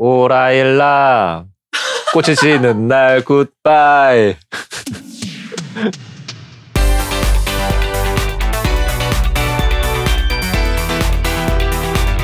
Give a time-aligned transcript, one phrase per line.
[0.00, 1.42] 오라일라.
[2.12, 4.36] 꽃이 지는 날 굿바이.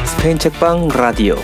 [0.07, 1.35] 스페인 책방 라디오.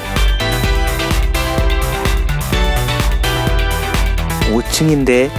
[4.53, 5.31] 5층인데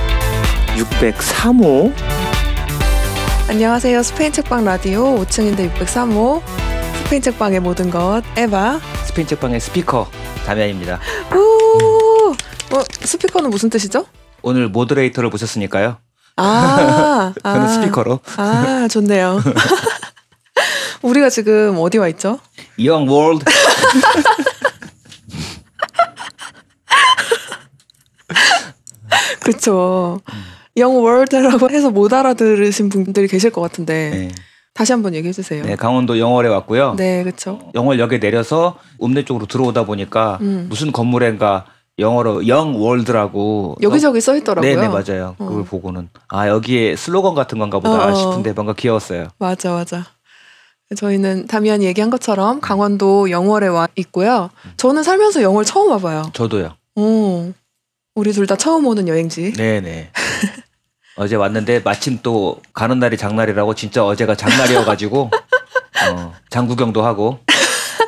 [0.76, 1.94] 603호.
[3.48, 4.04] 안녕하세요.
[4.04, 6.42] 스페인 책방 라디오 5층인데 603호.
[7.06, 8.82] 스페인 책방의 모든 것 에바.
[9.06, 11.00] 스페인 책방의 스피커 담양입니다.
[11.34, 12.34] 우!
[12.76, 14.06] 어, 스피커는 무슨 뜻이죠?
[14.42, 15.98] 오늘 moderator를 모셨으니까요.
[16.38, 19.42] 아, 저는 아, 스피커로 아, 좋네요.
[21.04, 22.40] 우리가 지금 어디 와 있죠?
[22.84, 23.44] young world
[29.42, 30.22] 그렇죠.
[30.78, 34.32] young world라고 해서 못 알아들으신 분들이 계실 것 같은데 네.
[34.82, 35.64] 다시 한번 얘기해 주세요.
[35.64, 36.96] 네, 강원도 영월에 왔고요.
[36.98, 37.60] 네, 그렇죠.
[37.76, 40.66] 영월역에 내려서 읍내 쪽으로 들어오다 보니까 음.
[40.70, 41.66] 무슨 건물인가
[42.00, 44.76] 영어로 영 월드라고 여기저기 써 있더라고요.
[44.76, 45.36] 네네 맞아요.
[45.38, 45.46] 어.
[45.46, 48.16] 그걸 보고는 아 여기에 슬로건 같은 건가 보다 어, 어.
[48.16, 49.28] 싶은데 뭔가 귀여웠어요.
[49.38, 50.04] 맞아, 맞아.
[50.96, 54.50] 저희는 다미안이 얘기한 것처럼 강원도 영월에 와 있고요.
[54.78, 56.32] 저는 살면서 영월 처음 와봐요.
[56.34, 56.74] 저도요.
[56.96, 57.52] 오,
[58.16, 59.54] 우리 둘 다 처음 오는 여행지.
[59.54, 60.10] 네네.
[61.22, 65.30] 어제 왔는데 마침 또 가는 날이 장날이라고 진짜 어제가 장날이어가지고
[66.10, 67.38] 어, 장구경도 하고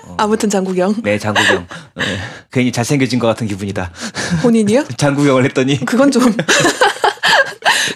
[0.08, 2.04] 어, 아무튼 장구경 네 장구경 네,
[2.52, 3.92] 괜히 잘생겨진 것 같은 기분이다.
[4.42, 4.86] 본인이요?
[4.98, 6.24] 장구경을 했더니 그건 좀.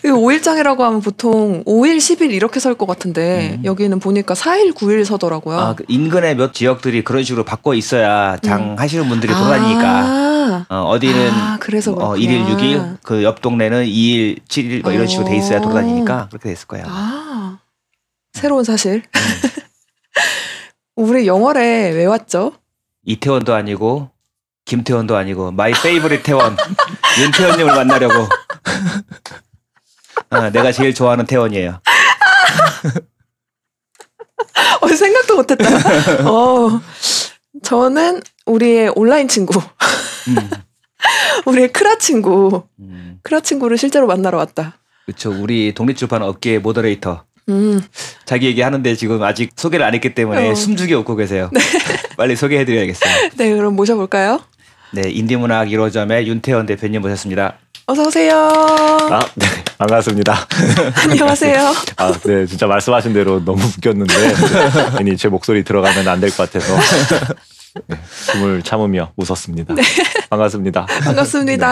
[0.03, 3.65] 5일장이라고 하면 보통 5일, 10일 이렇게 설 것 같은데 음.
[3.65, 5.57] 여기는 보니까 4일, 9일 서더라고요.
[5.59, 10.83] 아, 그 인근의 몇 지역들이 그런 식으로 바꿔 있어야 장 하시는 분들이 돌아다니니까 아, 어,
[10.89, 12.17] 어디는 아, 그래서 어, 그렇구나.
[12.17, 15.61] 1일 6일 그 옆 동네는 2일 7일 뭐 이런 식으로 돼 있어야 어.
[15.61, 16.85] 돌아다니니까 그렇게 됐을 거예요.
[16.87, 17.59] 아,
[18.33, 18.95] 새로운 사실.
[18.95, 19.01] 음.
[20.95, 22.53] 우리 영월에 왜 왔죠?
[23.05, 24.09] 이태원도 아니고
[24.65, 26.57] 김태원도 아니고 my favorite 태원
[27.21, 28.27] 윤태원님을 만나려고
[30.29, 31.79] 아, 내가 제일 좋아하는 태원이에요.
[34.81, 35.65] 어, 생각도 못했다.
[36.29, 36.81] 어,
[37.63, 39.59] 저는 우리의 온라인 친구,
[40.27, 40.49] 음,
[41.45, 44.77] 우리의 크라 친구, 음, 크라 친구를 실제로 만나러 왔다.
[45.05, 45.31] 그렇죠.
[45.31, 47.81] 우리 독립출판 업계의 모더레이터 음,
[48.25, 50.55] 자기 얘기하는데 지금 아직 소개를 안 했기 때문에 어.
[50.55, 51.49] 숨죽여 웃고 계세요.
[52.17, 53.29] 빨리 소개해드려야겠어요.
[53.37, 54.41] 네, 그럼 모셔볼까요?
[54.91, 57.57] 네, 인디문학 1호점의 윤태원 대표님 모셨습니다.
[57.89, 58.35] 어서 오세요.
[58.35, 59.45] 아, 네,
[59.79, 60.35] 반갑습니다.
[61.09, 61.57] 안녕하세요.
[61.95, 64.13] 아, 네, 진짜 말씀하신 대로 너무 웃겼는데
[64.97, 66.75] 괜히 제 목소리 들어가면 안 될 것 같아서
[67.87, 69.73] 네, 숨을 참으며 웃었습니다.
[70.29, 70.85] 반갑습니다.
[70.85, 71.67] 반갑습니다.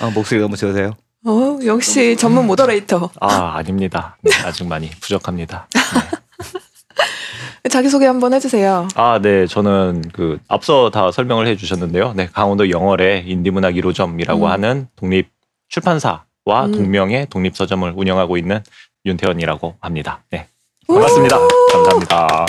[0.00, 0.92] 아, 목소리 너무 좋으세요.
[1.26, 3.10] 어, 역시 전문 모더레이터.
[3.20, 4.16] 아, 아닙니다.
[4.22, 5.68] 네, 아직 많이 부족합니다.
[7.70, 8.88] 자기소개 한번 해주세요.
[8.94, 12.14] 아, 네, 저는 그 앞서 다 설명을 해주셨는데요.
[12.16, 14.50] 네, 강원도 영월의 인디문학 1호점이라고 음.
[14.50, 15.28] 하는 독립
[15.70, 16.72] 출판사와 음.
[16.72, 18.62] 동명의 독립 서점을 운영하고 있는
[19.06, 20.22] 윤태원이라고 합니다.
[20.30, 20.46] 네,
[20.86, 21.38] 반갑습니다.
[21.72, 22.46] 감사합니다.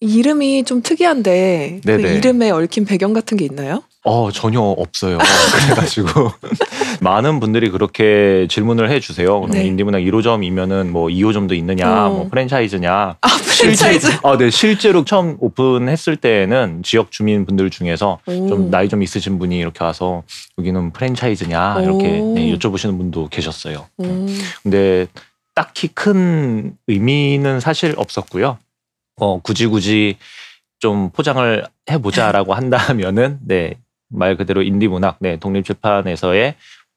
[0.00, 1.90] 이름이 좀 특이한데 그.
[1.90, 3.82] 이름에 얽힌 배경 같은 게 있나요?
[4.04, 5.18] 어, 전혀 없어요.
[5.66, 6.08] 그래가지고
[7.02, 9.40] 많은 분들이 그렇게 질문을 해주세요.
[9.40, 9.66] 그럼 네.
[9.66, 12.10] 인디문학 1호점이면은 뭐 2호점도 있느냐, 어.
[12.10, 13.16] 뭐 프랜차이즈냐.
[13.20, 14.18] 아 프랜차이즈.
[14.22, 18.48] 아, 네, 실제로 처음 오픈했을 때는 지역 주민 분들 중에서 오.
[18.48, 20.22] 좀 나이 좀 있으신 분이 이렇게 와서
[20.58, 22.34] 여기는 프랜차이즈냐 이렇게 오.
[22.34, 23.86] 네, 여쭤보시는 분도 계셨어요.
[24.00, 24.28] 음.
[24.62, 25.06] 근데
[25.54, 28.58] 딱히 큰 의미는 사실 없었고요.
[29.18, 30.16] 어, 굳이 굳이
[30.78, 33.74] 좀 포장을 해보자라고 한다면은, 네,
[34.08, 36.54] 말 그대로 인디 문학, 네, 독립 출판에서의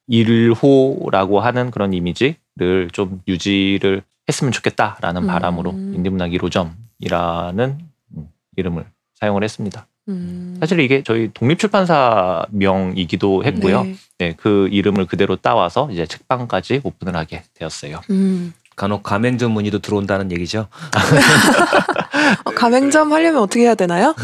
[0.07, 5.27] 일호라고 하는 그런 이미지를 좀 유지를 했으면 좋겠다라는 음.
[5.27, 7.77] 바람으로 인디 문학 1호점이라는
[8.17, 9.87] 음, 이름을 사용을 했습니다.
[10.09, 10.57] 음.
[10.59, 13.83] 사실 이게 저희 독립출판사 명이기도 했고요.
[13.83, 13.95] 네.
[14.19, 18.01] 네, 그 이름을 그대로 따와서 이제 책방까지 오픈을 하게 되었어요.
[18.09, 18.53] 음.
[18.81, 20.67] 간혹 가맹점 문의도 들어온다는 얘기죠.
[22.45, 24.15] 어, 가맹점 하려면 어떻게 해야 되나요?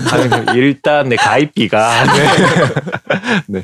[0.56, 1.92] 일단 내 가입비가
[3.46, 3.60] 네.
[3.60, 3.64] 네.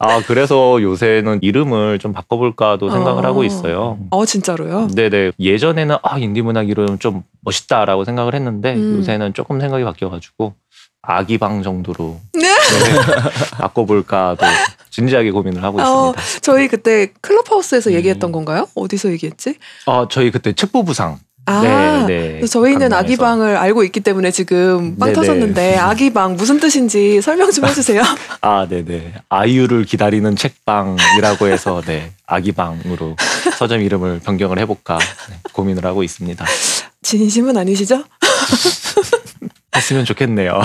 [0.00, 3.28] 아 그래서 요새는 이름을 좀 바꿔볼까도 생각을 어.
[3.28, 4.00] 하고 있어요.
[4.10, 4.88] 어 진짜로요?
[4.88, 8.98] 네네 예전에는 아 인디문학 이름 좀 멋있다라고 생각을 했는데 음.
[8.98, 10.54] 요새는 조금 생각이 바뀌어가지고
[11.02, 12.42] 아기방 정도로 네.
[12.42, 13.00] 네,
[13.58, 14.44] 바꿔볼까도
[14.92, 16.40] 진지하게 고민을 하고 어, 있습니다.
[16.42, 17.94] 저희 그때 클럽하우스에서 음.
[17.94, 18.68] 얘기했던 건가요?
[18.74, 19.56] 어디서 얘기했지?
[19.86, 21.60] 아 저희 그때 책보부상 아,
[22.06, 22.46] 네, 네.
[22.46, 22.92] 저희는.
[22.92, 25.12] 아기방을 알고 있기 때문에 지금 빵 네네.
[25.12, 28.00] 터졌는데 아기방 무슨 뜻인지 설명 좀 해주세요.
[28.42, 29.14] 아, 네네.
[29.28, 33.16] 아이유를 기다리는 책방이라고 해서, 네, 아기방으로
[33.58, 36.46] 서점 이름을 변경을 해볼까 네, 고민을 하고 있습니다.
[37.02, 38.04] 진심은 아니시죠?
[39.74, 40.60] 했으면 좋겠네요.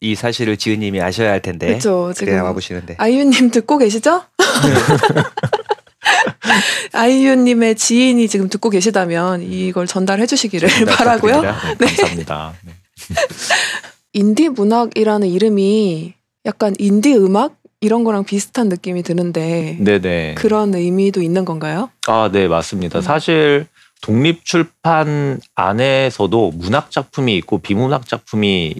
[0.00, 1.66] 이 사실을 지은님이 아셔야 할 텐데.
[1.66, 2.12] 그렇죠.
[2.14, 2.96] 지금 와보시는데.
[2.98, 4.22] 아이유님 듣고 계시죠?
[6.92, 11.40] 아이유님의 지인이 지금 듣고 계시다면 이걸 전달해 주시기를 전달 바라고요.
[11.40, 11.76] 부탁드립니다.
[11.78, 12.54] 네, 감사합니다.
[12.64, 12.72] 네.
[14.12, 16.14] 인디 문학이라는 이름이
[16.46, 20.34] 약간 인디 음악 이런 거랑 비슷한 느낌이 드는데 네네.
[20.36, 21.90] 그런 의미도 있는 건가요?
[22.06, 23.00] 아, 네, 맞습니다.
[23.00, 23.02] 음.
[23.02, 23.66] 사실
[24.00, 28.76] 독립 출판 안에서도 문학 작품이 있고 비문학 작품이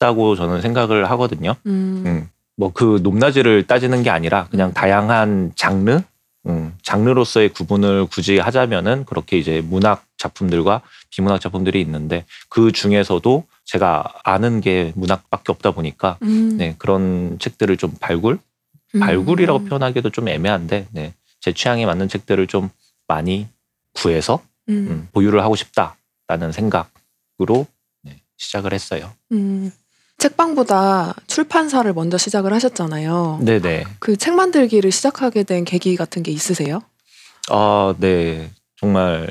[0.00, 1.54] 있다고 저는 생각을 하거든요.
[1.66, 2.02] 음.
[2.06, 2.28] 음.
[2.56, 6.00] 뭐그 높낮이를 따지는 게 아니라 그냥 다양한 장르,
[6.46, 14.12] 음, 장르로서의 구분을 굳이 하자면은 그렇게 이제 문학 작품들과 비문학 작품들이 있는데 그 중에서도 제가
[14.24, 16.56] 아는 게 문학밖에 없다 보니까 음.
[16.56, 18.38] 네, 그런 책들을 좀 발굴,
[18.94, 19.00] 음.
[19.00, 22.68] 발굴이라고 표현하기도 좀 애매한데 네, 제 취향에 맞는 책들을 좀
[23.06, 23.46] 많이
[23.94, 24.86] 구해서 음.
[24.90, 27.66] 음, 보유를 하고 싶다라는 생각으로
[28.02, 29.10] 네, 시작을 했어요.
[29.32, 29.70] 음.
[30.20, 33.40] 책방보다 출판사를 먼저 시작을 하셨잖아요.
[33.42, 33.84] 네네.
[33.98, 36.82] 그 책 만들기를 시작하게 된 계기 같은 게 있으세요?
[37.48, 38.50] 아, 네.
[38.78, 39.30] 정말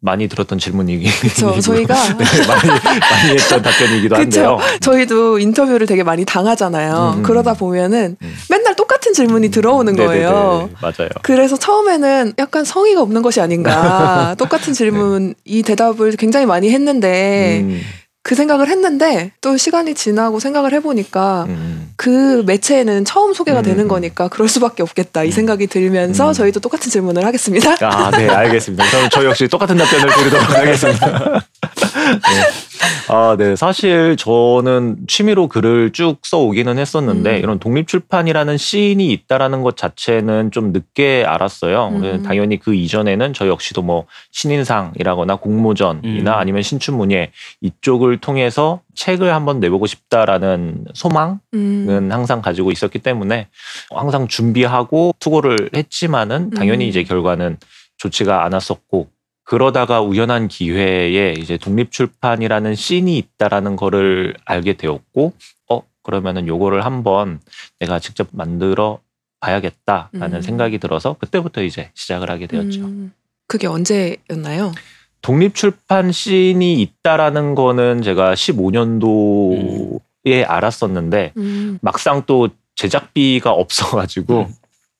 [0.00, 1.58] 많이 들었던 질문이기 그렇죠.
[1.60, 2.68] 저희가 네, 많이
[3.00, 4.40] 많이 했던 답변이기도 그쵸.
[4.58, 4.58] 한데요.
[4.80, 7.14] 저희도 인터뷰를 되게 많이 당하잖아요.
[7.18, 7.22] 음.
[7.22, 8.34] 그러다 보면은 음.
[8.50, 10.06] 맨날 똑같은 질문이 들어오는 네네네.
[10.06, 10.70] 거예요.
[10.80, 11.08] 맞아요.
[11.22, 14.34] 그래서 처음에는 약간 성의가 없는 것이 아닌가.
[14.38, 17.80] 똑같은 질문, 이 대답을 굉장히 많이 했는데, 음,
[18.24, 23.84] 그 생각을 했는데, 또 시간이 지나고 생각을 해보니까, 음, 그 매체에는 처음 소개가 음, 되는
[23.84, 23.88] 음.
[23.88, 25.24] 거니까 그럴 수밖에 없겠다.
[25.24, 25.32] 이 음.
[25.32, 26.32] 생각이 들면서 음.
[26.32, 27.76] 저희도 똑같은 질문을 하겠습니다.
[27.80, 28.84] 아, 네, 알겠습니다.
[28.90, 31.46] 그럼 저 역시 똑같은 답변을 드리도록 하겠습니다.
[32.04, 33.12] 네.
[33.14, 33.56] 아, 네.
[33.56, 37.38] 사실 저는 취미로 글을 쭉 써오기는 했었는데, 음.
[37.38, 41.88] 이런 독립 출판이라는 시인이 있다라는 것 자체는 좀 늦게 알았어요.
[41.88, 42.00] 음.
[42.00, 46.38] 그래서 당연히 그 이전에는 저 역시도 뭐 신인상이라거나 공모전이나 음.
[46.38, 51.86] 아니면 신춘문예 이쪽을 통해서 책을 한번 내보고 싶다라는 소망 음.
[51.88, 53.48] 은 항상 가지고 있었기 때문에
[53.90, 56.88] 항상 준비하고 투고를 했지만은 당연히 음.
[56.88, 57.58] 이제 결과는
[57.98, 59.08] 좋지가 않았었고
[59.44, 65.32] 그러다가 우연한 기회에 이제 독립출판이라는 씬이 있다라는 거를 알게 되었고
[65.70, 67.40] 어 그러면은 요거를 한번
[67.80, 69.00] 내가 직접 만들어
[69.40, 70.42] 봐야겠다라는 음.
[70.42, 72.82] 생각이 들어서 그때부터 이제 시작을 하게 되었죠.
[72.82, 73.12] 음.
[73.48, 74.72] 그게 언제였나요?
[75.20, 80.00] 독립출판 씬이 있다라는 거는 제가 15년도에
[80.48, 81.78] 알았었는데 음.
[81.82, 84.54] 막상 또 제작비가 없어가지고 음.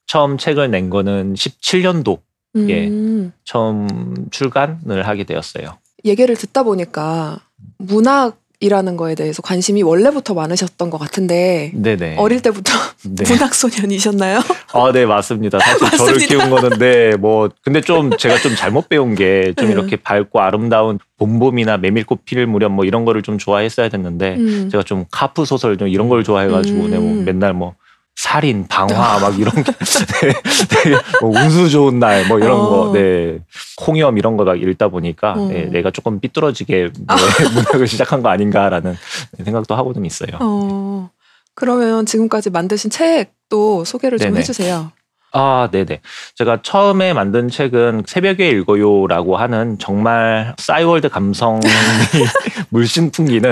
[0.07, 2.21] 처음 책을 낸 거는 17년도
[2.57, 2.87] 예.
[2.89, 3.33] 음.
[3.45, 3.89] 처음
[4.31, 5.79] 출간을 하게 되었어요.
[6.05, 7.39] 얘기를 듣다 보니까
[7.79, 12.17] 문학이라는 거에 대해서 관심이 원래부터 많으셨던 것 같은데 네네.
[12.19, 12.73] 어릴 때부터
[13.09, 13.25] 네.
[13.29, 14.41] 문학 소년이셨나요?
[14.73, 15.61] 아, 네, 맞습니다.
[15.61, 16.27] 사실 저를 맞습니다.
[16.27, 19.73] 키운 거는 네, 뭐 근데 좀 제가 좀 잘못 배운 게좀 네.
[19.73, 24.69] 이렇게 밝고 아름다운 봄봄이나 메밀꽃 필 무렵 뭐 이런 거를 좀 좋아했어야 됐는데 음.
[24.71, 27.25] 제가 좀 카프 소설 좀 이런 걸 좋아해가지고 네, 뭐 음.
[27.25, 27.75] 맨날 뭐
[28.17, 30.33] 살인, 방화 막 이런 게 네,
[30.69, 32.69] 되게 뭐 운수 좋은 날 뭐 이런 어.
[32.69, 33.39] 거, 네,
[33.87, 35.49] 홍염 이런 거 막 읽다 보니까 어.
[35.49, 37.05] 네, 내가 조금 삐뚤어지게 네,
[37.55, 38.97] 문학을 시작한 거 아닌가라는
[39.45, 40.31] 생각도 하고는 있어요.
[40.41, 41.11] 어,
[41.55, 44.41] 그러면 지금까지 만드신 책도 소개를 좀 네네.
[44.41, 44.93] 해주세요.
[45.35, 46.01] 아, 네네.
[46.35, 51.61] 제가 처음에 만든 책은 새벽에 읽어요라고 하는 정말 싸이월드 감성이
[52.69, 53.51] 물씬 풍기는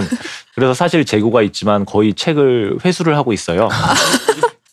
[0.54, 3.70] 그래서 사실 재고가 있지만 거의 책을 회수를 하고 있어요.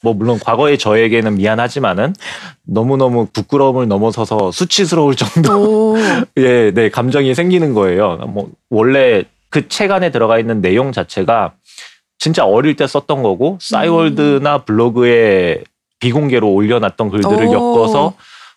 [0.04, 2.14] 뭐 물론 과거의 저에게는 미안하지만은
[2.66, 5.98] 너무너무 부끄러움을 넘어서서 수치스러울 정도 오,
[6.38, 8.18] 예, 네, 감정이 생기는 거예요.
[8.28, 11.54] 뭐 원래 그 책 안에 들어가 있는 내용 자체가
[12.20, 15.64] 진짜 어릴 때 썼던 거고 싸이월드나 블로그에
[16.00, 17.54] 비공개로 올려놨던 글들을 오.
[17.54, 18.14] 엮어서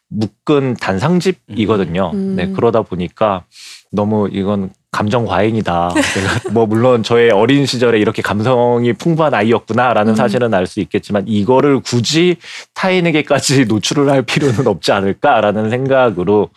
[0.08, 2.10] 묶은 단상집이거든요.
[2.12, 2.36] 음.
[2.36, 3.44] 네, 그러다 보니까
[3.92, 5.90] 너무 이건 감정 과잉이다.
[5.94, 10.16] 내가 뭐 물론 저의 어린 시절에 이렇게 감성이 풍부한 아이였구나라는 음.
[10.16, 12.36] 사실은 알 수 있겠지만 이거를 굳이
[12.74, 16.50] 타인에게까지 노출을 할 필요는 없지 않을까라는 생각으로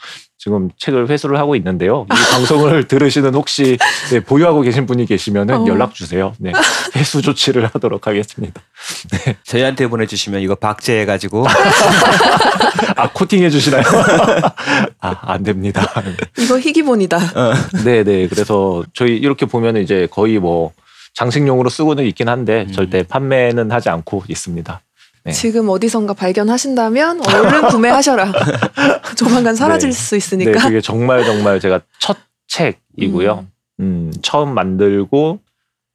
[0.44, 2.06] 지금 책을 회수를 하고 있는데요.
[2.12, 3.78] 이 방송을 들으시는 혹시
[4.12, 5.68] 네, 보유하고 계신 분이 계시면은 어.
[5.68, 6.34] 연락 주세요.
[6.38, 6.52] 네,
[6.98, 8.62] 회수 조치를 하도록 하겠습니다.
[9.46, 11.46] 저희한테 보내주시면 이거 박제해가지고
[12.98, 13.84] 아 코팅해 주시나요?
[15.00, 15.90] 아안 됩니다.
[16.38, 17.20] 이거 희귀본이다.
[17.86, 18.28] 네, 네.
[18.28, 20.74] 그래서 저희 이렇게 보면 이제 거의 뭐
[21.14, 22.72] 장식용으로 쓰고는 있긴 한데 음.
[22.74, 24.82] 절대 판매는 하지 않고 있습니다.
[25.26, 25.32] 네.
[25.32, 28.32] 지금 어디선가 발견하신다면 얼른 구매하셔라.
[29.18, 29.94] 조만간 사라질 네.
[29.94, 30.68] 수 네, 있으니까.
[30.68, 33.46] 그게 정말 정말 제가 첫 책이고요.
[33.80, 35.40] 음, 처음 만들고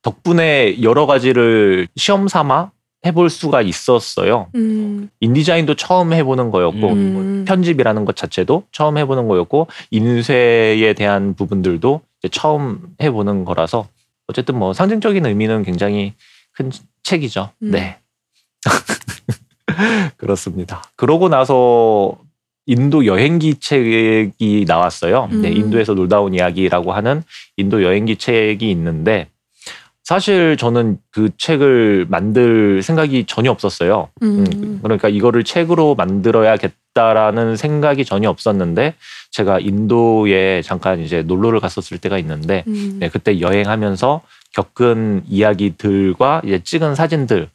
[0.02, 2.70] 덕분에 여러 가지를 시험 삼아
[3.06, 4.49] 해볼 수가 있었어요.
[4.56, 7.12] 음, 인디자인도 처음 해보는 거였고 음.
[7.12, 13.87] 뭐 편집이라는 것 자체도 처음 해보는 거였고 인쇄에 대한 부분들도 이제 처음 해보는 거라서
[14.26, 16.14] 어쨌든 뭐 상징적인 의미는 굉장히
[16.52, 16.70] 큰
[17.02, 17.50] 책이죠.
[17.62, 17.70] 음.
[17.70, 17.99] 네.
[20.16, 20.82] 그렇습니다.
[20.97, 22.16] 그러고 나서
[22.66, 25.28] 인도 여행기 책이 나왔어요.
[25.32, 25.56] 네, 음.
[25.56, 27.23] 인도에서 놀다 온 이야기라고 하는
[27.56, 29.28] 인도 여행기 책이 있는데
[30.04, 34.08] 사실 저는 그 책을 만들 생각이 전혀 없었어요.
[34.23, 34.47] 음.
[34.54, 38.94] 음, 그러니까 이거를 책으로 만들어야겠다라는 생각이 전혀 없었는데
[39.30, 42.97] 제가 인도에 잠깐 이제 놀러를 갔었을 때가 있는데 음.
[43.00, 44.23] 네, 그때 여행하면서
[44.54, 47.49] 겪은 이야기들과 이제 찍은 사진들을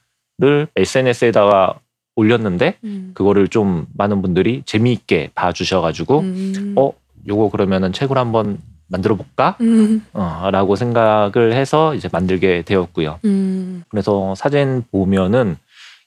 [0.76, 1.80] SNS에다가
[2.16, 3.12] 올렸는데 음.
[3.14, 6.74] 그거를 좀 많은 분들이 재미있게 봐주셔가지고 음.
[6.78, 6.92] 어
[7.28, 9.58] 요거 그러면은 책으로 한번 만들어 볼까?
[9.62, 10.06] 음.
[10.14, 13.20] 어, 라고 생각을 해서 이제 만들게 되었고요.
[13.26, 13.84] 음.
[13.90, 15.58] 그래서 사진 보면은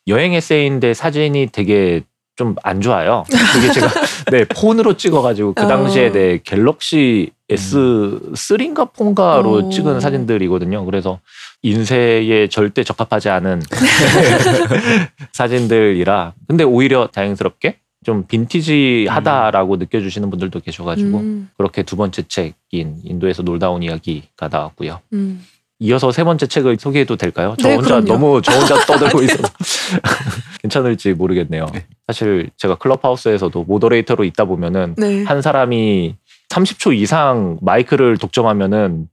[0.06, 2.02] 여행 에세이인데 사진이 되게
[2.36, 3.24] 좀 안 좋아요.
[3.54, 3.88] 그게 제가
[4.30, 6.12] 네 폰으로 찍어가지고 그 당시에 어.
[6.12, 9.70] 네 갤럭시 S3인가 4인가로 오.
[9.70, 10.84] 찍은 사진들이거든요.
[10.84, 11.20] 그래서
[11.62, 13.62] 인쇄에 절대 적합하지 않은
[15.32, 21.50] 사진들이라 근데 오히려 다행스럽게 좀 빈티지하다라고 느껴주시는 분들도 계셔가지고 음.
[21.56, 25.00] 그렇게 두 번째 책인 인도에서 놀다 온 이야기가 나왔고요.
[25.12, 25.44] 음.
[25.78, 27.54] 이어서 세 번째 책을 소개해도 될까요?
[27.60, 28.06] 저 네, 혼자 그럼요.
[28.06, 29.42] 너무 저 혼자 떠들고 있어서
[30.62, 31.66] 괜찮을지 모르겠네요.
[31.72, 31.84] 네.
[32.06, 35.24] 사실 제가 클럽하우스에서도 모더레이터로 있다 보면은 네.
[35.24, 36.14] 한 사람이
[36.48, 39.08] 30초 이상 마이크를 독점하면은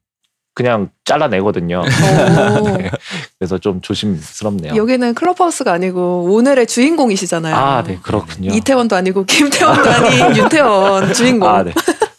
[0.55, 1.81] 그냥 잘라내거든요.
[1.81, 2.67] 오.
[2.77, 2.91] 네.
[3.39, 4.75] 그래서 좀 조심스럽네요.
[4.75, 7.55] 여기는 클럽하우스가 아니고 오늘의 주인공이시잖아요.
[7.55, 8.53] 아, 네, 그렇군요.
[8.53, 11.49] 이태원도 아니고 김태원도 아닌 윤태원 주인공.
[11.49, 11.73] 아, 네.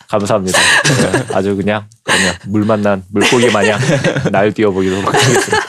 [0.08, 0.58] 감사합니다.
[0.58, 3.78] 네, 아주 그냥 그러면 물 만난 물고기 마냥
[4.30, 5.66] 날 뛰어보도록 하겠습니다.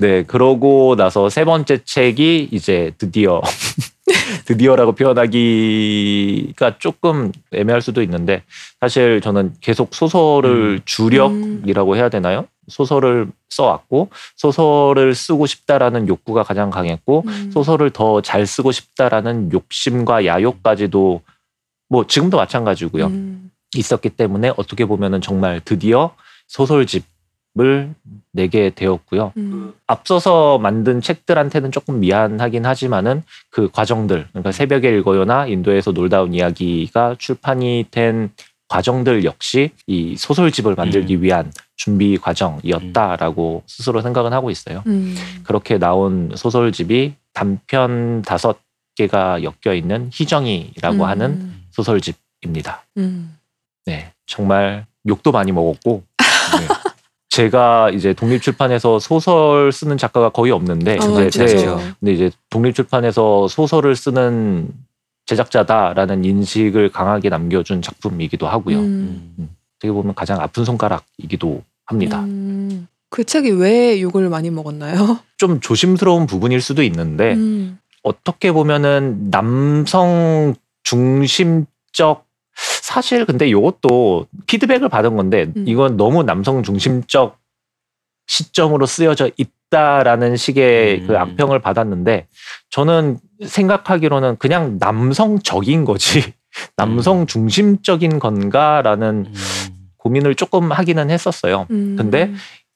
[0.00, 3.40] 네, 그러고 나서 세 번째 책이 이제 드디어
[4.46, 8.42] 드디어라고 표현하기가 조금 애매할 수도 있는데
[8.80, 12.46] 사실 저는 계속 소설을 주력이라고 해야 되나요?
[12.68, 17.50] 소설을 써왔고 소설을 쓰고 싶다라는 욕구가 가장 강했고 음.
[17.52, 21.22] 소설을 더 잘 쓰고 싶다라는 욕심과 야욕까지도
[21.88, 23.06] 뭐 지금도 마찬가지고요.
[23.06, 23.50] 음.
[23.76, 26.14] 있었기 때문에 어떻게 보면은 정말 드디어
[26.48, 27.04] 소설집
[27.58, 27.94] 을
[28.32, 29.32] 내게 되었고요.
[29.36, 29.74] 음.
[29.88, 37.16] 앞서서 만든 책들한테는 조금 미안하긴 하지만은 그 과정들, 그러니까 새벽에 읽어요나 인도에서 놀다 온 이야기가
[37.18, 38.30] 출판이 된
[38.68, 44.84] 과정들 역시 이 소설집을 만들기 위한 준비 과정이었다라고 스스로 생각은 하고 있어요.
[44.86, 45.16] 음.
[45.42, 48.60] 그렇게 나온 소설집이 단편 다섯
[48.94, 51.02] 개가 엮여 있는 희정이라고 음.
[51.02, 52.84] 하는 소설집입니다.
[52.98, 53.36] 음.
[53.86, 56.79] 네, 정말 욕도 많이 먹었고 네.
[57.30, 61.46] 제가 이제 독립 출판에서 소설 쓰는 작가가 거의 없는데 어, 이제.
[61.46, 61.64] 네,
[62.00, 64.68] 근데 이제 독립 출판에서 소설을 쓰는
[65.26, 68.78] 제작자다라는 인식을 강하게 남겨준 작품이기도 하고요.
[68.80, 69.48] 음.
[69.76, 72.20] 어떻게 보면 가장 아픈 손가락이기도 합니다.
[72.20, 72.88] 음.
[73.10, 75.20] 그 책이 왜 욕을 많이 먹었나요?
[75.38, 77.78] 좀 조심스러운 부분일 수도 있는데 음.
[78.02, 82.26] 어떻게 보면은 남성 중심적
[82.90, 85.64] 사실 근데 이것도 피드백을 받은 건데 음.
[85.68, 87.38] 이건 너무 남성 중심적
[88.26, 91.06] 시점으로 쓰여져 있다라는 식의 음.
[91.06, 92.26] 그 악평을 받았는데
[92.70, 96.34] 저는 생각하기로는 그냥 남성적인 거지
[96.76, 99.34] 남성 중심적인 건가라는 음.
[99.96, 101.68] 고민을 조금 하기는 했었어요.
[101.70, 101.94] 음.
[101.96, 102.32] 근데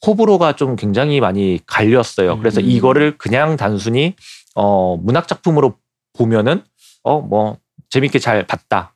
[0.07, 2.39] 호불호가 좀 굉장히 많이 갈렸어요.
[2.39, 2.67] 그래서 음.
[2.67, 4.15] 이거를 그냥 단순히
[4.55, 5.77] 어 문학 작품으로
[6.13, 6.63] 보면은
[7.03, 7.59] 어 뭐
[7.91, 8.45] 재밌게 잘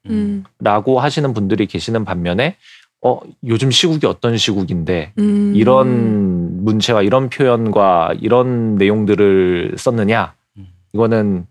[0.07, 0.45] 음.
[0.59, 2.57] 봤다라고 하시는 분들이 계시는 반면에
[3.01, 5.53] 어 요즘 시국이 어떤 시국인데 음.
[5.55, 10.67] 이런 문체와 이런 표현과 이런 내용들을 썼느냐 음.
[10.93, 11.47] 이거는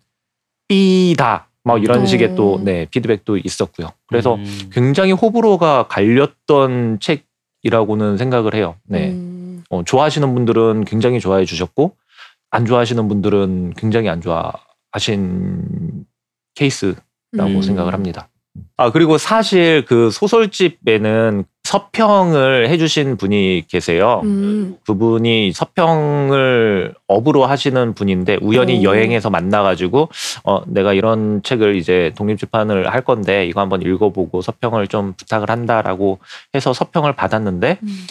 [0.68, 2.06] B다 뭐 이런 어.
[2.06, 3.90] 식의 또 네 피드백도 있었고요.
[4.08, 4.70] 그래서 음.
[4.72, 8.76] 굉장히 호불호가 갈렸던 책이라고는 생각을 해요.
[8.84, 9.12] 네.
[9.12, 9.64] 음.
[9.70, 11.96] 어, 좋아하시는 분들은 굉장히 좋아해 주셨고
[12.50, 16.06] 안 좋아하시는 분들은 굉장히 안 좋아하신
[16.56, 17.02] 케이스라고
[17.58, 17.62] 음.
[17.62, 18.30] 생각을 합니다.
[18.76, 24.22] 아 그리고 사실 그 소설집에는 서평을 해주신 분이 계세요.
[24.24, 24.78] 음.
[24.86, 28.84] 그분이 서평을 업으로 하시는 분인데 우연히 오.
[28.84, 30.10] 여행에서 만나가지고
[30.44, 36.20] 어 내가 이런 책을 이제 독립출판을 할 건데 이거 한번 읽어보고 서평을 좀 부탁을 한다라고
[36.56, 38.08] 해서 서평을 받았는데 음.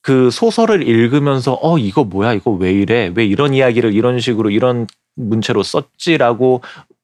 [0.00, 4.86] 그 소설을 읽으면서 어 이거 뭐야 이거 왜 이래 왜 이런 이야기를 이런 식으로 이런
[5.18, 6.62] 문체로 썼지라고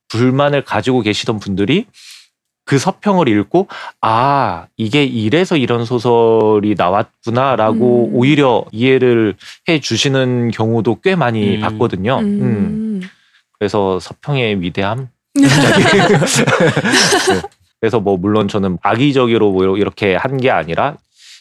[0.08, 1.86] 불만을 가지고 계시던 분들이
[2.66, 3.68] 그 서평을 읽고
[4.00, 8.14] 아 이게 이래서 이런 소설이 나왔구나라고 음.
[8.14, 9.34] 오히려 이해를
[9.68, 11.60] 해 주시는 경우도 꽤 많이 음.
[11.60, 12.18] 봤거든요.
[12.20, 12.24] 음.
[12.24, 13.02] 음.
[13.58, 15.46] 그래서 서평의 위대함 네.
[17.80, 20.96] 그래서 뭐 물론 저는 악의적으로 뭐 이렇게 한 게 아니라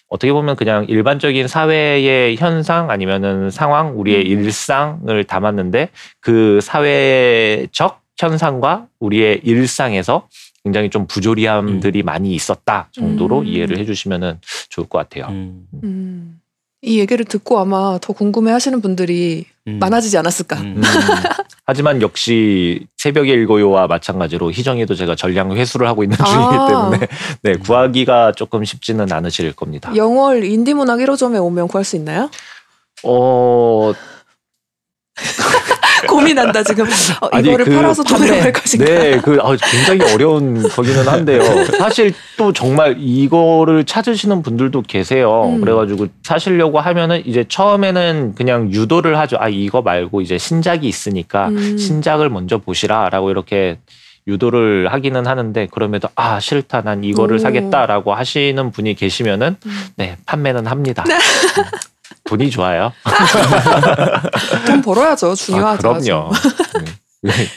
[0.10, 4.44] 어떻게 보면 그냥 일반적인 사회의 현상 아니면은 상황, 우리의 음.
[4.44, 5.90] 일상을 담았는데
[6.20, 10.28] 그 사회적 현상과 우리의 일상에서
[10.64, 13.46] 굉장히 좀 부조리함들이 많이 있었다 정도로 음.
[13.46, 14.40] 이해를 해주시면은
[14.70, 15.28] 좋을 것 같아요.
[15.30, 16.40] 음, 음.
[16.82, 19.80] 이 얘기를 듣고 아마 더 궁금해하시는 분들이 음.
[19.80, 20.58] 많아지지 않았을까.
[20.58, 20.78] 음.
[20.78, 20.82] 음,
[21.66, 26.68] 하지만 역시 새벽의 일고요와 마찬가지로 희정이도 제가 전량 회수를 하고 있는 중이기 아.
[26.68, 27.08] 때문에
[27.42, 29.96] 네 구하기가 조금 쉽지는 않으실 겁니다.
[29.96, 32.30] 영월 인디문학 1호점에 오면 구할 수 있나요?
[33.04, 33.94] 어
[36.08, 36.86] 고민한다 지금.
[37.22, 38.86] 어, 아니, 이거를 그 팔아서 돈을 벌 것인가.
[38.86, 41.42] 네, 그 아, 굉장히 어려운 거기는 한데요.
[41.78, 45.44] 사실 또 정말 이거를 찾으시는 분들도 계세요.
[45.46, 45.62] 음.
[45.62, 49.38] 그래가지고 사시려고 하면은 이제 처음에는 그냥 유도를 하죠.
[49.40, 51.78] 아 이거 말고 이제 신작이 있으니까 음.
[51.78, 53.78] 신작을 먼저 보시라라고 이렇게
[54.28, 57.40] 유도를 하기는 하는데 그럼에도 아 싫다 난 이거를 오.
[57.40, 59.86] 사겠다라고 하시는 분이 계시면은 음.
[59.98, 61.04] 네 판매는 합니다.
[62.24, 62.94] 음, 돈이 좋아요.
[64.66, 65.36] 돈 벌어야죠.
[65.36, 65.90] 중요하죠.
[65.90, 66.32] 아, 그럼요.
[66.78, 66.86] 음.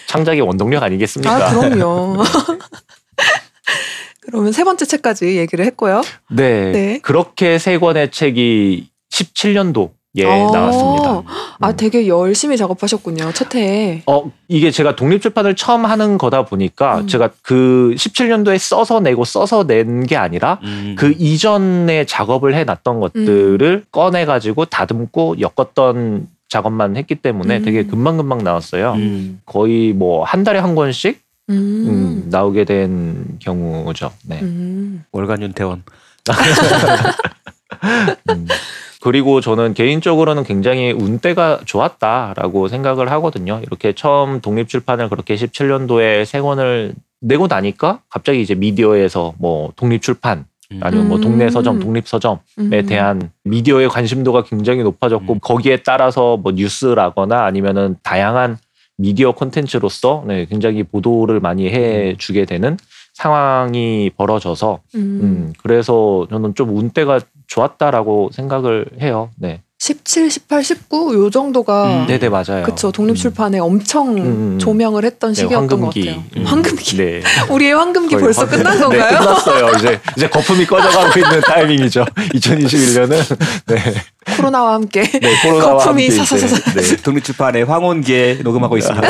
[0.07, 1.35] 창작의 원동력 아니겠습니까?
[1.35, 2.23] 아, 그럼요.
[4.23, 6.03] 그러면 세 번째 책까지 얘기를 했고요.
[6.31, 6.99] 네, 네.
[7.01, 10.51] 그렇게 세 권의 책이 17년도 에 어.
[10.51, 11.23] 나왔습니다.
[11.61, 11.77] 아, 음.
[11.77, 13.33] 되게 열심히 작업하셨군요.
[13.33, 14.03] 첫 해에.
[14.07, 17.07] 어, 이게 제가 독립 출판을 처음 하는 거다 보니까 음.
[17.07, 20.95] 제가 그 17년도에 써서 내고 써서 낸 게 아니라 음.
[20.99, 27.65] 그 이전에 작업을 해놨던 것들을 꺼내 가지고 다듬고 엮었던 작업만 했기 때문에 음.
[27.65, 28.93] 되게 금방 금방 나왔어요.
[28.95, 29.41] 음.
[29.47, 31.21] 거의 뭐 한 달에 한 권씩
[31.51, 31.55] 음.
[31.55, 34.11] 음, 나오게 된 경우죠.
[34.25, 34.41] 네.
[34.43, 35.05] 음.
[35.13, 35.83] 월간 윤태원.
[38.97, 39.03] 음.
[39.03, 43.61] 그리고 저는 개인적으로는 굉장히 운때가 좋았다라고 생각을 하거든요.
[43.63, 50.45] 이렇게 처음 독립출판을 그렇게 17년도에 세 권을 내고 나니까 갑자기 이제 미디어에서 뭐 독립출판
[50.81, 51.23] 아니면 뭐 음.
[51.23, 52.87] 동네 서점, 독립 서점에 음.
[52.87, 55.39] 대한 미디어의 관심도가 굉장히 높아졌고 음.
[55.41, 58.59] 거기에 따라서 뭐 뉴스라거나 아니면은 다양한
[58.99, 62.77] 미디어 콘텐츠로서 네, 굉장히 보도를 많이 해주게 되는
[63.13, 65.01] 상황이 벌어져서 음.
[65.01, 69.31] 음, 그래서 저는 좀 운때가 좋았다라고 생각을 해요.
[69.37, 69.63] 네.
[69.79, 72.07] 17, 18, 19 요 정도가 음.
[72.07, 72.63] 네네, 맞아요.
[72.65, 74.59] 그쵸 독립출판에 엄청 음.
[74.59, 76.01] 조명을 했던 네, 시기였던 황금기.
[76.01, 76.25] 것 같아요.
[76.39, 76.45] 음.
[76.47, 76.97] 황금기.
[76.97, 77.23] 네.
[77.53, 79.19] 우리의 황금기 벌써 황금- 끝난 네, 건가요?
[79.19, 79.73] 끝났어요.
[79.77, 82.07] 이제, 이제 거품이 꺼져가고 있는 타이밍이죠.
[82.35, 83.37] 2021년은.
[83.67, 83.95] 네.
[84.37, 85.03] 코로나와 함께.
[85.03, 86.73] 네, 코로나와 거품이 사사사사.
[86.73, 86.97] 네.
[87.03, 89.07] 독립출판의 황혼기에 녹음하고 있습니다.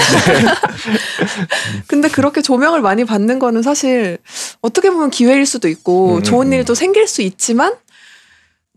[1.87, 4.19] 근데 그렇게 조명을 많이 받는 거는 사실
[4.63, 7.75] 어떻게 보면 기회일 수도 있고 음, 좋은 음, 일도 생길 수 있지만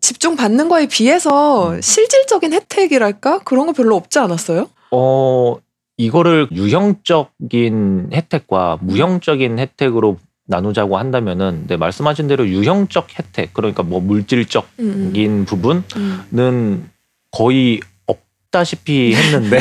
[0.02, 1.82] 집중 받는 거에 비해서 음.
[1.82, 4.70] 실질적인 혜택이랄까 그런 거 별로 없지 않았어요?
[4.92, 5.58] 어,
[5.98, 14.66] 이거를 유형적인 혜택과 무형적인 혜택으로 나누자고 한다면은, 네, 말씀하신 대로 유형적 혜택, 그러니까 뭐 물질적인
[14.80, 16.92] 음, 부분은 음.
[17.32, 19.60] 거의 없다시피 했는데,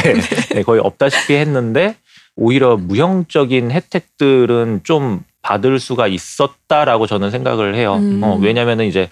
[0.55, 1.97] 네, 거의 없다시피 했는데,
[2.37, 7.97] 오히려 무형적인 혜택들은 좀 받을 수가 있었다라고 저는 생각을 해요.
[7.97, 8.23] 음.
[8.23, 9.09] 어, 왜냐면은 이제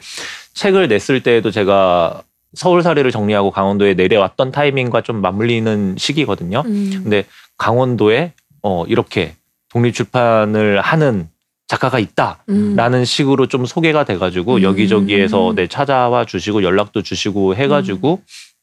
[0.56, 2.22] 책을 냈을 때에도 제가
[2.54, 6.62] 서울 사례를 정리하고 강원도에 내려왔던 타이밍과 좀 맞물리는 시기거든요.
[6.66, 7.00] 음.
[7.02, 7.24] 근데
[7.58, 9.34] 강원도에 어, 이렇게
[9.68, 11.28] 독립 출판을 하는
[11.68, 13.04] 작가가 있다라는 음.
[13.04, 14.62] 식으로 좀 소개가 돼가지고 음.
[14.62, 18.22] 여기저기에서 네, 찾아와 주시고 연락도 주시고 해가지고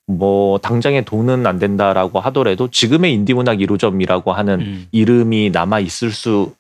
[0.09, 0.17] 음.
[0.17, 4.87] 뭐 당장에 돈은 안 된다라고 하더라도 지금의 인디문학 1호점이라고 하는 음.
[4.91, 6.53] 이름이 남아 있을 수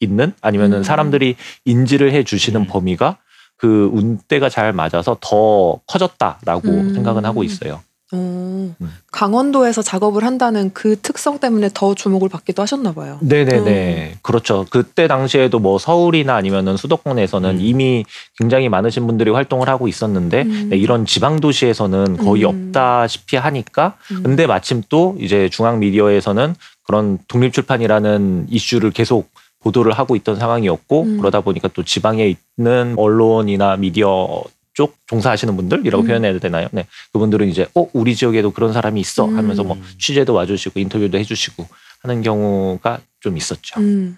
[0.00, 0.82] 있는 아니면은 음.
[0.82, 2.66] 사람들이 인지를 해 주시는 음.
[2.66, 3.18] 범위가
[3.60, 6.94] 그 운때가 잘 맞아서 더 커졌다라고 음.
[6.94, 7.80] 생각은 하고 있어요.
[8.12, 8.74] 어, 음.
[9.12, 13.18] 강원도에서 작업을 한다는 그 특성 때문에 더 주목을 받기도 하셨나 봐요.
[13.20, 14.16] 네네네.
[14.22, 14.66] 그렇죠.
[14.70, 17.60] 그때 당시에도 뭐 서울이나 아니면은 수도권에서는 음.
[17.60, 18.04] 이미
[18.38, 20.68] 굉장히 많으신 분들이 활동을 하고 있었는데 음.
[20.70, 22.68] 네, 이런 지방 도시에서는 거의 음.
[22.68, 24.22] 없다시피 하니까 음.
[24.22, 29.28] 근데 마침 또 이제 중앙 미디어에서는 그런 독립출판이라는 이슈를 계속
[29.60, 31.18] 보도를 하고 있던 상황이었고 음.
[31.18, 34.42] 그러다 보니까 또 지방에 있는 언론이나 미디어
[34.74, 36.06] 쪽 종사하시는 분들이라고 음.
[36.06, 36.68] 표현해야 되나요?
[36.72, 36.86] 네.
[37.12, 39.36] 그분들은 이제 어 우리 지역에도 그런 사람이 있어 음.
[39.36, 41.66] 하면서 뭐 취재도 와주시고 인터뷰도 해주시고
[42.02, 43.80] 하는 경우가 좀 있었죠.
[43.80, 44.16] 음.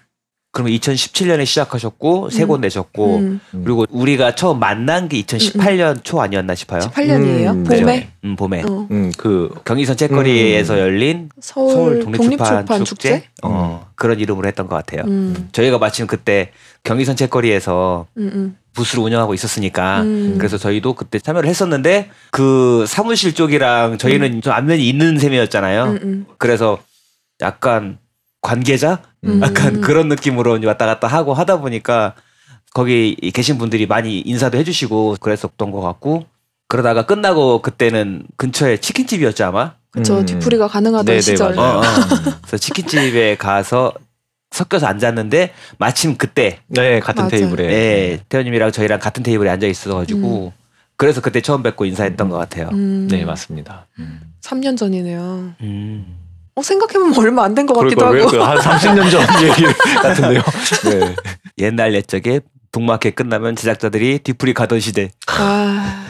[0.53, 2.47] 그러면 2017년에 시작하셨고 세 음.
[2.47, 3.39] 권 내셨고 음.
[3.51, 6.81] 그리고 우리가 처음 만난 게 2018년 초 아니었나 싶어요.
[6.81, 7.51] 18년이에요?
[7.53, 8.09] 음, 봄에 네.
[8.23, 8.87] 음, 봄에 어.
[8.91, 10.79] 음 그 경의선 책거리에서 음.
[10.79, 13.09] 열린 서울, 서울 독립출판, 독립출판, 축제?
[13.15, 15.03] 축제, 어, 그런 이름으로 했던 것 같아요.
[15.07, 15.49] 음.
[15.51, 16.51] 저희가 마침 그때
[16.83, 18.57] 경의선 책거리에서 음, 음.
[18.73, 20.35] 부스를 운영하고 있었으니까 음.
[20.37, 25.83] 그래서 저희도 그때 참여를 했었는데 그 사무실 쪽이랑 저희는 좀 안면이 있는 셈이었잖아요.
[25.85, 26.25] 음, 음.
[26.37, 26.77] 그래서
[27.41, 27.97] 약간
[28.43, 29.41] 관계자 음.
[29.41, 32.13] 약간 그런 느낌으로 왔다 갔다 하고 하다 보니까
[32.73, 36.25] 거기 계신 분들이 많이 인사도 해주시고 그랬었던 것 같고
[36.67, 39.73] 그러다가 끝나고 그때는 근처에 치킨집이었죠 아마.
[39.91, 40.25] 그쵸 음.
[40.25, 41.55] 뒤풀이가 가능하던 네네, 시절.
[41.55, 41.77] 맞아요.
[41.77, 41.83] 어, 어.
[42.41, 43.93] 그래서 치킨집에 가서
[44.51, 47.29] 섞여서 앉았는데 마침 그때 네, 같은 맞아요.
[47.29, 47.63] 테이블에.
[47.73, 50.51] 예, 태현님이랑 저희랑 같은 테이블에 앉아 있어가지고
[50.97, 52.69] 그래서 그때 처음 뵙고 인사했던 것 같아요.
[52.73, 53.87] 음, 네, 맞습니다.
[54.41, 55.53] 3년 전이네요.
[55.61, 56.22] 음.
[56.55, 58.15] 어, 생각해보면 얼마 안 된 것 같기도 하고.
[58.15, 59.63] 왜한 30년 전 얘기
[60.01, 60.41] 같은데요.
[60.89, 61.15] 네.
[61.59, 65.11] 옛날 옛적에 북마켓 끝나면 제작자들이 뒤풀이 가던 시대.
[65.27, 66.05] 아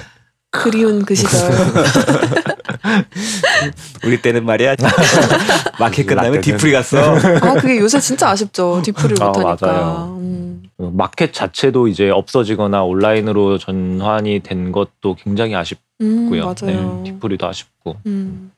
[0.49, 1.32] 그리운 그 시절.
[4.06, 4.75] 우리 때는 말이야
[5.79, 6.41] 마켓 끝나면.
[6.41, 7.15] 뒤풀이 갔어.
[7.15, 8.82] 아 그게 요새 진짜 아쉽죠.
[8.84, 9.67] 뒤풀이를 아, 못하니까.
[9.67, 10.17] 맞아요.
[10.19, 10.63] 음.
[10.77, 15.84] 그 마켓 자체도 이제 없어지거나 온라인으로 전환이 된 것도 굉장히 아쉽고요.
[16.01, 17.01] 음, 맞아요.
[17.03, 17.97] 네, 뒷풀이도 아쉽고.
[18.06, 18.51] 음.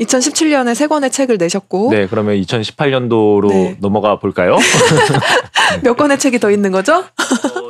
[0.00, 3.76] 2017년에 세 권의 책을 내셨고 네, 그러면 2018년도로 네.
[3.80, 4.56] 넘어가 볼까요?
[5.84, 7.04] 몇 권의 책이 더 있는 거죠?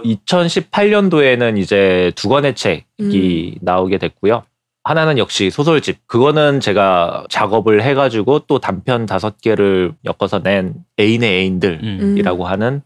[0.04, 4.44] 2018년도에는 이제 두 권의 책이 나오게 됐고요.
[4.82, 6.06] 하나는 역시 소설집.
[6.06, 12.50] 그거는 제가 작업을 해가지고 또 단편 다섯 개를 엮어서 낸 애인의 애인들이라고 음.
[12.50, 12.82] 하는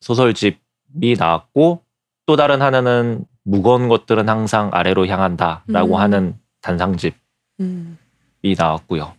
[0.00, 1.82] 소설집이 나왔고
[2.26, 6.00] 또 다른 하나는 무거운 것들은 항상 아래로 향한다라고 음.
[6.00, 7.16] 하는 단상집이
[7.60, 7.96] 음.
[8.56, 9.12] 나왔고요.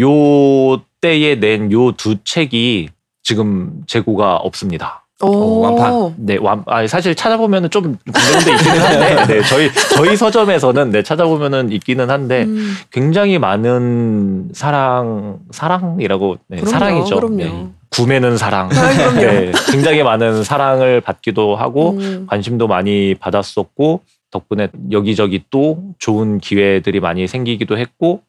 [0.00, 2.88] 요 때에 낸 요 두 책이
[3.22, 5.04] 지금 재고가 없습니다.
[5.20, 6.14] 오, 완판.
[6.18, 11.72] 네, 완, 아, 사실 찾아보면은 좀 공개돼 있기는 한데, 네, 저희, 저희 서점에서는 네, 찾아보면은
[11.72, 17.16] 있기는 한데, 음, 굉장히 많은 사랑, 사랑이라고, 네, 그럼요, 사랑이죠.
[17.16, 17.36] 그럼요.
[17.36, 18.68] 네, 구매는 사랑.
[18.72, 19.12] 아.
[19.14, 27.00] 네, 굉장히 많은 사랑을 받기도 하고, 음, 관심도 많이 받았었고, 덕분에 여기저기 또 좋은 기회들이
[27.00, 28.22] 많이 생기기도 했고,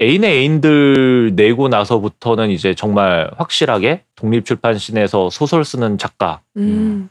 [0.00, 7.08] 애인의 애인들 내고 나서부터는 이제 정말 확실하게 독립출판신에서 소설 쓰는 작가로 음,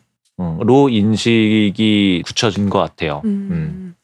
[0.89, 3.22] 인식이 굳혀진 것 같아요.
[3.26, 3.48] 음.
[3.52, 3.96] 음.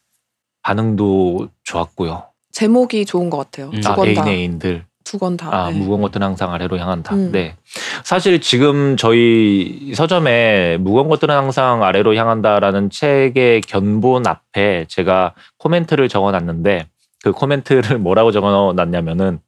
[0.62, 2.24] 반응도 좋았고요.
[2.52, 3.72] 제목이 좋은 것 같아요.
[3.74, 3.82] 음.
[3.82, 4.22] 두 아, 권 다.
[4.22, 4.86] 애인의 애인들.
[5.04, 5.48] 두 권 다.
[5.56, 5.78] 아, 네.
[5.80, 7.16] 무거운 것들은 항상 아래로 향한다.
[7.16, 7.32] 음.
[7.32, 7.56] 네.
[8.04, 16.32] 사실 지금 저희 서점에 무거운 것들은 항상 아래로 향한다라는 책의 견본 앞에 제가 코멘트를 적어
[16.32, 16.88] 놨는데
[17.24, 19.40] 그 코멘트를 뭐라고 적어 놨냐면은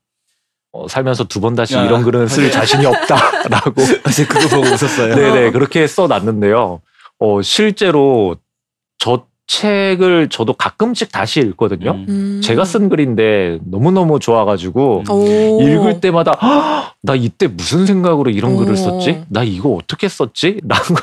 [0.71, 1.83] 어, 살면서 두 번 다시 야.
[1.83, 5.15] 이런 글은 쓸 자신이 없다라고 어제 그거 보고 웃었어요.
[5.15, 6.81] 네네 그렇게 써 놨는데요.
[7.19, 8.35] 어, 실제로
[8.99, 11.91] 저 책을 저도 가끔씩 다시 읽거든요.
[11.93, 12.05] 음.
[12.07, 12.41] 음.
[12.43, 15.59] 제가 쓴 글인데 너무너무 좋아가지고 오.
[15.61, 18.75] 읽을 때마다 "헉, 나 이때 무슨 생각으로 이런 글을 오.
[18.75, 19.23] 썼지?
[19.29, 20.59] 나 이거 어떻게 썼지?
[20.67, 21.01] 라는 거.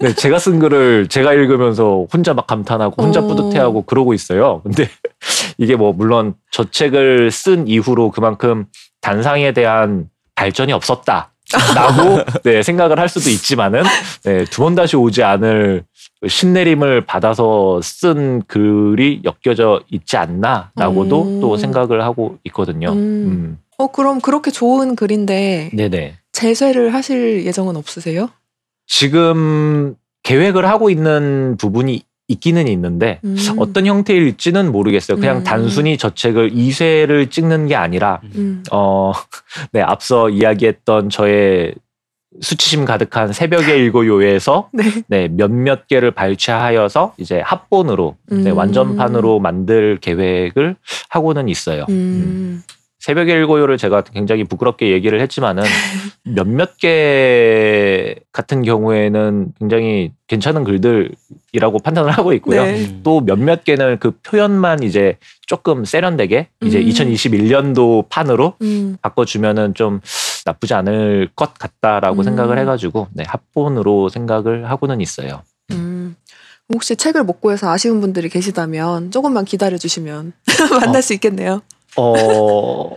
[0.00, 3.26] 네, 제가 쓴 글을 제가 읽으면서 혼자 막 감탄하고 혼자 오.
[3.28, 4.60] 뿌듯해하고 그러고 있어요.
[4.62, 4.88] 근데
[5.58, 8.66] 이게 뭐 물론 저 책을 쓴 이후로 그만큼
[9.00, 11.32] 단상에 대한 발전이 없었다.
[11.74, 13.82] 라고 네, 생각을 할 수도 있지만은
[14.24, 15.84] 네, 두 번 다시 오지 않을
[16.26, 21.40] 신내림을 받아서 쓴 글이 엮여져 있지 않나라고도 음.
[21.40, 22.92] 또 생각을 하고 있거든요.
[22.92, 22.96] 음.
[22.96, 23.58] 음.
[23.78, 26.16] 어 그럼 그렇게 좋은 글인데 네네.
[26.32, 28.28] 재쇄를 하실 예정은 없으세요?
[28.88, 33.36] 지금 계획을 하고 있는 부분이 있기는 있는데 음.
[33.58, 35.18] 어떤 형태일지는 모르겠어요.
[35.18, 35.44] 그냥 음.
[35.44, 38.62] 단순히 저 책을 2쇄를 찍는 게 아니라 음.
[38.72, 39.12] 어,
[39.72, 41.74] 네, 앞서 이야기했던 저의
[42.40, 44.84] 수치심 가득한 새벽의 일고요에서 네.
[45.06, 48.56] 네, 몇몇 개를 발췌하여서 이제 합본으로 네, 음.
[48.56, 50.76] 완전판으로 만들 계획을
[51.08, 51.86] 하고는 있어요.
[52.98, 53.00] 음.
[53.00, 55.62] 새벽의 일고요를 제가 굉장히 부끄럽게 얘기를 했지만은
[56.24, 62.64] 몇몇 개 같은 경우에는 굉장히 괜찮은 글들이라고 판단을 하고 있고요.
[62.64, 62.84] 네.
[62.84, 63.00] 음.
[63.02, 66.86] 또 몇몇 개는 그 표현만 이제 조금 세련되게 이제 음.
[66.86, 68.98] 2021년도 판으로 음.
[69.00, 70.00] 바꿔주면은 좀
[70.44, 72.24] 나쁘지 않을 것 같다라고 음.
[72.24, 75.42] 생각을 해가지고 네, 합본으로 생각을 하고는 있어요.
[75.70, 76.16] 음.
[76.70, 80.34] 혹시 책을 못 구해서 아쉬운 분들이 계시다면 조금만 기다려 주시면
[80.80, 81.62] 만날 수 있겠네요.
[81.96, 82.96] 어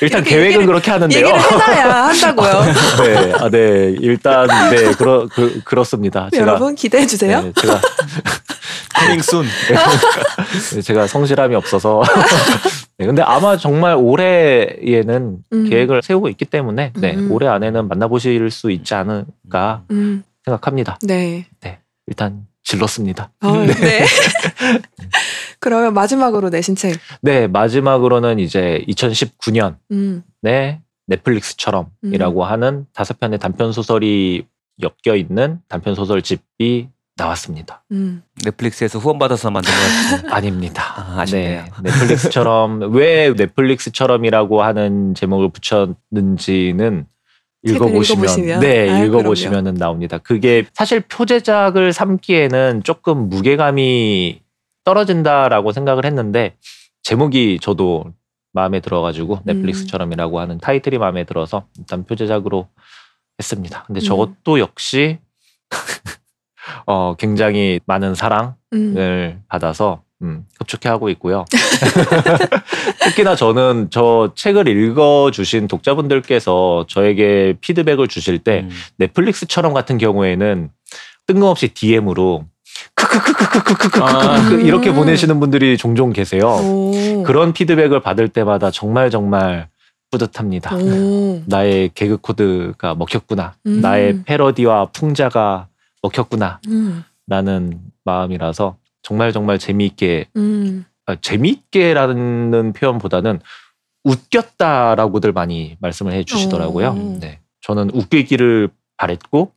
[0.00, 1.26] 일단 계획은 그렇게 하는데요.
[1.26, 2.62] 얘기를 해놔야 한다고요.
[3.04, 6.28] 네, 아, 네, 일단 네 그러 그, 그렇습니다.
[6.32, 7.42] 제가 여러분 기대해 주세요.
[7.42, 7.80] 네, 제가
[8.94, 9.44] coming soon.
[10.74, 12.02] 네, 제가 성실함이 없어서.
[12.98, 15.70] 네, 근데 아마 정말 올해에는 음.
[15.70, 17.30] 계획을 세우고 있기 때문에 네, 음.
[17.30, 20.24] 올해 안에는 만나보실 수 있지 않을까 음.
[20.44, 20.98] 생각합니다.
[21.02, 21.46] 네.
[22.06, 23.30] 일단 질렀습니다.
[23.42, 24.04] 어, 네.
[25.60, 26.96] 그러면 마지막으로 내신 책.
[27.20, 30.22] 네, 마지막으로는 이제 2019년에 음.
[31.06, 34.46] 넷플릭스처럼이라고 하는 다섯 편의 단편 소설이
[34.80, 37.82] 엮여 있는 단편 소설 집이 나왔습니다.
[37.90, 38.22] 음.
[38.44, 40.82] 넷플릭스에서 후원받아서 만든 거 아닙니다.
[40.96, 41.64] 아, 아쉽네요.
[41.64, 47.06] 네, 넷플릭스처럼 왜 넷플릭스처럼이라고 하는 제목을 붙였는지는
[47.64, 48.60] 읽어보시면, 읽어보시면?
[48.60, 50.18] 네 아유, 읽어보시면은 나옵니다.
[50.18, 54.40] 그게 사실 표제작을 삼기에는 조금 무게감이
[54.88, 56.56] 떨어진다라고 생각을 했는데
[57.02, 58.06] 제목이 저도
[58.54, 62.68] 마음에 들어가지고 넷플릭스처럼이라고 하는 타이틀이 마음에 들어서 일단 표제작으로
[63.38, 63.84] 했습니다.
[63.86, 64.02] 근데 음.
[64.02, 65.18] 저것도 역시
[66.86, 69.42] 어 굉장히 많은 사랑을 음.
[69.46, 71.44] 받아서 음, 흡족해 하고 있고요.
[73.04, 78.70] 특히나 저는 저 책을 읽어주신 독자분들께서 저에게 피드백을 주실 때 음.
[78.96, 80.70] 넷플릭스처럼 같은 경우에는
[81.26, 82.46] 뜬금없이 DM으로
[82.94, 84.50] 크크크크크크크크크 아.
[84.60, 86.48] 이렇게 보내시는 분들이 종종 계세요.
[86.48, 87.22] 오.
[87.24, 89.68] 그런 피드백을 받을 때마다 정말 정말
[90.10, 90.74] 뿌듯합니다.
[90.76, 91.42] 오.
[91.46, 93.54] 나의 개그 코드가 먹혔구나.
[93.66, 93.80] 음.
[93.80, 95.68] 나의 패러디와 풍자가
[96.02, 96.60] 먹혔구나.
[96.68, 97.04] 음.
[97.26, 100.84] 라는 마음이라서 정말 정말 재미있게 음.
[101.06, 103.40] 아, 재미있게라는 표현보다는
[104.04, 106.88] 웃겼다라고들 많이 말씀을 해주시더라고요.
[106.88, 107.18] 오.
[107.20, 109.52] 네, 저는 웃기기를 바랬고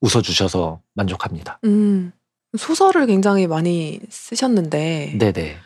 [0.00, 1.58] 웃어주셔서 만족합니다.
[1.64, 2.12] 음.
[2.56, 5.56] 소설을 굉장히 많이 쓰셨는데 네네.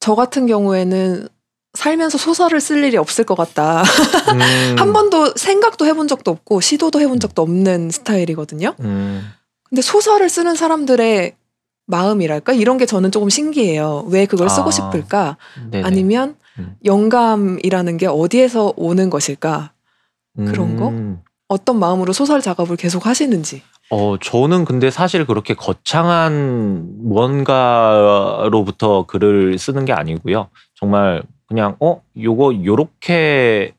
[0.00, 1.28] 저 같은 경우에는
[1.74, 3.82] 살면서 소설을 쓸 일이 없을 것 같다.
[3.82, 4.40] 음,
[4.78, 8.74] 한 번도 생각도 해본 적도 없고 시도도 해본 적도 없는 스타일이거든요.
[8.80, 9.30] 음,
[9.68, 11.34] 근데 소설을 쓰는 사람들의
[11.86, 14.06] 마음이랄까 이런 게 저는 조금 신기해요.
[14.08, 15.36] 왜 그걸 쓰고 아, 싶을까?
[15.70, 15.86] 네네.
[15.86, 16.76] 아니면 음.
[16.84, 19.72] 영감이라는 게 어디에서 오는 것일까?
[20.36, 20.88] 그런 거?
[20.88, 23.62] 음, 어떤 마음으로 소설 작업을 계속 하시는지.
[23.94, 30.48] 어, 저는 근데 사실 그렇게 거창한 무언가로부터 글을 쓰는 게 아니고요.
[30.74, 33.74] 정말 그냥 어, 요거 요렇게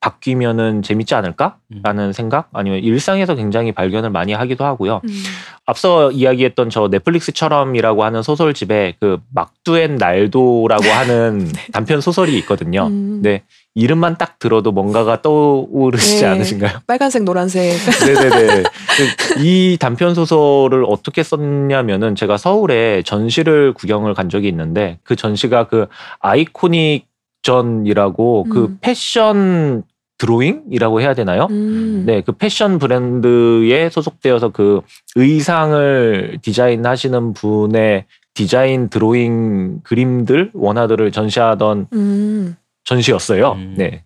[0.00, 5.02] 바뀌면은 재밌지 않을까라는 생각 아니면 일상에서 굉장히 발견을 많이 하기도 하고요.
[5.04, 5.22] 음.
[5.66, 12.86] 앞서 이야기했던 저 넷플릭스처럼이라고 하는 소설집에 그 막두엔 날도라고 하는 단편 소설이 있거든요.
[12.86, 13.20] 음.
[13.22, 13.42] 네.
[13.74, 16.26] 이름만 딱 들어도 뭔가가 떠오르시지 네.
[16.28, 16.78] 않으신가요?
[16.88, 17.76] 빨간색, 노란색.
[18.04, 18.62] 네네네.
[19.36, 25.86] 그이 단편 소설을 어떻게 썼냐면은 제가 서울에 전시를 구경을 간 적이 있는데 그 전시가 그
[26.20, 27.10] 아이코닉
[27.42, 28.78] 전이라고 그 음.
[28.80, 29.82] 패션
[30.20, 31.46] 드로잉이라고 해야 되나요?
[31.50, 32.04] 음.
[32.04, 34.82] 네, 그 패션 브랜드에 소속되어서 그
[35.16, 38.04] 의상을 디자인하시는 분의
[38.34, 42.56] 디자인 드로잉 그림들 원화들을 전시하던 음.
[42.84, 43.52] 전시였어요.
[43.52, 43.74] 음.
[43.78, 44.04] 네.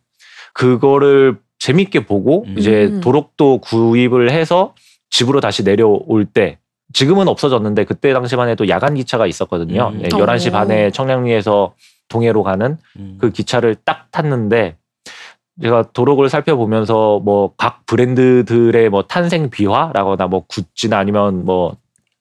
[0.53, 2.55] 그거를 재밌게 보고 음.
[2.59, 3.01] 이제 음.
[3.01, 4.75] 도록도 구입을 해서
[5.11, 6.59] 집으로 다시 내려올 때
[6.93, 9.91] 지금은 없어졌는데 그때 당시만 해도 야간 기차가 있었거든요.
[9.93, 10.03] 음.
[10.03, 10.53] 네, 11시 오.
[10.53, 11.75] 반에 청량리에서
[12.09, 13.19] 동해로 가는 음.
[13.21, 14.77] 그 기차를 딱 탔는데
[15.63, 21.77] 제가 도록을 살펴보면서 뭐 각 브랜드들의 뭐 탄생 비화라거나 뭐 구찌나 아니면 뭐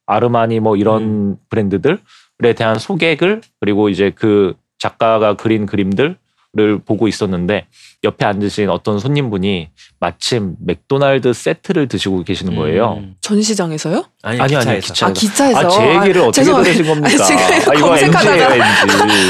[0.06, 6.18] 아르마니 뭐 이런 브랜드들에 대한 소개글 그리고 이제 그 작가가 그린 그림들
[6.60, 7.66] 을 보고 있었는데
[8.04, 12.98] 옆에 앉으신 어떤 손님분이 마침 맥도날드 세트를 드시고 계시는 거예요.
[13.00, 13.16] 음.
[13.22, 14.06] 전시장에서요?
[14.22, 14.88] 아니, 아니요, 기차에서.
[14.94, 15.08] 기차.
[15.08, 15.58] 아 기차에서.
[15.58, 16.44] 아, 제 얘기를 아, 어떻게.
[16.46, 17.08] 들으신 겁니까?
[17.08, 18.66] 아니, 지금 아, 이거 검색하다가.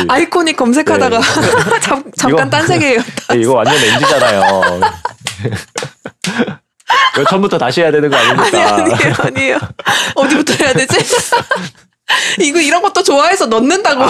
[0.13, 1.23] 아이코닉 검색하다가 네.
[1.79, 4.81] 잠, 잠깐 이거- 딴 세계에 네, 이거 완전 NG잖아요.
[7.15, 8.75] 이거 처음부터 다시 해야 되는 거 아니 아닙니까?
[8.75, 9.59] 아니에요 아니에요
[10.15, 10.97] 어디부터 해야 되지?
[12.41, 14.04] 이거 이런 것도 좋아해서 넣는다고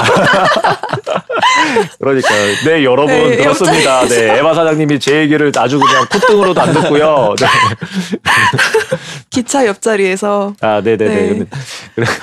[2.00, 2.30] 그러니까
[2.66, 4.06] 네 여러분 네, 들었습니다.
[4.08, 7.36] 네 에바 사장님이 제 얘기를 아주 그냥 콧등으로도 안 듣고요.
[7.40, 7.48] 네.
[9.30, 11.16] 기차 옆자리에서 아 네네네.
[11.16, 11.46] 네.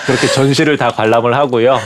[0.07, 1.79] 그렇게 전시를 다 관람을 하고요.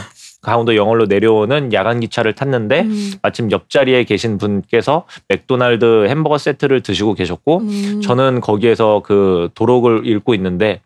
[0.45, 7.15] 강원도 영월로 내려오는 야간 기차를 탔는데 음, 마침 옆자리에 계신 분께서 맥도날드 햄버거 세트를 드시고
[7.15, 8.01] 계셨고 음.
[8.03, 10.81] 저는 거기에서 그 도록을 읽고 있는데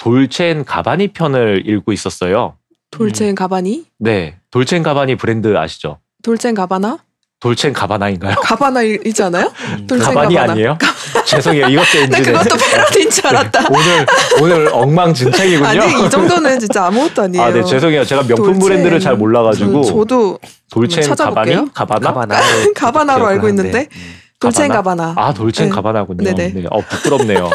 [0.00, 2.54] 돌첸 가바니 편을 읽고 있었어요.
[2.90, 5.98] 돌첸 가바니 네, 돌첸 가바니 브랜드 아시죠?
[6.22, 6.98] 돌첸 가바나
[7.38, 8.34] 돌첸 가바나인가요?
[8.42, 9.46] 가바나 이- 있지 않아요?
[9.46, 9.86] 음.
[9.86, 10.52] 돌- 돌첸 가바니 가바나.
[10.54, 10.78] 아니에요?
[11.26, 11.68] 죄송해요.
[11.68, 12.22] 이것도 나 엔지네.
[12.32, 13.66] 그것도 패러디인 줄 알았다.
[13.70, 14.06] 오늘
[14.42, 15.66] 오늘 엉망진창이군요.
[15.68, 17.44] 아니 이 정도는 진짜 아무것도 아니에요.
[17.44, 18.04] 아, 네, 죄송해요.
[18.04, 18.60] 제가 명품 돌첸.
[18.60, 20.38] 브랜드를 잘 몰라가지고 저, 도
[20.70, 21.66] 돌첸 찾아볼게요.
[21.74, 22.12] 가바니 가바나?
[22.12, 22.40] 가바나.
[22.74, 24.14] 가바나로 알고 있는데 음.
[24.40, 25.12] 돌첸 가바나?
[25.14, 25.28] 가바나.
[25.28, 25.70] 아, 돌첸 네.
[25.70, 26.24] 가바나군요.
[26.24, 26.52] 네네.
[26.54, 27.50] 네, 어 부끄럽네요.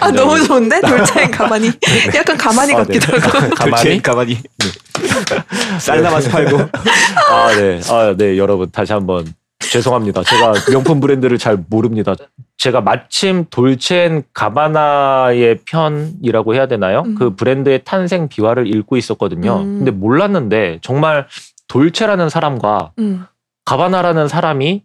[0.00, 1.70] 아 너무 좋은데 돌첸 가바니.
[2.14, 2.98] 약간 가마니 아, 네.
[2.98, 3.50] 같기도 하고.
[3.54, 4.02] 가만히?
[4.02, 4.38] 가만히.
[5.80, 6.58] 쌀 남아서 팔고.
[6.58, 7.80] 아, 네.
[7.90, 9.26] 아, 네, 여러분 다시 한번
[9.58, 10.22] 죄송합니다.
[10.22, 12.14] 제가 명품 브랜드를 잘 모릅니다.
[12.58, 17.02] 제가 마침 돌첸 가바나의 편이라고 해야 되나요?
[17.06, 17.14] 음.
[17.16, 19.60] 그 브랜드의 탄생 비화를 읽고 있었거든요.
[19.60, 19.78] 음.
[19.78, 21.26] 근데 몰랐는데 정말
[21.68, 23.26] 돌체라는 사람과 음.
[23.64, 24.82] 가바나라는 사람이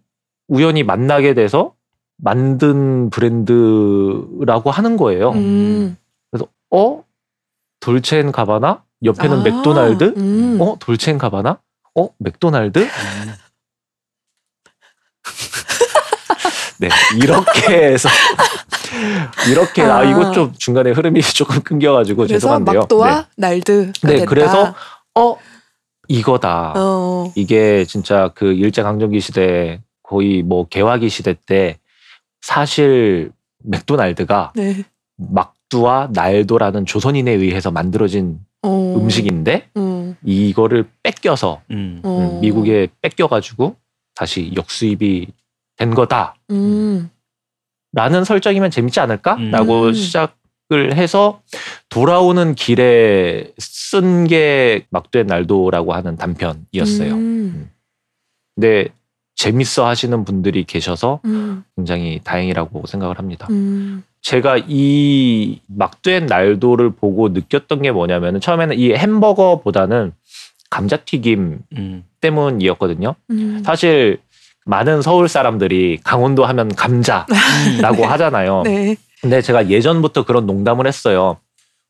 [0.48, 1.74] 우연히 만나게 돼서
[2.22, 5.32] 만든 브랜드라고 하는 거예요.
[5.32, 5.98] 음.
[6.30, 7.04] 그래서 어?
[7.80, 8.84] 돌첸 가바나?
[9.04, 10.14] 옆에는 아, 맥도날드?
[10.18, 10.58] 음.
[10.62, 10.76] 어?
[10.80, 11.60] 돌첸 가바나?
[11.96, 12.10] 어?
[12.20, 12.88] 맥도날드?
[16.80, 18.08] 네 이렇게 해서
[19.50, 20.04] 이렇게 아, 아.
[20.04, 22.80] 이거 좀 중간에 흐름이 조금 끊겨가지고 죄송한데요.
[22.82, 23.28] 막도와
[24.02, 24.30] 네, 네 됐다.
[24.30, 24.76] 그래서
[25.16, 25.38] 어
[26.08, 26.74] 이거다.
[26.76, 27.32] 어.
[27.36, 31.80] 이게 진짜 그 일제 강점기 시대 거의 뭐 개화기 시대 때
[32.42, 33.32] 사실
[33.64, 34.84] 맥도날드가 네.
[35.18, 38.96] 막두와 날도라는 조선인에 의해서 만들어진 어.
[38.98, 40.16] 음식인데 음.
[40.24, 42.02] 이거를 뺏겨서 음.
[42.04, 42.20] 어.
[42.36, 43.76] 음, 미국에 뺏겨가지고
[44.16, 45.28] 다시 역수입이
[45.78, 47.10] 된 거다라는 음.
[48.26, 49.94] 설정이면 재밌지 않을까라고 음.
[49.94, 51.42] 시작을 해서
[51.90, 57.14] 돌아오는 길에 쓴 게 막두의 날도라고 하는 단편이었어요.
[57.14, 57.72] 음.
[58.56, 58.90] 근데
[59.40, 61.64] 재밌어 하시는 분들이 계셔서 음.
[61.78, 63.48] 굉장히 다행이라고 생각을 합니다.
[63.50, 64.04] 음.
[64.22, 70.12] 제가 이 막된 날도를 보고 느꼈던 게 뭐냐면은 처음에는 이 햄버거보다는
[70.70, 72.04] 감자튀김 음.
[72.20, 73.16] 때문이었거든요.
[73.30, 73.64] 음.
[73.66, 74.20] 사실
[74.66, 77.28] 많은 서울 사람들이 강원도 하면 감자라고
[78.12, 78.64] 하잖아요.
[78.66, 78.98] 네.
[79.22, 81.38] 근데 제가 예전부터 그런 농담을 했어요.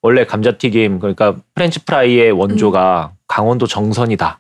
[0.04, 4.40] 원래 감자튀김 그러니까 프렌치 프라이의 원조가 강원도 정선이다.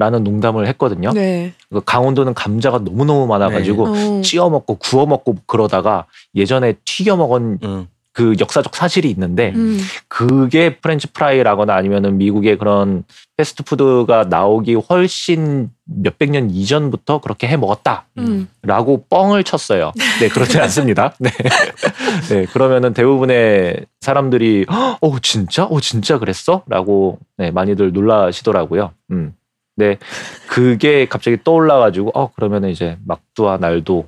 [0.00, 0.02] 음.
[0.02, 1.12] 라는 농담을 했거든요.
[1.12, 1.52] 네.
[1.70, 4.20] 그 강원도는 감자가 너무너무 많아가지고 어.
[4.22, 7.86] 찌어 먹고 구워 먹고 그러다가 예전에 튀겨 먹은 음.
[8.12, 9.78] 그 역사적 사실이 있는데 음.
[10.08, 13.04] 그게 프렌치 프라이라거나 아니면은 미국의 그런
[13.36, 19.04] 패스트푸드가 나오기 훨씬 몇백 년 이전부터 그렇게 해 먹었다라고 음.
[19.08, 19.92] 뻥을 쳤어요.
[20.20, 21.14] 네, 그렇지 않습니다.
[21.18, 21.30] 네.
[22.30, 25.64] 네, 그러면은 대부분의 사람들이 어, 진짜?
[25.64, 26.64] 어, 진짜 그랬어?
[26.66, 28.90] 라고 네, 많이들 놀라시더라고요.
[29.12, 29.34] 음.
[29.80, 29.98] 네,
[30.46, 34.06] 그게 갑자기 떠올라가지고 어, 그러면은 이제 막두와 날도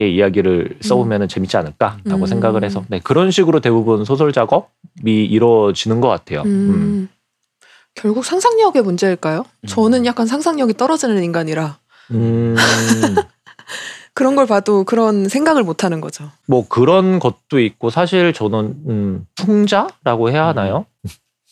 [0.00, 2.26] 의 이야기를 써보면 재밌지 않을까라고 음.
[2.26, 6.42] 생각을 해서 네, 그런 식으로 대부분 소설 작업이 이루어지는 것 같아요.
[6.42, 6.48] 음.
[6.48, 7.08] 음.
[7.94, 9.44] 결국 상상력의 문제일까요?
[9.60, 9.66] 음.
[9.68, 11.78] 저는 약간 상상력이 떨어지는 인간이라
[12.10, 12.56] 음,
[14.14, 16.28] 그런 걸 봐도 그런 생각을 못 하는 거죠.
[16.48, 20.86] 뭐 그런 것도 있고 사실 저는 음, 풍자라고 해야 하나요?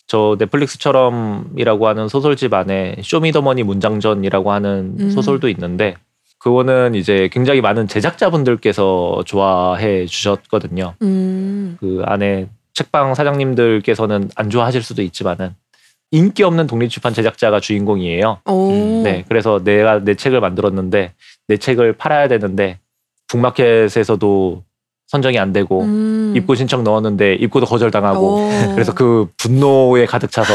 [0.07, 5.11] 저 넷플릭스처럼이라고 하는 소설집 안에 쇼미더머니 문장전이라고 하는 음.
[5.11, 5.95] 소설도 있는데
[6.39, 10.95] 그거는 이제 굉장히 많은 제작자분들께서 좋아해 주셨거든요.
[11.03, 11.77] 음.
[11.81, 15.55] 그 안에 책방 사장님들께서는 안 좋아하실 수도 있지만은
[16.11, 18.41] 인기 없는 독립출판 제작자가 주인공이에요.
[18.47, 18.71] 오.
[18.71, 21.15] 음, 네, 그래서 내가 내 책을 만들었는데
[21.49, 22.79] 내 책을 팔아야 되는데
[23.29, 24.63] 북마켓에서도
[25.13, 26.33] 선정이 안 되고 음.
[26.35, 28.51] 입고 신청 넣었는데 입고도 거절당하고 오.
[28.73, 30.55] 그래서 그 분노에 가득 차서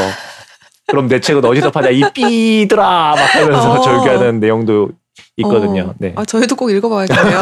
[0.88, 3.82] 그럼 내 책은 어디서 파냐 이 삐들아 막 하면서 어.
[3.82, 4.90] 절규하는 내용도
[5.38, 5.90] 있거든요.
[5.90, 5.94] 어.
[6.00, 6.14] 네.
[6.16, 7.40] 아, 저희도 꼭 읽어봐야겠네요.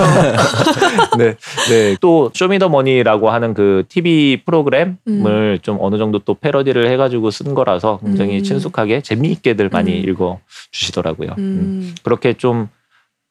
[1.18, 1.36] 네.
[1.70, 1.96] 네.
[2.02, 8.40] 또 쇼미더머니라고 하는 그 TV 프로그램을 좀 어느 정도 또 패러디를 해가지고 쓴 거라서 굉장히
[8.40, 8.44] 음.
[8.44, 10.10] 친숙하게 재미있게들 많이 음.
[10.10, 10.40] 읽어
[10.72, 11.30] 주시더라고요.
[11.38, 11.44] 음.
[11.44, 11.96] 음.
[12.04, 12.68] 그렇게 좀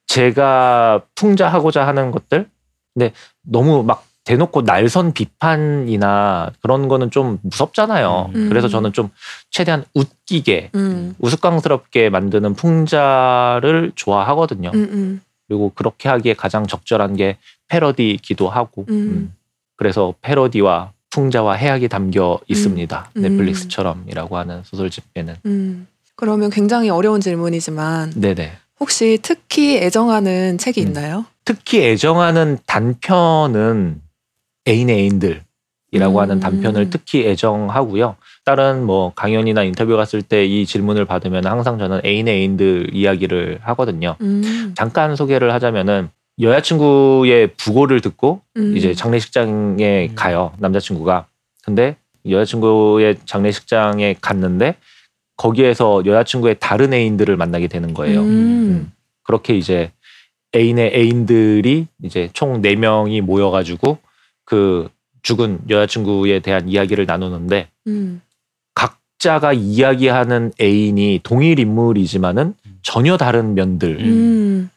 [0.07, 2.47] 제가 풍자하고자 하는 것들,
[2.95, 8.31] 근데 너무 막 대놓고 날선 비판이나 그런 거는 좀 무섭잖아요.
[8.35, 8.49] 음.
[8.49, 9.11] 그래서 저는 좀
[9.51, 11.15] 최대한 웃기게 음.
[11.19, 14.71] 우스꽝스럽게 만드는 풍자를 좋아하거든요.
[14.75, 14.89] 음.
[14.93, 15.21] 음.
[15.47, 17.37] 그리고 그렇게 하기에 가장 적절한 게
[17.69, 18.95] 패러디이기도 하고 음.
[18.95, 19.35] 음.
[19.77, 23.11] 그래서 패러디와 풍자와 해악이 담겨 있습니다.
[23.17, 23.23] 음.
[23.23, 25.87] 넷플릭스처럼이라고 하는 소설집에는 음.
[26.17, 28.53] 그러면 굉장히 어려운 질문이지만 네네.
[28.81, 30.87] 혹시 특히 애정하는 책이 음.
[30.89, 31.25] 있나요?
[31.45, 34.01] 특히 애정하는 단편은
[34.67, 35.45] 애인의 애인들이라고
[36.15, 36.17] 음.
[36.19, 38.17] 하는 단편을 특히 애정하고요.
[38.45, 44.17] 다른 뭐 강연이나 인터뷰 갔을 때 이 질문을 받으면 항상 저는 애인의 애인들 이야기를 하거든요.
[44.21, 44.75] 음.
[44.77, 46.11] 잠깐 소개를 하자면은
[46.41, 48.77] 여자친구의 부고를 듣고 음.
[48.77, 50.15] 이제 장례식장에 음.
[50.15, 51.27] 가요 남자친구가
[51.65, 51.97] 근데
[52.29, 54.75] 여자친구의 장례식장에 갔는데
[55.37, 58.21] 거기에서 여자친구의 다른 애인들을 만나게 되는 거예요.
[58.21, 58.27] 음.
[58.27, 58.93] 음.
[59.23, 59.91] 그렇게 이제
[60.55, 63.99] 애인의 애인들이 이제 총 네명이 모여가지고
[64.45, 64.89] 그
[65.23, 68.21] 죽은 여자친구에 대한 이야기를 나누는데 음.
[68.75, 74.71] 각자가 이야기하는 애인이 동일 인물이지만은 전혀 다른 면들을 음.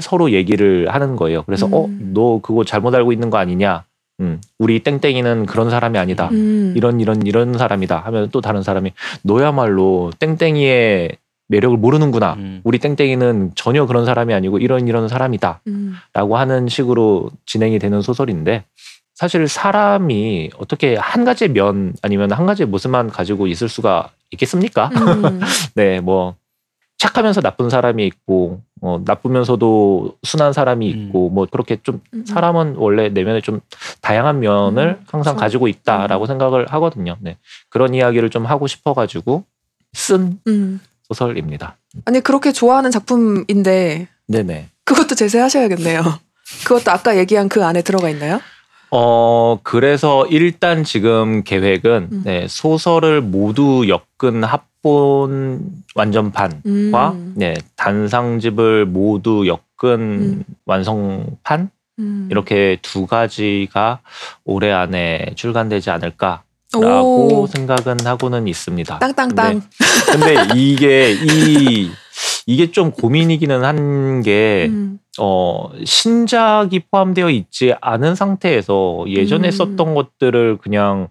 [0.00, 1.44] 서로 얘기를 하는 거예요.
[1.44, 1.72] 그래서 음.
[1.72, 3.84] 어, 너 그거 잘못 알고 있는 거 아니냐?
[4.20, 6.28] 음, 우리 땡땡이는 그런 사람이 아니다.
[6.32, 6.74] 음.
[6.76, 7.98] 이런 이런 이런 사람이다.
[7.98, 8.92] 하면 또 다른 사람이
[9.22, 11.16] 너야말로 땡땡이의
[11.48, 12.34] 매력을 모르는구나.
[12.34, 12.60] 음.
[12.64, 15.60] 우리 땡땡이는 전혀 그런 사람이 아니고 이런 이런 사람이다.
[15.68, 15.94] 음.
[16.12, 18.64] 라고 하는 식으로 진행이 되는 소설인데
[19.14, 24.90] 사실 사람이 어떻게 한 가지의 면 아니면 한 가지의 모습만 가지고 있을 수가 있겠습니까?
[24.94, 25.40] 음.
[25.74, 26.34] 네, 뭐
[26.98, 32.26] 착하면서 나쁜 사람이 있고 어, 나쁘면서도 순한 사람이 있고 뭐 그렇게 좀 음.
[32.26, 33.60] 사람은 원래 내면에 좀
[34.00, 35.40] 다양한 면을 음, 항상 그렇죠.
[35.40, 37.16] 가지고 있다라고 생각을 하거든요.
[37.20, 37.36] 네.
[37.70, 39.44] 그런 이야기를 좀 하고 싶어가지고
[39.92, 40.80] 쓴 음.
[41.04, 41.76] 소설입니다.
[42.04, 44.68] 아니 그렇게 좋아하는 작품인데 네네.
[44.84, 46.02] 그것도 제시하셔야겠네요.
[46.66, 48.40] 그것도 아까 얘기한 그 안에 들어가 있나요?
[48.90, 52.22] 어, 그래서 일단 지금 계획은 음.
[52.24, 57.34] 네, 소설을 모두 엮은 합 본 완전판과 음.
[57.36, 60.44] 네, 단상집을 모두 엮은 음.
[60.64, 62.28] 완성판 음.
[62.30, 64.00] 이렇게 두 가지가
[64.44, 67.46] 올해 안에 출간되지 않을까 라고 오.
[67.46, 68.98] 생각은 하고는 있습니다.
[68.98, 69.62] 땅땅땅.
[70.06, 71.90] 근데, 근데 이게 이
[72.46, 74.98] 이게 좀 고민이기는 한게 음.
[75.18, 79.50] 어, 신작이 포함되어 있지 않은 상태에서 예전에 음.
[79.50, 81.08] 썼던 것들을 그냥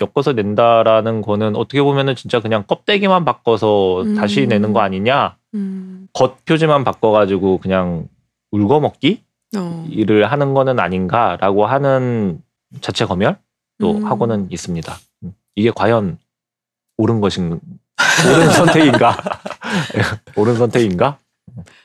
[0.00, 4.14] 엮어서 낸다라는 거는 어떻게 보면은 진짜 그냥 껍데기만 바꿔서 음.
[4.14, 5.36] 다시 내는 거 아니냐?
[5.54, 6.08] 음.
[6.14, 8.08] 겉 표지만 바꿔가지고 그냥
[8.52, 9.22] 울거먹기
[9.56, 9.86] 어.
[9.90, 12.40] 일을 하는 거는 아닌가라고 하는
[12.80, 13.36] 자체 검열도
[13.82, 14.06] 음.
[14.06, 14.96] 하고는 있습니다.
[15.24, 15.34] 음.
[15.56, 16.18] 이게 과연
[16.96, 17.60] 옳은 것인
[18.26, 19.16] 옳은 선택인가?
[20.36, 21.18] 옳은 선택인가?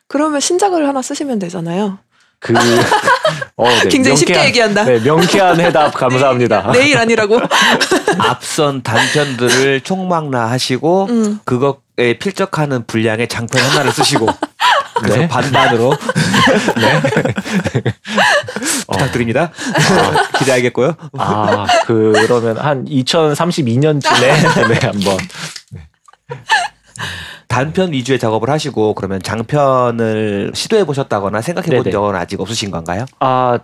[0.08, 1.99] 그러면 신작을 하나 쓰시면 되잖아요.
[2.39, 2.53] 그
[3.58, 3.89] 어, 네.
[3.89, 4.84] 굉장히 쉽게 명쾌한- 얘기한다.
[4.86, 6.72] 네, 명쾌한 해답 감사합니다.
[6.72, 7.39] 내일 아니라고.
[8.20, 11.39] 앞선 단편들을 총망라하시고 음.
[11.45, 14.28] 그것에 필적하는 분량의 장편 하나를 쓰시고
[14.99, 15.28] 그래서 네.
[15.28, 15.93] 반반으로
[18.89, 19.43] 부탁드립니다.
[19.43, 20.95] 어, 기대하겠고요.
[21.18, 24.32] 아, 그러면 한 2032년쯤에 네,
[24.88, 25.18] 한번
[27.47, 31.91] 단편 위주의 작업을 하시고 그러면 장편을 시도해 보셨다거나 생각해 본.
[31.91, 33.05] 적은 아직 없으신 건가요?
[33.20, 33.59] 아,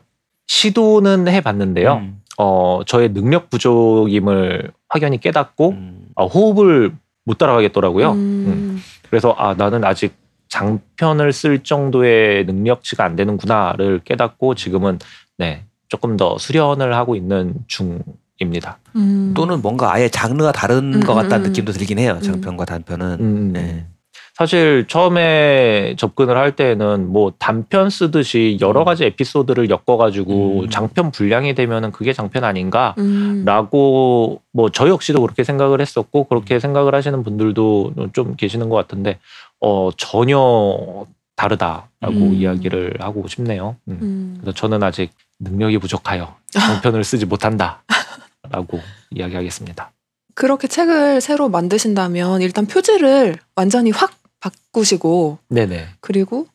[0.48, 1.96] 시도는 해 봤는데요.
[1.96, 2.20] 음.
[2.38, 6.08] 어, 저의 능력 부족임을 확연히 깨닫고 음.
[6.16, 6.94] 아, 호흡을
[7.26, 8.12] 못 따라가겠더라고요.
[8.12, 8.82] 음.
[9.10, 10.16] 그래서 아, 나는 아직
[10.50, 15.00] 장편을 쓸 정도의 능력치가 안 되는구나를 깨닫고 지금은
[15.38, 18.78] 네, 조금 더 수련을 하고 있는 중입니다.
[18.96, 19.34] 음.
[19.36, 22.16] 또는 뭔가 아예 장르가 다른 음, 것 같다는 음, 느낌도 들긴 해요.
[22.18, 22.22] 음.
[22.22, 23.18] 장편과 단편은.
[23.20, 23.88] 음, 네.
[24.34, 30.70] 사실 처음에 접근을 할 때는 뭐 단편 쓰듯이 여러 가지 에피소드를 엮어가지고 음.
[30.70, 32.96] 장편 분량이 되면은 그게 장편 아닌가?
[32.98, 33.44] 음.
[33.46, 39.20] 라고 뭐저 역시도 그렇게 생각을 했었고 그렇게 생각을 하시는 분들도 좀 계시는 것 같은데
[39.60, 41.06] 어 전혀
[41.36, 42.34] 다르다라고 음.
[42.34, 43.76] 이야기를 하고 싶네요.
[43.88, 44.00] 음.
[44.02, 44.38] 음.
[44.42, 48.80] 그래서 저는 아직 능력이 부족하여 장편을 쓰지 못한다라고
[49.12, 49.92] 이야기하겠습니다.
[50.34, 55.88] 그렇게 책을 새로 만드신다면 일단 표지를 완전히 확 바꾸시고 네네.
[56.02, 56.48] 그리고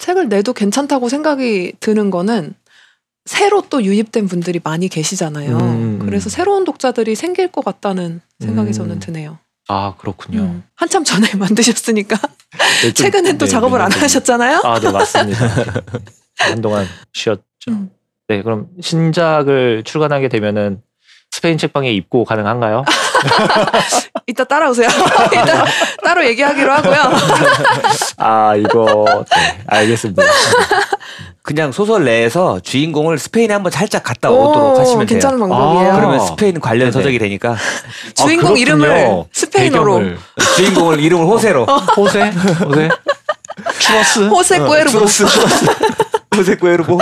[0.00, 2.54] 책을 내도 괜찮다고 생각이 드는 거는
[3.26, 5.56] 새로 또 유입된 분들이 많이 계시잖아요.
[5.56, 5.98] 음, 음.
[6.04, 8.72] 그래서 새로운 독자들이 생길 것 같다는 생각이 음.
[8.72, 9.38] 저는 드네요.
[9.68, 10.40] 아 그렇군요.
[10.40, 10.64] 음.
[10.74, 12.16] 한참 전에 만드셨으니까
[12.82, 14.62] 네, 좀- 최근엔 또 네, 작업을 안 좀- 하셨잖아요.
[14.64, 15.46] 아, 네, 맞습니다.
[16.38, 17.40] 한동안 쉬었죠.
[17.68, 17.90] 음.
[18.26, 20.82] 네, 그럼 신작을 출간하게 되면은
[21.30, 22.84] 스페인 책방에 입고 가능한가요?
[24.30, 24.88] 이따 따라오세요.
[25.32, 25.64] 이따
[26.04, 27.00] 따로 얘기하기로 하고요.
[28.16, 30.22] 아, 이거 네, 알겠습니다.
[31.42, 35.06] 그냥 소설 내에서 주인공을 스페인에 한번 살짝 갔다 오도록 오, 하시면 돼요.
[35.06, 35.92] 괜찮은 방법이에요.
[35.92, 36.92] 아, 그러면 스페인 관련 네네.
[36.92, 37.56] 서적이 되니까
[38.14, 38.58] 주인공 아.
[38.58, 40.18] 이름을 스페인어로 배경을.
[40.56, 42.20] 주인공을 이름을 호세로 호세?
[42.30, 42.88] 호세?
[43.80, 44.18] 추러스?
[44.28, 45.06] 호세 꾸에르보.
[45.06, 45.24] 추로스
[46.36, 46.98] 호세 꾸에르보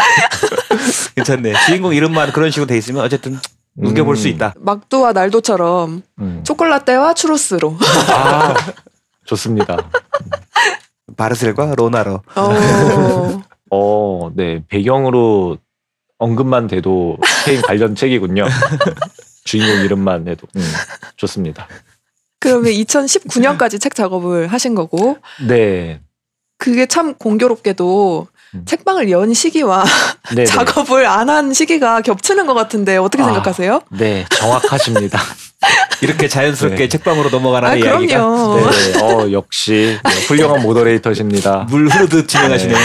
[1.17, 1.53] 괜찮네.
[1.67, 3.39] 주인공 이름만 그런 식으로 돼 있으면 어쨌든
[3.79, 4.33] 우겨볼 수 음.
[4.33, 4.55] 있다.
[4.59, 6.45] 막두와 날도처럼 음.
[6.45, 7.77] 초콜라떼와 추로스로.
[8.13, 8.55] 아,
[9.25, 9.77] 좋습니다.
[11.17, 12.23] 바르셀과 로나로.
[12.37, 15.59] 어, 어, 네, 배경으로
[16.19, 18.47] 언급만 돼도 스페인 관련 책이군요.
[19.45, 20.63] 주인공 이름만 해도 음,
[21.17, 21.67] 좋습니다.
[22.41, 25.17] 그러면 2019년까지 책 작업을 하신 거고
[25.47, 26.01] 네,
[26.59, 28.65] 그게 참 공교롭게도 음.
[28.65, 29.85] 책방을 연 시기와
[30.35, 30.45] 네, 네.
[30.45, 33.27] 작업을 안 한 시기가 겹치는 것 같은데 어떻게 아.
[33.27, 33.83] 생각하세요?
[33.91, 35.21] 네, 정확하십니다.
[36.01, 36.89] 이렇게 자연스럽게 네.
[36.89, 38.71] 책방으로 넘어가는 아 이야기가 그럼요.
[38.71, 41.67] 네, 어, 역시 네, 훌륭한 모더레이터십니다.
[41.71, 42.79] 물 흐르듯 진행하시네요.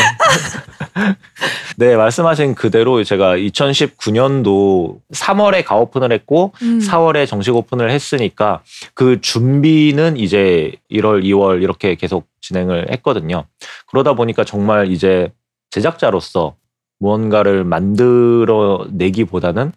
[1.78, 6.80] 네, 말씀하신 그대로 제가 2019년도 3월에 가오픈을 했고 음.
[6.80, 8.62] 4월에 정식 오픈을 했으니까
[8.94, 13.46] 그 준비는 이제 1월, 2월 이렇게 계속 진행을 했거든요.
[13.92, 15.32] 그러다 보니까 정말 이제
[15.74, 16.56] 제작자로서
[17.00, 19.72] 무언가를 만들어 내기보다는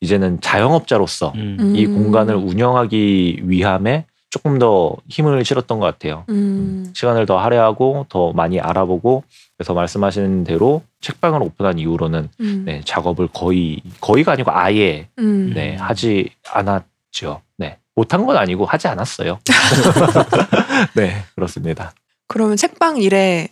[0.00, 1.74] 이제는 자영업자로서 음.
[1.76, 1.96] 이 음.
[1.96, 6.24] 공간을 운영하기 위함에 조금 더 힘을 실었던 것 같아요.
[6.28, 6.92] 음.
[6.94, 9.24] 시간을 더 할애하고 더 많이 알아보고
[9.58, 12.62] 그래서 말씀하신 대로 책방을 오픈한 이후로는 음.
[12.64, 15.52] 네, 작업을 거의 거의가 아니고 아예 음.
[15.54, 17.42] 네, 하지 않았죠.
[17.58, 17.78] 네.
[17.94, 19.40] 못한 건 아니고 하지 않았어요.
[20.96, 21.92] 네, 그렇습니다.
[22.28, 23.48] 그러면 책방 일에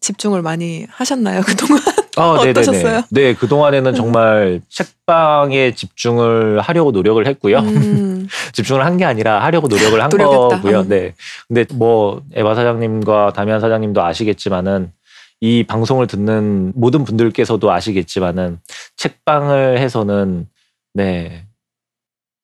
[0.00, 1.82] 집중을 많이 하셨나요 그동안?
[2.16, 3.02] 아, 어떠셨어요?
[3.10, 7.58] 네, 그 동안에는 정말 책방에 집중을 하려고 노력을 했고요.
[7.58, 8.26] 음.
[8.52, 10.56] 집중을 한 게 아니라 하려고 노력을 한 노력했다.
[10.56, 10.80] 거고요.
[10.80, 10.88] 음.
[10.88, 11.14] 네.
[11.48, 14.92] 근데 뭐 에바 사장님과 다미안 사장님도 아시겠지만은
[15.40, 18.58] 이 방송을 듣는 모든 분들께서도 아시겠지만은
[18.96, 20.46] 책방을 해서는
[20.92, 21.46] 네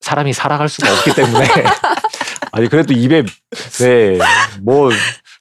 [0.00, 1.46] 사람이 살아갈 수가 없기 때문에
[2.52, 3.24] 아니 그래도 입에
[3.80, 4.90] 네뭐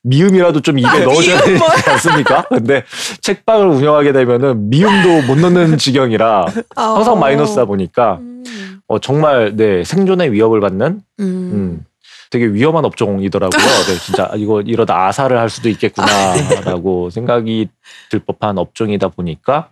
[0.06, 2.44] 미음이라도 좀 입에 넣어줘야 되지 않습니까?
[2.50, 2.84] 근데
[3.22, 6.46] 책방을 운영하게 되면은 미음도 못 넣는 지경이라
[6.76, 8.44] 항상 마이너스다 보니까 음.
[8.88, 11.26] 어, 정말 네 생존의 위협을 받는 음.
[11.26, 11.86] 음,
[12.30, 13.60] 되게 위험한 업종이더라고요.
[13.60, 17.70] 네, 진짜 이거 이러다 아사를 할 수도 있겠구나라고 생각이
[18.12, 19.70] 들 법한 업종이다 보니까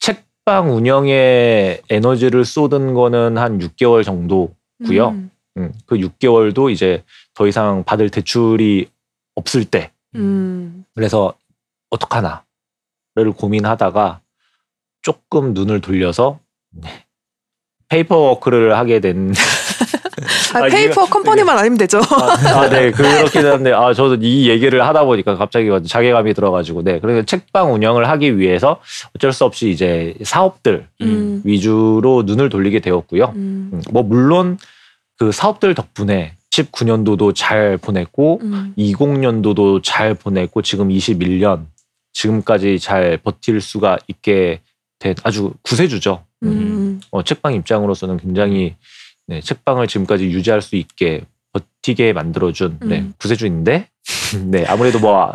[0.00, 5.08] 책방 운영에 에너지를 쏟은 거는 한 6개월 정도고요.
[5.10, 5.30] 음.
[5.58, 7.02] 음, 그 6개월도 이제
[7.34, 8.88] 더 이상 받을 대출이
[9.36, 10.84] 없을 때 음.
[10.94, 11.34] 그래서
[11.90, 12.42] 어떡하나를
[13.36, 14.20] 고민하다가
[15.02, 17.04] 조금 눈을 돌려서 네,
[17.88, 19.32] paperwork를 하게 된
[20.54, 22.00] 아, 아, 페이퍼 이거- 컴퍼니만 아니면 되죠.
[22.00, 26.98] 아, 네, 그렇긴 한데, 아, 저도 이 얘기를 하다 보니까 갑자기 자괴감이 들어가지고, 네.
[27.00, 28.80] 그래서 책방 운영을 하기 위해서
[29.14, 31.42] 어쩔 수 없이 이제 사업들 음.
[31.44, 33.32] 위주로 눈을 돌리게 되었고요.
[33.36, 33.70] 음.
[33.74, 34.56] 음, 뭐, 물론
[35.18, 36.34] 그 사업들 덕분에
[36.64, 38.74] 19년도도 잘 보냈고, 음.
[38.76, 41.66] 20년도도 잘 보냈고, 지금 21년,
[42.12, 44.60] 지금까지 잘 버틸 수가 있게
[44.98, 46.24] 된 아주 구세주죠.
[46.44, 46.48] 음.
[46.48, 47.00] 음.
[47.10, 48.74] 어, 책방 입장으로서는 굉장히
[49.26, 53.14] 네, 책방을 지금까지 유지할 수 있게 버티게 만들어준 네, 음.
[53.18, 53.88] 구세주인데
[54.50, 55.34] 네, 아무래도 뭐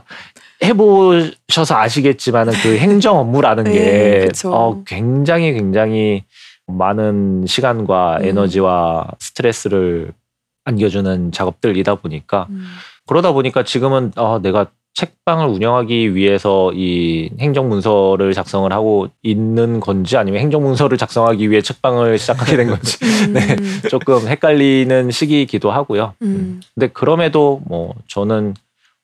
[0.64, 4.54] 해보셔서 아시겠지만은 그 행정 업무라는 네, 게 그쵸.
[4.54, 6.24] 어, 굉장히 굉장히
[6.68, 8.26] 많은 시간과 음.
[8.26, 10.14] 에너지와 스트레스를
[10.66, 12.66] 안겨주는 작업들이다 보니까 음.
[13.08, 20.42] 그러다 보니까 지금은 어, 내가 책방을 운영하기 위해서 이 행정문서를 작성을 하고 있는 건지 아니면
[20.42, 22.98] 행정문서를 작성하기 위해 책방을 시작하게 된 건지
[23.32, 23.56] 네,
[23.90, 26.14] 조금 헷갈리는 시기이기도 하고요.
[26.24, 26.62] 음.
[26.76, 28.54] 근데 그럼에도 뭐 저는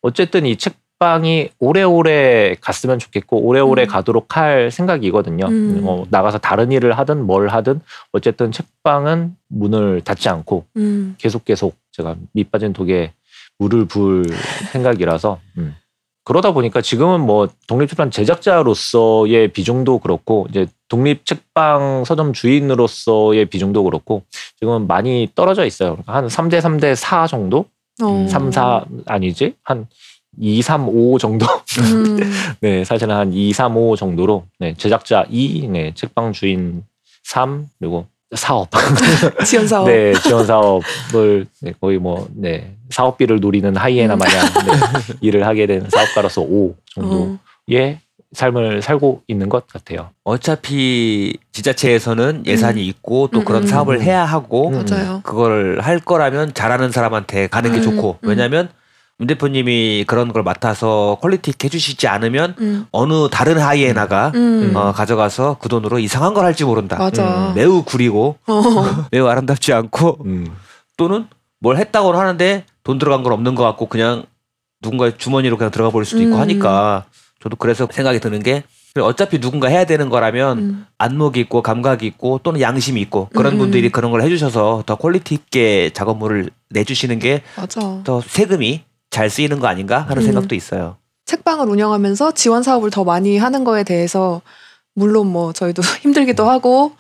[0.02, 3.88] 어쨌든 이 책 방이 오래오래 갔으면 좋겠고 오래오래 음.
[3.88, 5.46] 가도록 할 생각이거든요.
[5.46, 5.84] 음.
[5.84, 7.82] 뭐 나가서 다른 일을 하든 뭘 하든
[8.12, 11.16] 어쨌든 책방은 문을 닫지 않고 음.
[11.18, 13.14] 계속 계속 제가 밑 빠진 독에
[13.60, 14.26] 물을 부을
[14.72, 15.76] 생각이라서 음.
[16.24, 24.24] 그러다 보니까 지금은 뭐 독립출판 제작자로서의 비중도 그렇고 이제 독립 책방 서점 주인으로서의 비중도 그렇고
[24.60, 26.00] 지금은 많이 떨어져 있어요.
[26.06, 27.66] 한 3대 3대 4 정도?
[28.04, 28.28] 어.
[28.30, 29.56] 3, 4 아니지?
[29.64, 29.88] 한
[30.40, 31.46] 2, 3, 5 정도?
[31.80, 32.18] 음.
[32.62, 36.84] 네, 사실은 한 2, 3, 5 정도로 네, 제작자 2, 네, 책방 주인
[37.24, 38.70] 3, 그리고 사업.
[39.46, 39.88] 지원 사업.
[39.88, 44.20] 네, 지원 사업을 네, 거의 뭐 네, 사업비를 노리는 하이에나 음.
[44.20, 48.08] 마냥 네, 일을 하게 된 사업가로서 5 정도의 어.
[48.34, 50.10] 삶을 살고 있는 것 같아요.
[50.26, 53.68] 어차피 지자체에서는 예산이 있고 또 음, 그런 음.
[53.68, 54.86] 사업을 해야 하고 음.
[54.86, 55.22] 맞아요.
[55.24, 58.30] 그걸 할 거라면 잘하는 사람한테 가는 게 음, 좋고 음.
[58.30, 58.70] 왜냐하면
[59.20, 62.86] 문 대표님이 그런 걸 맡아서 quality 있게 해주시지 않으면 음.
[62.92, 64.76] 어느 다른 하이에나가 음.
[64.76, 66.98] 어, 가져가서 그 돈으로 이상한 걸 할지 모른다.
[66.98, 67.50] 맞아.
[67.50, 68.62] 음, 매우 구리고 어.
[69.12, 70.46] 매우 아름답지 않고 음.
[70.98, 71.26] 또는
[71.60, 74.24] 뭘 했다고는 하는데 돈 들어간 건 없는 것 같고 그냥
[74.84, 76.40] 누군가의 주머니로 그냥 들어가 버릴 수도 있고 음.
[76.40, 77.06] 하니까
[77.42, 78.64] 저도 그래서 생각이 드는 게
[79.02, 80.86] 어차피 누군가 해야 되는 거라면 음.
[81.00, 83.58] 안목이 있고 감각이 있고 또는 양심이 있고 그런 음.
[83.58, 87.42] 분들이 그런 걸 해주셔서 더 quality 있게 작업물을 내주시는 게 더
[88.04, 88.22] 맞아.
[88.28, 88.84] 세금이
[89.18, 90.26] 잘 쓰이는 거 아닌가 하는 음.
[90.28, 90.98] 생각도 있어요.
[91.26, 94.44] 책방을 운영하면서 지원 사업을 더 많이 하는 거에 대해서
[94.94, 96.50] 물론 뭐 저희도 힘들기도 음.
[96.50, 96.92] 하고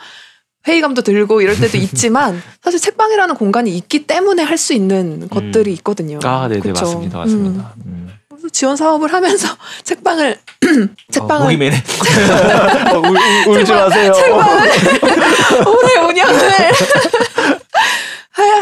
[0.67, 6.17] 회의감도 들고 이럴 때도 있지만 사실 책방이라는 공간이 있기 때문에 할 수 있는 것들이 있거든요.
[6.23, 6.71] 아, 네, 네?
[6.71, 7.19] 맞습니다.
[7.19, 7.73] 맞습니다.
[7.85, 8.09] 음.
[8.27, 9.47] 그래서 지원 사업을 하면서
[9.85, 14.11] 책방을 어, 책방을 모임에 어, 울, 울, 울지 마세요.
[15.67, 16.71] 오래 운영을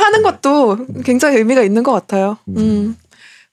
[0.04, 2.38] 하는 것도 굉장히 의미가 있는 것 같아요.
[2.50, 2.98] 음.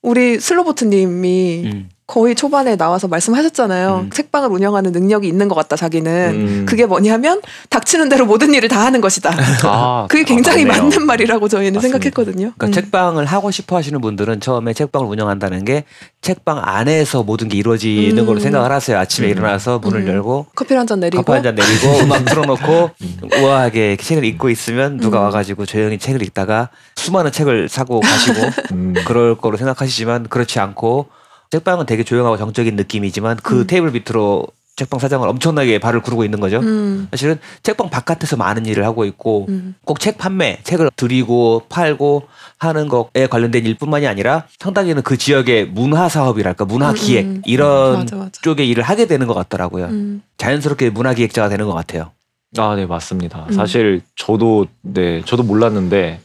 [0.04, 0.08] 음.
[0.08, 1.88] 우리 슬로보트님이 음.
[2.06, 4.00] 거의 초반에 나와서 말씀하셨잖아요.
[4.04, 4.10] 음.
[4.10, 5.76] 책방을 운영하는 능력이 있는 것 같다.
[5.76, 6.66] 자기는 음.
[6.68, 7.40] 그게 뭐냐면
[7.70, 9.30] 닥치는 대로 모든 일을 다 하는 것이다.
[9.64, 10.68] 아, 그게 굉장히 아.
[10.68, 11.98] 맞는 말이라고 저희는 맞습니다.
[11.98, 12.52] 생각했거든요.
[12.58, 12.72] 그러니까 음.
[12.72, 15.84] 책방을 하고 싶어 하시는 분들은 처음에 책방을 운영한다는 게
[16.20, 18.26] 책방 안에서 모든 게 이루어지는 음.
[18.26, 18.98] 걸로 생각을 하세요.
[18.98, 19.30] 아침에 음.
[19.32, 20.08] 일어나서 문을 음.
[20.08, 23.18] 열고 커피 한 잔 내리고 커피 한 잔 내리고 음악 틀어놓고 음.
[23.42, 25.24] 우아하게 책을 읽고 있으면 누가 음.
[25.24, 28.40] 와가지고 조용히 책을 읽다가 수많은 책을 사고 가시고
[28.72, 28.94] 음.
[29.06, 31.06] 그럴 거로 생각하시지만 그렇지 않고
[31.52, 33.66] 책방은 되게 조용하고 정적인 느낌이지만 그 음.
[33.66, 34.46] 테이블 밑으로
[34.76, 36.60] 책방 사장을 엄청나게 발을 구르고 있는 거죠.
[36.60, 37.08] 음.
[37.10, 39.74] 사실은 책방 바깥에서 많은 일을 하고 있고 음.
[39.84, 42.22] 꼭책 판매, 책을 드리고 팔고
[42.58, 47.42] 하는 것에 관련된 일뿐만이 아니라 상당히는 그 지역의 문화 사업이랄까 문화 음, 기획 음.
[47.44, 48.30] 이런 맞아 맞아.
[48.40, 49.88] 쪽의 일을 하게 되는 것 같더라고요.
[49.88, 50.22] 음.
[50.38, 52.12] 자연스럽게 문화 기획자가 되는 것 같아요.
[52.56, 53.44] 아, 네, 맞습니다.
[53.50, 53.52] 음.
[53.52, 56.20] 사실 저도 네, 저도 몰랐는데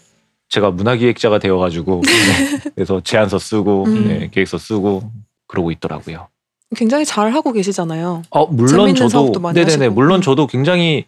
[0.49, 4.07] 제가 문화기획자가 되어가지고 네, 그래서 제안서 쓰고 음.
[4.07, 5.11] 네, 계획서 쓰고
[5.47, 6.27] 그러고 있더라고요.
[6.75, 8.23] 굉장히 잘 하고 계시잖아요.
[8.29, 9.93] 어, 물론 저도 네네네 하시고.
[9.93, 10.21] 물론 음.
[10.21, 11.05] 저도 굉장히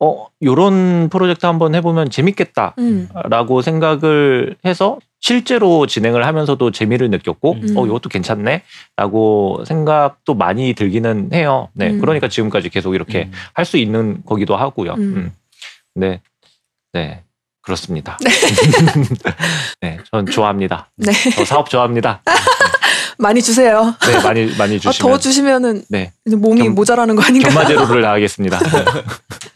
[0.00, 2.74] 어 요런 프로젝트 한번 해보면 재밌겠다.
[2.78, 3.08] 음.
[3.24, 7.76] 라고 생각을 해서 실제로 진행을 하면서도 재미를 느꼈고 음.
[7.76, 8.62] 어 이것도 괜찮네
[8.96, 11.68] 라고 생각도 많이 들기는 해요.
[11.74, 11.90] 네.
[11.90, 12.00] 음.
[12.00, 13.32] 그러니까 지금까지 계속 이렇게 음.
[13.54, 14.94] 할수 있는 거기도 하고요.
[14.94, 15.00] 음.
[15.00, 15.32] 음.
[15.94, 16.20] 네.
[16.92, 17.22] 네.
[17.62, 18.18] 그렇습니다.
[19.80, 19.98] 네.
[20.10, 20.90] 전 좋아합니다.
[20.96, 21.12] 네.
[21.36, 22.22] 저 사업 좋아합니다.
[23.18, 23.94] 많이 주세요.
[24.06, 26.12] 네, 많이 많이 아, 주시면 더 주시면은 네.
[26.26, 27.48] 몸이 겸- 모자라는 거 아닌가?
[27.50, 28.58] 견마제로를 나가겠습니다.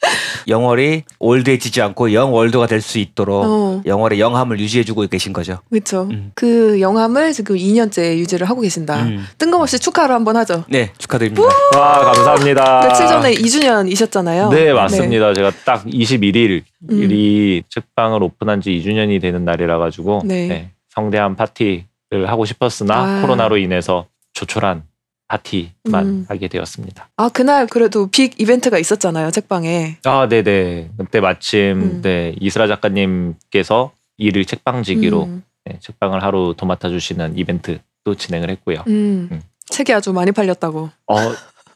[0.47, 0.53] 네.
[0.53, 5.59] 영월이 올드해지지 않고 영월드가 될 수 있도록 어, 영월의 영함을 유지해주고 계신 거죠.
[5.70, 6.09] 그렇죠.
[6.11, 6.30] 음.
[6.36, 9.03] 그 영함을 지금 2년째 유지를 하고 계신다.
[9.03, 9.26] 음.
[9.38, 10.64] 뜬금없이 축하를 한번 하죠.
[10.68, 11.42] 네, 축하드립니다.
[11.76, 12.80] 와, 감사합니다.
[12.80, 14.51] 며칠 전에 2주년이셨잖아요.
[14.51, 15.34] 네, 맞습니다.
[15.34, 17.62] 제가 딱 21일 음.
[17.68, 20.47] 책방을 오픈한 지 2주년이 되는 날이라 가지고 네.
[20.47, 21.84] 네, 성대한 파티를
[22.28, 23.20] 하고 싶었으나 아.
[23.22, 24.84] 코로나로 인해서 조촐한
[25.29, 26.27] 파티만 음.
[26.29, 27.09] 하게 되었습니다.
[27.16, 29.99] 아 그날 그래도 빅 이벤트가 있었잖아요 책방에.
[30.05, 30.91] 아, 네, 네.
[30.97, 32.03] 그때 마침 음.
[32.03, 35.43] 네, 이스라 작가님께서 일일 책방지기로 음.
[35.64, 38.85] 네, 책방을 하루 도맡아 주시는 이벤트 또 진행을 했고요.
[38.87, 39.29] 음.
[39.33, 39.43] 음.
[39.66, 40.91] 책이 아주 많이 팔렸다고.
[41.09, 41.16] 어,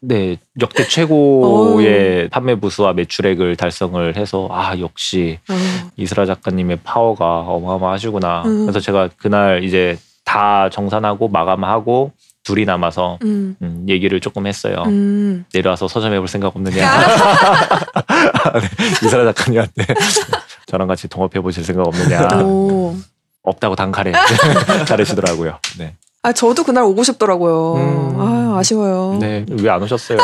[0.01, 5.55] 네, 역대 최고의 판매 부수와 매출액을 달성을 해서 아, 역시 어.
[5.97, 8.43] 이스라 작가님의 파워가 어마어마하시구나.
[8.47, 8.63] 음.
[8.63, 12.13] 그래서 제가 그날 이제 다 정산하고 마감하고
[12.43, 13.55] 둘이 남아서 음.
[13.63, 14.83] 음, 얘기를 조금 했어요.
[14.87, 15.45] 음.
[15.53, 16.91] 내려와서 서점 해 볼 생각 없느냐.
[18.61, 18.69] 네,
[19.07, 19.87] 이스라 작가님한테
[20.67, 22.29] 저랑 같이 동업해 보실 생각 없느냐.
[22.45, 22.97] 오.
[23.43, 24.13] 없다고 단칼에
[24.87, 25.59] 잘하시더라고요.
[25.79, 25.97] 네.
[26.23, 27.75] 아 저도 그날 오고 싶더라고요.
[27.77, 28.21] 음.
[28.21, 29.17] 아 아쉬워요.
[29.21, 29.45] 네.
[29.51, 30.19] 왜 안 오셨어요?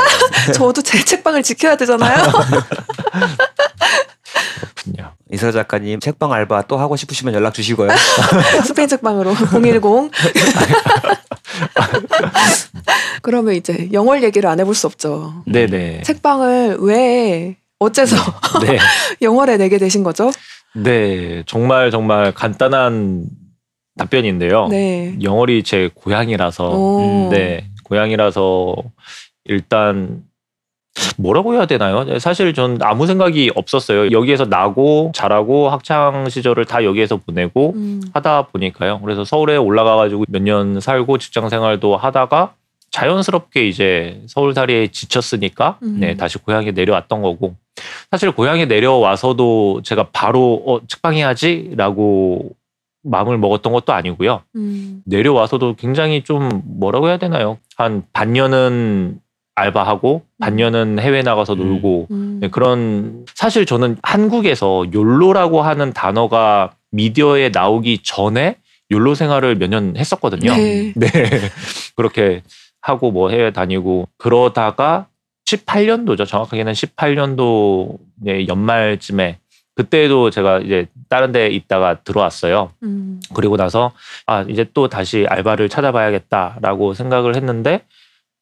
[0.55, 2.17] 저도 제 책방을 지켜야 되잖아요.
[4.75, 5.13] 그렇군요.
[5.33, 7.89] 이서 작가님 책방 알바 또 하고 싶으시면 연락 주시고요.
[8.65, 9.83] 스페인 책방으로 010.
[13.23, 15.43] 그러면 이제 영월 얘기를 안 해볼 수 없죠.
[15.47, 16.03] 네네.
[16.03, 18.17] 책방을 왜 어째서
[18.63, 18.79] 네.
[19.21, 20.31] 영월에 내게 되신 거죠?
[20.75, 21.43] 네.
[21.47, 23.25] 정말 정말 간단한
[23.99, 24.69] 답변인데요.
[24.69, 25.17] 네.
[25.21, 27.29] 영월이 제 고향이라서 오.
[27.31, 28.77] 네 고향이라서
[29.47, 30.23] 일단
[31.19, 32.19] 뭐라고 해야 되나요?
[32.19, 34.11] 사실 전 아무 생각이 없었어요.
[34.11, 38.01] 여기에서 나고 자라고 학창 시절을 다 여기에서 보내고 음.
[38.15, 39.01] 하다 보니까요.
[39.03, 42.55] 그래서 서울에 올라가가지고 몇 년 살고 직장 생활도 하다가
[42.93, 45.99] 자연스럽게 이제 서울살이에 지쳤으니까 음.
[46.01, 47.55] 네 다시 고향에 내려왔던 거고
[48.11, 52.51] 사실 고향에 내려와서도 제가 바로 어 책방해야지라고
[53.03, 54.43] 마음을 먹었던 것도 아니고요.
[54.57, 55.03] 음.
[55.05, 57.59] 내려와서도 굉장히 좀 뭐라고 해야 되나요?
[57.77, 59.19] 한 반년은
[59.57, 61.59] 알바하고 반년은 해외 나가서 음.
[61.59, 62.39] 놀고 음.
[62.41, 68.57] 네, 그런 사실 저는 한국에서 욜로라고 하는 단어가 미디어에 나오기 전에
[68.93, 70.55] 욜로 생활을 몇 년 했었거든요.
[70.55, 70.93] 네.
[70.95, 71.09] 네.
[71.97, 72.43] 그렇게
[72.81, 75.07] 하고 뭐 해외 다니고 그러다가
[75.47, 76.27] 18년도죠.
[76.27, 77.99] 정확하게는 18년도
[78.49, 79.39] 연말쯤에
[79.75, 82.71] 그때도 제가 이제 다른 데 있다가 들어왔어요.
[82.83, 83.21] 음.
[83.35, 83.93] 그리고 나서
[84.27, 87.83] 아 이제 또 다시 알바를 찾아봐야겠다라고 생각을 했는데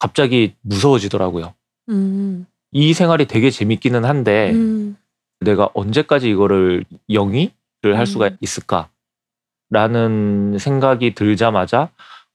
[0.04, 1.54] 갑자기 무서워지더라고요.
[1.88, 2.44] 음.
[2.72, 4.98] 이 생활이 되게 재밌기는 한데 음.
[5.40, 8.36] 내가 언제까지 이거를 영위를 할 수가 음.
[9.70, 11.88] 있을까라는 생각이 들자마자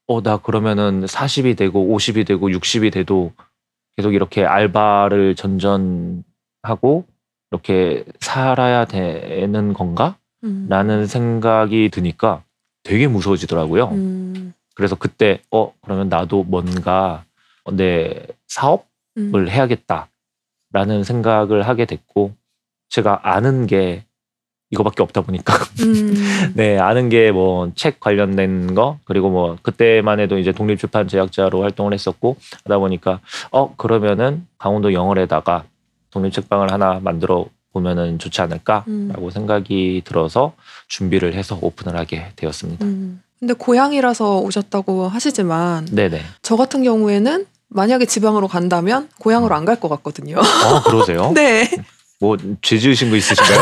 [0.08, 3.34] 어 나 그러면은 40이 되고 50이 되고 60이 돼도
[3.96, 7.06] 계속 이렇게 알바를 전전하고
[7.52, 10.18] 이렇게 살아야 되는 건가?
[10.44, 10.66] 음.
[10.70, 12.42] 라는 생각이 드니까
[12.82, 13.90] 되게 무서워지더라고요.
[13.90, 14.54] 음.
[14.74, 17.26] 그래서 그때 어 그러면 나도 뭔가
[17.74, 18.84] 내 사업을
[19.18, 19.48] 음.
[19.48, 22.34] 해야겠다라는 생각을 하게 됐고
[22.90, 24.06] 제가 아는 게
[24.72, 26.14] 이거밖에 없다 보니까 음.
[26.56, 31.94] 네 아는 게 뭐 책 관련된 거 그리고 뭐 그때만 해도 이제 독립출판 제작자로 활동을
[31.94, 33.20] 했었고 하다 보니까
[33.52, 35.66] 어 그러면은 강원도 영월에다가
[36.12, 39.30] 독립책방을 하나 만들어 보면은 좋지 않을까라고 음.
[39.32, 40.54] 생각이 들어서
[40.88, 42.86] 준비를 해서 오픈을 하게 되었습니다.
[42.86, 43.22] 음.
[43.40, 46.22] 근데 고향이라서 오셨다고 하시지만 네네.
[46.42, 50.38] 저 같은 경우에는 만약에 지방으로 간다면 고향으로 안 갈 것 같거든요.
[50.40, 51.32] 어 그러세요?
[51.36, 51.70] 네.
[52.20, 53.62] 뭐 죄 지으신 거 있으신가요?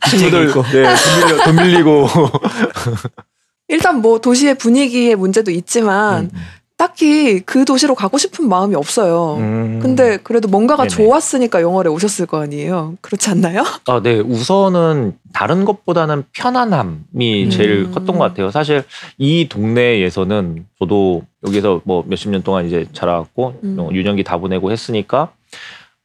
[0.10, 0.62] 친구들 있고.
[0.64, 2.08] 네, 돈, 밀려, 돈 밀리고
[3.68, 6.30] 일단 뭐 도시의 분위기의 문제도 있지만
[6.84, 9.36] 딱히 그 도시로 가고 싶은 마음이 없어요.
[9.38, 9.78] 음.
[9.80, 10.90] 근데 그래도 뭔가가 네네.
[10.90, 12.96] 좋았으니까 영월에 오셨을 거 아니에요.
[13.00, 13.64] 그렇지 않나요?
[13.88, 14.20] 아, 네.
[14.20, 17.90] 우선은 다른 것보다는 편안함이 제일 음.
[17.90, 18.50] 컸던 것 같아요.
[18.50, 18.84] 사실
[19.16, 23.76] 이 동네에서는 저도 여기서 뭐 몇십 년 동안 이제 자라왔고 음.
[23.78, 25.32] 어, 유년기 다 보내고 했으니까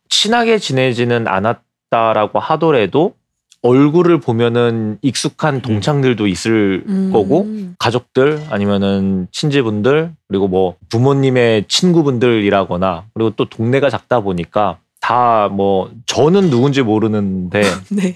[0.07, 3.15] 친하게 지내지는 않았다라고 하더라도
[3.61, 7.11] 얼굴을 보면은 익숙한 동창들도 있을 음.
[7.11, 7.47] 거고
[7.77, 16.49] 가족들 아니면은 친지분들 그리고 뭐 부모님의 친구분들이라거나 그리고 또 동네가 작다 보니까 다 뭐 저는
[16.49, 18.15] 누군지 모르는데 네.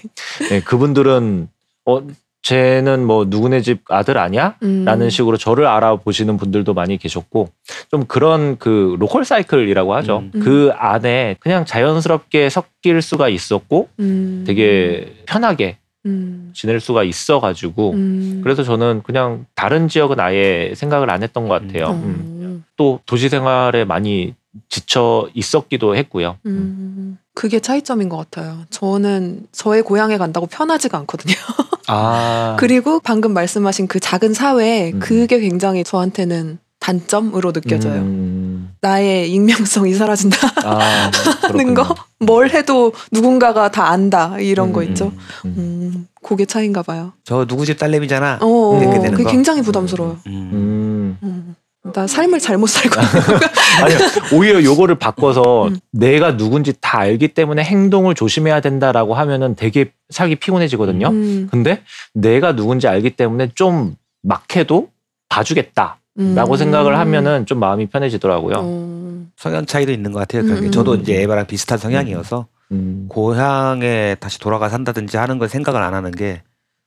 [0.50, 1.48] 네, 그분들은
[1.86, 2.02] 어
[2.44, 4.56] 쟤는 뭐 누구네 집 아들 아니야?
[4.62, 4.84] 음.
[4.84, 7.48] 라는 식으로 저를 알아보시는 분들도 많이 계셨고
[7.90, 10.24] 좀 그런 그 로컬 사이클이라고 하죠.
[10.34, 10.40] 음.
[10.40, 14.44] 그 안에 그냥 자연스럽게 섞일 수가 있었고 음.
[14.46, 16.50] 되게 편하게 음.
[16.54, 18.40] 지낼 수가 있어 가지고 음.
[18.44, 21.86] 그래서 저는 그냥 다른 지역은 아예 생각을 안 했던 것 같아요.
[21.86, 21.92] 어.
[21.92, 22.62] 음.
[22.76, 24.34] 또 도시 생활에 많이
[24.68, 26.36] 지쳐 있었기도 했고요.
[26.46, 27.18] 음.
[27.34, 28.64] 그게 차이점인 것 같아요.
[28.70, 31.34] 저는 저의 고향에 간다고 편하지가 않거든요.
[31.88, 35.00] 아 그리고 방금 말씀하신 그 작은 사회, 음.
[35.00, 38.02] 그게 굉장히 저한테는 단점으로 느껴져요.
[38.02, 38.74] 음.
[38.80, 40.36] 나의 익명성이 사라진다.
[40.64, 41.10] 아,
[41.42, 41.74] 하는 그렇군요.
[41.74, 41.94] 거?
[42.20, 44.38] 뭘 해도 누군가가 다 안다.
[44.38, 45.06] 이런 거 음, 있죠.
[45.46, 45.54] 음.
[45.56, 47.14] 음, 그게 차이인가 봐요.
[47.24, 48.40] 저 누구 집 딸내미잖아.
[48.42, 49.30] 어, 되는 그게 거?
[49.30, 50.18] 굉장히 부담스러워요.
[50.26, 51.56] 음.
[51.84, 51.88] 음.
[51.88, 51.92] 음.
[51.92, 52.96] 나 삶을 잘못 살고.
[53.82, 53.98] 아니요.
[54.32, 55.76] 오히려 요거를 바꿔서 음.
[55.92, 61.08] 내가 누군지 다 알기 때문에 행동을 조심해야 된다라고 하면은 되게 살기 피곤해지거든요.
[61.08, 61.82] 음, 근데
[62.14, 64.88] 내가 누군지 알기 때문에 좀 막해도
[65.28, 66.56] 봐주겠다 라고 음.
[66.56, 68.54] 생각을 하면은 좀 마음이 편해지더라고요.
[68.58, 70.42] 어, 성향 차이도 있는 것 같아요.
[70.42, 70.70] 그게 음.
[70.70, 73.06] 저도 이제 에바랑 비슷한 성향이어서 음.
[73.08, 76.42] 고향에 다시 돌아가 산다든지 하는 걸 생각을 안 하는 게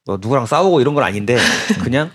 [0.08, 1.38] 뭐 누구랑 싸우고 이런 건 아닌데
[1.84, 2.10] 그냥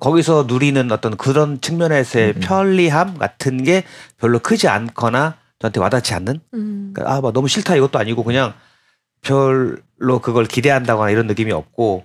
[0.00, 2.40] 거기서 누리는 어떤 그런 측면에서의 음.
[2.40, 3.84] 편리함 같은 게
[4.18, 6.92] 별로 크지 않거나 저한테 와닿지 않는 음.
[6.94, 8.54] 그러니까 아, 막 너무 싫다 이것도 아니고 그냥
[9.22, 12.04] 별로 그걸 기대한다거나 이런 느낌이 없고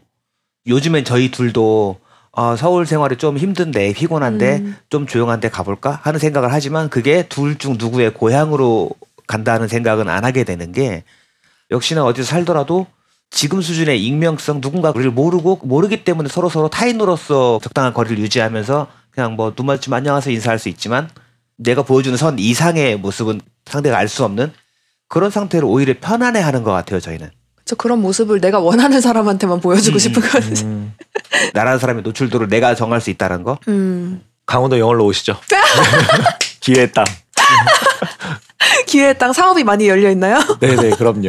[0.68, 2.00] 요즘엔 저희 둘도
[2.32, 4.78] 아, 서울 생활이 좀 힘든데 피곤한데 음.
[4.90, 8.92] 좀 조용한 데 가볼까 하는 생각을 하지만 그게 둘 중 누구의 고향으로
[9.28, 11.04] 간다는 생각은 안 하게 되는 게
[11.72, 12.88] 역시나 어디서 살더라도
[13.32, 19.52] 지금 수준의 익명성 누군가를 모르고 모르기 때문에 서로 서로 타인으로서 적당한 거리를 유지하면서 그냥 뭐
[19.56, 21.10] 눈 마주치면 안녕하세요 인사할 수 있지만
[21.58, 24.52] 내가 보여주는 선 이상의 모습은 상대가 알 수 없는
[25.08, 27.30] 그런 상태로 오히려 편안해 하는 것 같아요 저희는
[27.66, 30.64] 저 그런 모습을 내가 원하는 사람한테만 보여주고 음, 싶은 거지.
[30.64, 30.94] 음.
[31.54, 34.24] 나라는 사람의 노출도를 내가 정할 수 있다는 거 음.
[34.48, 35.38] 강원도 영월로 오시죠.
[36.62, 37.06] 기회의 땅.
[38.88, 40.40] 기회의 땅 사업이 많이 열려 있나요?
[40.60, 41.28] 네네, 그럼요.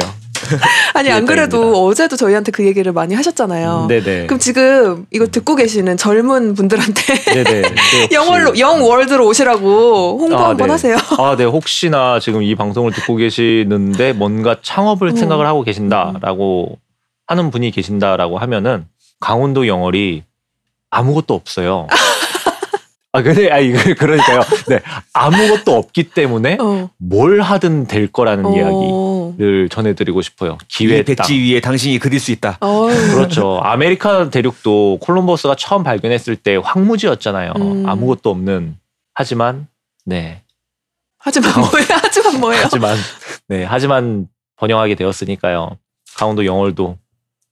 [0.93, 1.85] 아니 안 기회의 그래도.
[1.85, 3.85] 어제도 저희한테 그 얘기를 많이 하셨잖아요.
[3.87, 4.25] 네네.
[4.27, 7.01] 그럼 지금 이거 듣고 계시는 젊은 분들한테.
[7.43, 7.63] 네,
[8.11, 10.71] 영월로 영 월드로 오시라고 홍보 아, 한번 네.
[10.71, 10.97] 하세요.
[11.17, 11.43] 아, 네.
[11.43, 15.15] 혹시나 지금 이 방송을 듣고 계시는데 뭔가 창업을 어.
[15.15, 16.77] 생각을 하고 계신다라고
[17.27, 18.85] 하는 분이 계신다라고 하면은
[19.19, 20.23] 강원도 영월이
[20.89, 21.87] 아무것도 없어요.
[23.13, 24.41] 아, 근데, 아, 이거, 그러니까요.
[24.69, 24.79] 네.
[25.13, 26.89] 아무것도 없기 때문에 어.
[26.97, 28.55] 뭘 하든 될 거라는 어.
[28.55, 28.71] 이야기
[29.37, 30.57] 를 전해드리고 싶어요.
[30.61, 31.15] 이 기회 땅.
[31.15, 32.57] 백지 위에 당신이 그릴 수 있다.
[33.13, 33.59] 그렇죠.
[33.63, 37.53] 아메리카 대륙도 콜럼버스가 처음 발견했을 때 황무지였잖아요.
[37.57, 37.85] 음.
[37.87, 38.77] 아무것도 없는.
[39.13, 39.67] 하지만,
[40.05, 40.41] 네.
[41.17, 41.87] 하지만 뭐예요?
[42.01, 42.61] 하지만 뭐예요?
[42.63, 42.97] 하지만
[43.47, 45.77] 네 하지만 번영하게 되었으니까요.
[46.17, 46.97] 강원도 영월도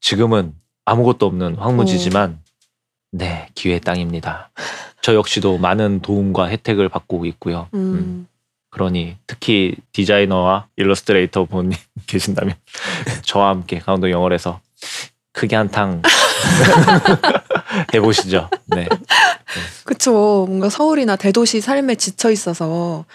[0.01, 0.53] 지금은
[0.85, 2.39] 아무것도 없는 황무지지만
[3.11, 4.49] 네 기회의 땅입니다.
[5.01, 7.67] 저 역시도 많은 도움과 혜택을 받고 있고요.
[7.73, 8.27] 음, 음.
[8.69, 11.75] 그러니 특히 디자이너와 일러스트레이터 분이
[12.07, 12.55] 계신다면
[13.23, 14.61] 저와 함께 강원도 영월에서
[15.33, 16.01] 크게 한탕
[17.93, 18.49] 해보시죠.
[18.67, 18.87] 네.
[19.85, 20.45] 그쵸.
[20.47, 23.05] 뭔가 서울이나 대도시 삶에 지쳐 있어서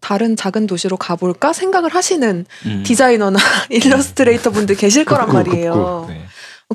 [0.00, 2.82] 다른 작은 도시로 가볼까 생각을 하시는 음.
[2.84, 3.38] 디자이너나
[3.70, 6.06] 일러스트레이터 분들 계실 거란 말이에요.
[6.08, 6.24] 네.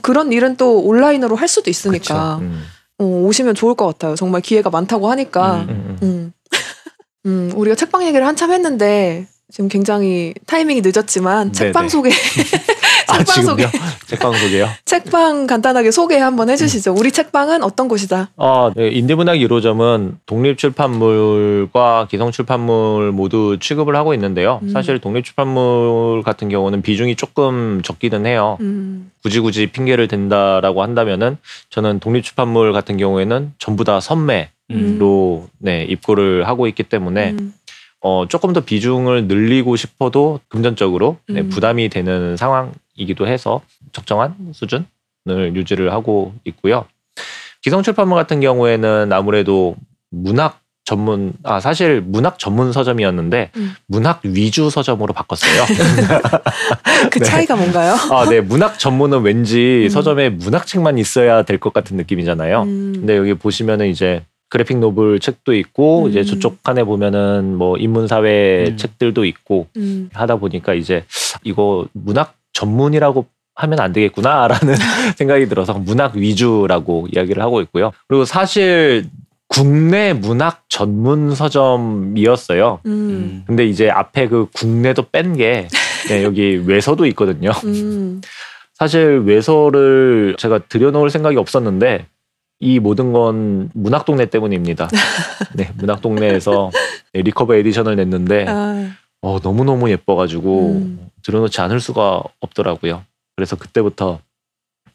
[0.02, 2.66] 그런 일은 또 온라인으로 할 수도 있으니까 음,
[2.98, 4.16] 어, 오시면 좋을 것 같아요.
[4.16, 5.66] 정말 기회가 많다고 하니까.
[6.02, 6.34] 음.
[7.26, 11.72] 음, 우리가 책방 얘기를 한참 했는데 지금 굉장히 타이밍이 늦었지만 네네.
[11.72, 12.10] 책방 소개
[13.08, 13.84] 아 책방 소개 지금요?
[14.08, 14.70] 책방 소개요?
[14.86, 16.94] 책방 간단하게 소개 한번 해주시죠.
[16.94, 18.32] 우리 책방은 어떤 곳이다?
[18.38, 18.88] 아, 네.
[18.90, 24.60] 인디문학 1호점은 독립출판물과 기성출판물 모두 취급을 하고 있는데요.
[24.64, 24.70] 음.
[24.70, 28.58] 사실 독립출판물 같은 경우는 비중이 조금 적기는 해요.
[28.62, 31.38] 음, 굳이 굳이 핑계를 댄다라고 한다면은
[31.70, 35.58] 저는 독립출판물 같은 경우에는 전부 다 선매 로 음.
[35.60, 37.54] 네, 입고를 하고 있기 때문에 음,
[38.02, 41.50] 어, 조금 더 비중을 늘리고 싶어도 금전적으로 네, 음.
[41.50, 43.62] 부담이 되는 상황이기도 해서
[43.92, 46.86] 적정한 수준을 유지를 하고 있고요.
[47.62, 49.76] 기성출판물 같은 경우에는 아무래도
[50.10, 53.74] 문학 전문, 아, 사실 문학 전문 서점이었는데 음.
[53.88, 55.64] 문학 위주 서점으로 바꿨어요.
[57.10, 57.26] 그 네.
[57.26, 57.94] 차이가 뭔가요?
[58.12, 58.42] 아, 네.
[58.42, 59.90] 문학 전문은 왠지 음.
[59.90, 62.64] 서점에 문학책만 있어야 될 것 같은 느낌이잖아요.
[62.64, 66.10] 음, 근데 여기 보시면은 이제 그래픽 노블 책도 있고 음.
[66.12, 68.78] 이제 저쪽 칸에 보면은 뭐 인문 사회 음.
[68.78, 71.06] 책들도 있고 음, 하다 보니까 이제
[71.42, 73.26] 이거 문학 전문이라고
[73.56, 74.76] 하면 안 되겠구나라는
[75.18, 77.94] 생각이 들어서 문학 위주라고 이야기를 하고 있고요.
[78.08, 79.06] 그리고 사실
[79.48, 82.82] 국내 문학 전문 서점이었어요.
[82.86, 83.44] 음.
[83.48, 85.68] 근데 이제 앞에 그 국내도 뺀게
[86.10, 87.50] 네, 여기 외서도 있거든요.
[87.64, 88.22] 음.
[88.76, 92.06] 사실 외서를 제가 들여놓을 생각이 없었는데
[92.64, 94.90] 이 모든 건 문학동네 때문입니다.
[95.54, 96.72] 네, 문학동네에서
[97.12, 98.90] 네, recover edition을 냈는데 아,
[99.22, 101.10] 어, 너무너무 예뻐가지고 음.
[101.24, 103.04] 들여놓지 않을 수가 없더라고요.
[103.36, 104.20] 그래서 그때부터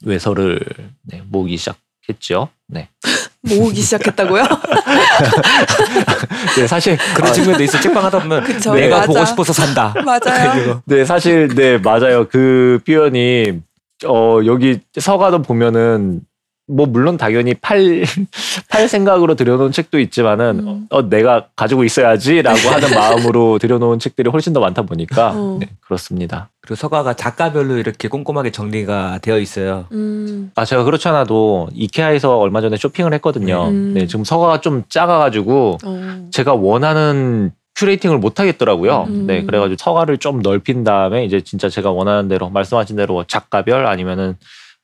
[0.02, 0.60] 외서를
[1.02, 2.48] 네, 모으기 시작했죠.
[2.68, 2.88] 네.
[3.42, 4.44] 모으기 시작했다고요?
[6.56, 7.78] 네, 사실 그런 측면도 있어.
[7.80, 9.06] 책방 하다 보면 그쵸, 내가 맞아.
[9.06, 9.94] 보고 싶어서 산다.
[10.04, 10.82] 맞아요.
[10.86, 12.28] 네, 사실 네 맞아요.
[12.28, 13.60] 그 표현이
[14.06, 16.22] 어 여기 서가도 보면은
[16.68, 18.04] 뭐 물론 당연히 팔
[18.68, 20.86] 팔 생각으로 들여놓은 책도 있지만은 음.
[20.90, 25.56] 어 내가 가지고 있어야지라고 하는 마음으로 들여놓은 책들이 훨씬 더 많다 보니까 어.
[25.58, 26.50] 네, 그렇습니다.
[26.60, 29.86] 그리고 서가가 작가별로 이렇게 꼼꼼하게 정리가 되어 있어요.
[29.92, 30.52] 음.
[30.54, 33.68] 아 제가 그렇지 않아도 이케아에서 얼마 전에 쇼핑을 했거든요.
[33.68, 33.94] 음.
[33.94, 36.28] 네, 지금 서가가 좀 작아가지고 어.
[36.30, 39.06] 제가 원하는 curating을 못 하겠더라고요.
[39.08, 39.26] 음.
[39.26, 44.36] 네, 그래가지고 서가를 좀 넓힌 다음에 이제 진짜 제가 원하는 대로 말씀하신 대로 작가별 아니면은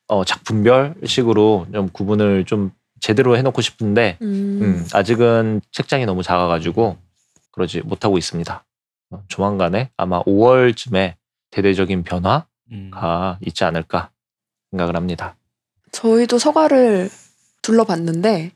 [0.07, 4.59] 어, 작품별 식으로 좀 구분을 좀 제대로 해놓고 싶은데 음.
[4.61, 6.97] 음, 아직은 책장이 너무 작아가지고
[7.51, 8.65] 그러지 못하고 있습니다.
[9.11, 11.15] 어, 조만간에 아마 5월쯤에
[11.51, 12.91] 대대적인 변화가 음.
[13.45, 14.11] 있지 않을까
[14.71, 15.35] 생각을 합니다.
[15.91, 17.09] 저희도 서가를
[17.61, 18.51] 둘러봤는데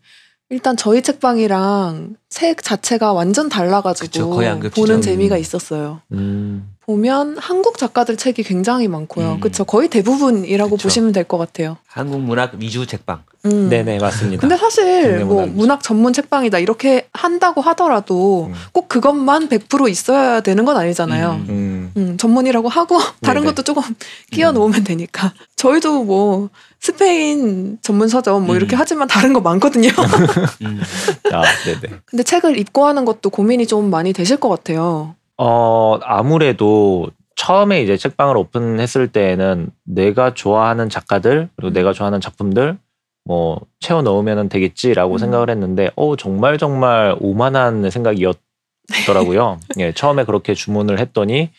[0.51, 4.81] 일단 저희 책방이랑 책 자체가 완전 달라가지고 그쵸, 거의 안 겹치죠.
[4.81, 5.01] 보는 음.
[5.01, 6.01] 재미가 있었어요.
[6.11, 9.33] 음, 보면 한국 작가들 책이 굉장히 많고요.
[9.33, 9.39] 음.
[9.41, 10.83] 그쵸 거의 대부분이라고 그쵸.
[10.87, 11.77] 보시면 될 것 같아요.
[11.87, 13.21] 한국 문학 위주 책방.
[13.45, 13.69] 음.
[13.69, 14.41] 네네 맞습니다.
[14.41, 18.53] 근데 사실 뭐 문학 문학 전문 책방이다 이렇게 한다고 하더라도 음.
[18.71, 21.31] 꼭 그것만 100% 있어야 되는 건 아니잖아요.
[21.33, 21.45] 음.
[21.49, 23.53] 음, 음, 전문이라고 하고 다른 네네.
[23.53, 23.83] 것도 조금
[24.31, 25.31] 끼워 놓으면 되니까.
[25.57, 28.79] 저희도 뭐 스페인 전문 서점 뭐 이렇게 음.
[28.79, 29.89] 하지만 다른 거 많거든요.
[30.63, 30.79] 음.
[31.33, 31.99] 아, 네네.
[32.05, 35.15] 근데 책을 입고하는 것도 고민이 좀 많이 되실 것 같아요.
[35.37, 41.73] 어, 아무래도 처음에 이제 책방을 오픈했을 때에는 내가 좋아하는 작가들 그리고 음.
[41.73, 42.77] 내가 좋아하는 작품들
[43.23, 45.17] 뭐 채워 넣으면 되겠지라고 음.
[45.17, 49.59] 생각을 했는데 어 정말 정말 오만한 생각이었더라고요.
[49.79, 51.51] 예, 처음에 그렇게 주문을 했더니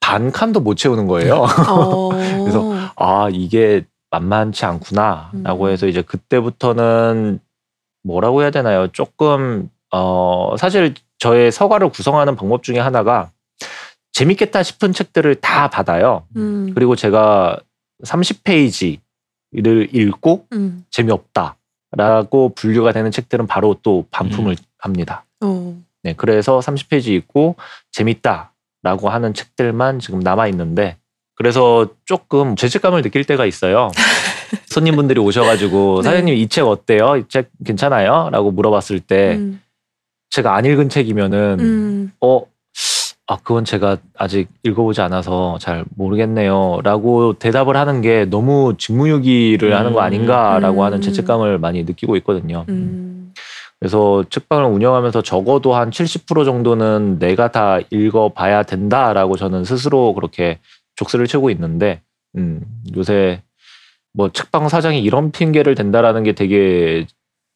[0.00, 1.46] 반 칸도 못 채우는 거예요.
[1.68, 2.08] 어...
[2.10, 5.70] 그래서 아 이게 만만치 않구나라고 음.
[5.70, 7.40] 해서 이제 그때부터는
[8.02, 8.88] 뭐라고 해야 되나요?
[8.88, 13.30] 조금 어 사실 저의 서가를 구성하는 방법 중에 하나가
[14.12, 16.24] 재밌겠다 싶은 책들을 다 받아요.
[16.36, 17.58] 음, 그리고 제가
[18.04, 18.98] 30페이지를
[19.92, 25.24] 읽고 음, 재미없다라고 분류가 되는 책들은 바로 또 반품을 합니다.
[25.42, 27.56] 어, 네, 그래서 30페이지 읽고
[27.92, 30.96] 재밌다라고 하는 책들만 지금 남아 있는데
[31.44, 33.90] 그래서 조금 죄책감을 느낄 때가 있어요.
[34.68, 36.10] 손님분들이 오셔가지고 네.
[36.10, 37.16] 사장님 이 책 어때요?
[37.16, 38.28] 이 책 괜찮아요?
[38.30, 39.62] 라고 물어봤을 때 음,
[40.28, 42.42] 제가 안 읽은 책이면은 음, 어,
[43.26, 46.80] 아, 그건 제가 아직 읽어보지 않아서 잘 모르겠네요.
[46.82, 50.04] 라고 대답을 하는 게 너무 직무유기를 하는 거 음.
[50.04, 50.84] 아닌가라고 음.
[50.84, 52.66] 하는 죄책감을 많이 느끼고 있거든요.
[52.68, 53.32] 음,
[53.78, 60.58] 그래서 책방을 운영하면서 적어도 한 70% 정도는 내가 다 읽어봐야 된다라고 저는 스스로 그렇게
[61.00, 62.02] 족쇄를 채우고 있는데,
[62.36, 62.60] 음,
[62.96, 63.42] 요새
[64.12, 67.06] 뭐 책방 사장이 이런 핑계를 댄다라는 게 되게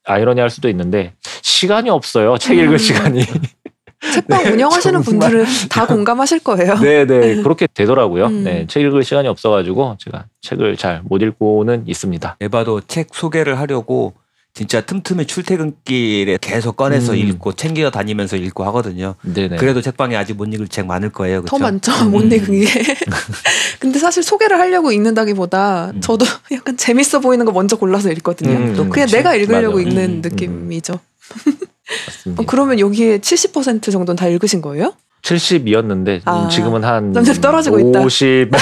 [0.04, 2.38] 아이러니할 수도 있는데, 시간이 없어요.
[2.38, 2.78] 책 읽을 음.
[2.78, 3.20] 시간이.
[4.12, 5.30] 책방 네, 운영하시는 정말.
[5.30, 6.74] 분들은 다 공감하실 거예요.
[6.78, 8.26] 네 네 그렇게 되더라고요.
[8.26, 8.44] 음.
[8.44, 12.36] 네, 책 읽을 시간이 없어가지고 제가 책을 잘 못 읽고는 있습니다.
[12.40, 14.12] 에바도 책 소개를 하려고
[14.54, 17.18] 진짜 틈틈이 출퇴근길에 계속 꺼내서 음.
[17.18, 19.16] 읽고 챙겨 다니면서 읽고 하거든요.
[19.22, 19.56] 네네.
[19.56, 21.38] 그래도 책방에 아직 못 읽을 책 많을 거예요.
[21.44, 21.58] 더 그쵸?
[21.58, 22.12] 많죠, 음.
[22.12, 22.66] 못 읽은 게.
[23.80, 26.00] 근데 사실 소개를 하려고 읽는다기보다 음.
[26.00, 28.52] 저도 약간 재밌어 보이는 거 먼저 골라서 읽거든요.
[28.52, 29.16] 음, 그냥 그치.
[29.16, 29.88] 내가 읽으려고 맞아.
[29.88, 31.00] 읽는 음, 음, 느낌이죠.
[32.38, 34.94] 어, 그러면 여기에 70% 정도는 다 읽으신 거예요?
[35.24, 38.00] 70이었는데 아, 지금은 한 점점 떨어지고 있다.
[38.00, 38.50] 50.
[38.52, 38.56] 어,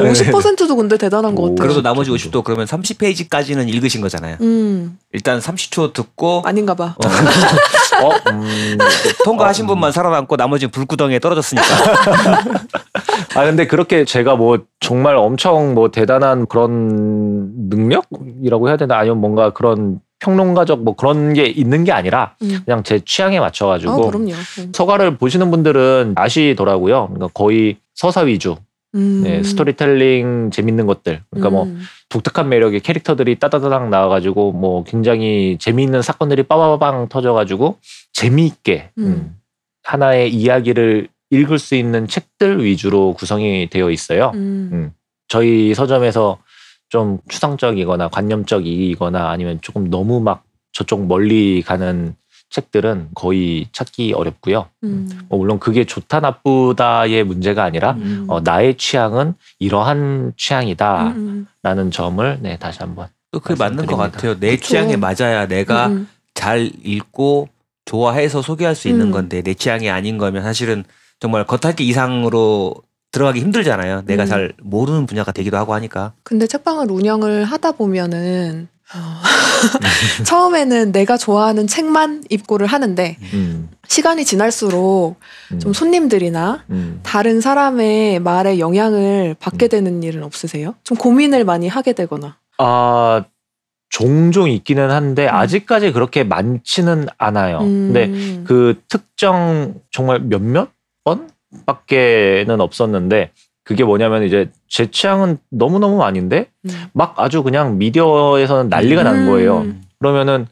[0.02, 1.48] 50%도 근데 대단한 것 오.
[1.50, 1.66] 같아요.
[1.66, 2.30] 그래도 나머지 그렇죠.
[2.30, 4.36] 50도 그러면 30페이지까지는 읽으신 거잖아요.
[4.40, 6.96] 음, 일단 30초 듣고 아닌가 봐.
[6.96, 7.00] 어,
[8.06, 8.78] 어, 음,
[9.24, 11.66] 통과하신 어, 분만 살아남고 나머지는 불구덩이에 떨어졌으니까.
[13.34, 19.52] 아 근데 그렇게 제가 뭐 정말 엄청 뭐 대단한 그런 능력이라고 해야 되나 아니면 뭔가
[19.52, 22.60] 그런 평론가적 뭐 그런 게 있는 게 아니라 음.
[22.64, 24.32] 그냥 제 취향에 맞춰가지고 아, 그럼요.
[24.32, 24.72] 음.
[24.74, 27.08] 서가를 보시는 분들은 아시더라고요.
[27.08, 28.56] 그러니까 거의 서사 위주,
[28.94, 29.22] 음.
[29.24, 31.22] 네, 스토리텔링 재밌는 것들.
[31.30, 31.80] 그러니까 뭐 음.
[32.08, 37.78] 독특한 매력의 캐릭터들이 따다다닥 나와가지고 뭐 굉장히 재미있는 사건들이 빠바바방 터져가지고
[38.12, 39.04] 재미있게 음.
[39.04, 39.36] 음,
[39.84, 44.32] 하나의 이야기를 읽을 수 있는 책들 위주로 구성이 되어 있어요.
[44.34, 44.70] 음.
[44.72, 44.92] 음.
[45.28, 46.38] 저희 서점에서
[46.88, 52.14] 좀 추상적이거나 관념적이거나 아니면 조금 너무 막 저쪽 멀리 가는
[52.50, 54.68] 책들은 거의 찾기 어렵고요.
[54.84, 55.08] 음.
[55.28, 58.24] 뭐 물론 그게 좋다 나쁘다의 문제가 아니라 음.
[58.28, 61.90] 어, 나의 취향은 이러한 취향이다라는 음.
[61.90, 63.96] 점을 네 다시 한번 또 그게 맞는 것.
[63.96, 64.38] 같아요.
[64.40, 64.68] 내 그쵸.
[64.68, 66.08] 취향에 맞아야 내가 음.
[66.32, 67.48] 잘 읽고
[67.84, 69.10] 좋아해서 소개할 수 있는 음.
[69.10, 70.84] 건데 내 취향이 아닌 거면 사실은
[71.20, 72.74] 정말 겉핥기 이상으로
[73.18, 74.02] 들어가기 힘들잖아요.
[74.06, 74.26] 내가 음.
[74.26, 76.12] 잘 모르는 분야가 되기도 하고 하니까.
[76.22, 78.98] 근데 책방을 운영을 하다 보면은 어,
[80.24, 85.16] 처음에는 내가 좋아하는 책만 입고를 하는데 음, 시간이 지날수록
[85.52, 87.00] 음, 좀 손님들이나 음.
[87.02, 89.68] 다른 사람의 말에 영향을 받게 음.
[89.68, 90.74] 되는 일은 없으세요?
[90.84, 92.38] 좀 고민을 많이 하게 되거나.
[92.58, 93.24] 아
[93.90, 95.34] 종종 있기는 한데 음.
[95.34, 97.58] 아직까지 그렇게 많지는 않아요.
[97.58, 97.92] 음.
[97.92, 100.70] 근데 그 특정 정말 몇몇
[101.04, 101.28] 번
[101.66, 103.32] 밖에는 없었는데
[103.64, 106.70] 그게 뭐냐면 이제 제 취향은 너무 너무 아닌데 음.
[106.92, 109.58] 막 아주 그냥 미디어에서는 난리가 난 거예요.
[109.58, 109.82] 음.
[109.98, 110.46] 그러면은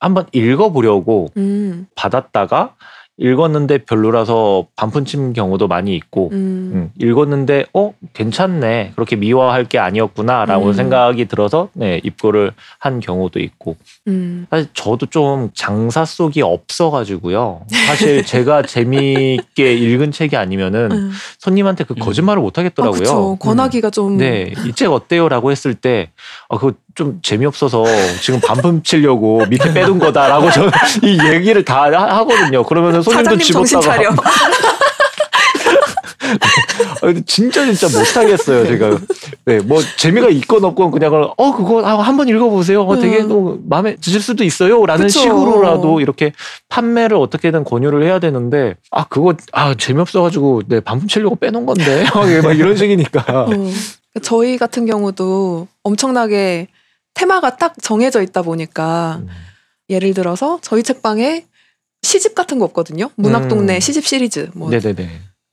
[0.00, 1.86] 한번 읽어보려고 음.
[1.94, 2.74] 받았다가
[3.18, 6.36] 읽었는데 별로라서 반푼 친 경우도 많이 있고 음.
[6.74, 10.72] 음, 읽었는데 어 괜찮네 그렇게 미워할 게 아니었구나라고 음.
[10.74, 13.76] 생각이 들어서 네 입고를 한 경우도 있고
[14.08, 14.46] 음.
[14.50, 21.12] 사실 저도 좀 장사 속이 없어가지고요 사실 제가 재미있게 읽은 책이 아니면은 음.
[21.38, 22.98] 손님한테 그 거짓말을 못 아, 하겠더라고요.
[23.00, 23.36] 그쵸.
[23.40, 24.16] 권하기가 좀.
[24.18, 26.10] 네, 이 책 어때요라고 했을 때,
[26.50, 27.84] 아, 그거 좀 재미없어서
[28.22, 30.70] 지금 반품 치려고 밑에 빼둔 거다라고 저는
[31.02, 32.64] 이 얘기를 다 하- 하거든요.
[32.64, 34.14] 그러면은 손님도 집었다가.
[37.26, 38.98] 진짜 진짜 못하겠어요, 제가.
[39.44, 42.82] 네, 뭐 재미가 있건 없건 그냥, 어, 그거 아, 한번 읽어보세요.
[42.82, 43.28] 어, 되게 음.
[43.28, 44.84] 또 마음에 드실 수도 있어요.
[44.86, 45.20] 라는 그쵸.
[45.20, 46.32] 식으로라도 이렇게
[46.70, 52.04] 판매를 어떻게든 권유를 해야 되는데, 아, 그거, 아, 재미없어가지고, 네, 반품 치려고 빼놓은 건데.
[52.42, 53.24] 막 이런 식이니까.
[53.28, 53.46] 어.
[54.22, 56.68] 저희 같은 경우도 엄청나게
[57.16, 59.28] 테마가 딱 정해져 있다 보니까 음.
[59.88, 61.44] 예를 들어서 저희 책방에
[62.02, 63.10] 시집 같은 거 없거든요.
[63.16, 63.80] 문학동네 음.
[63.80, 65.08] 시집 시리즈, 뭐 네네네.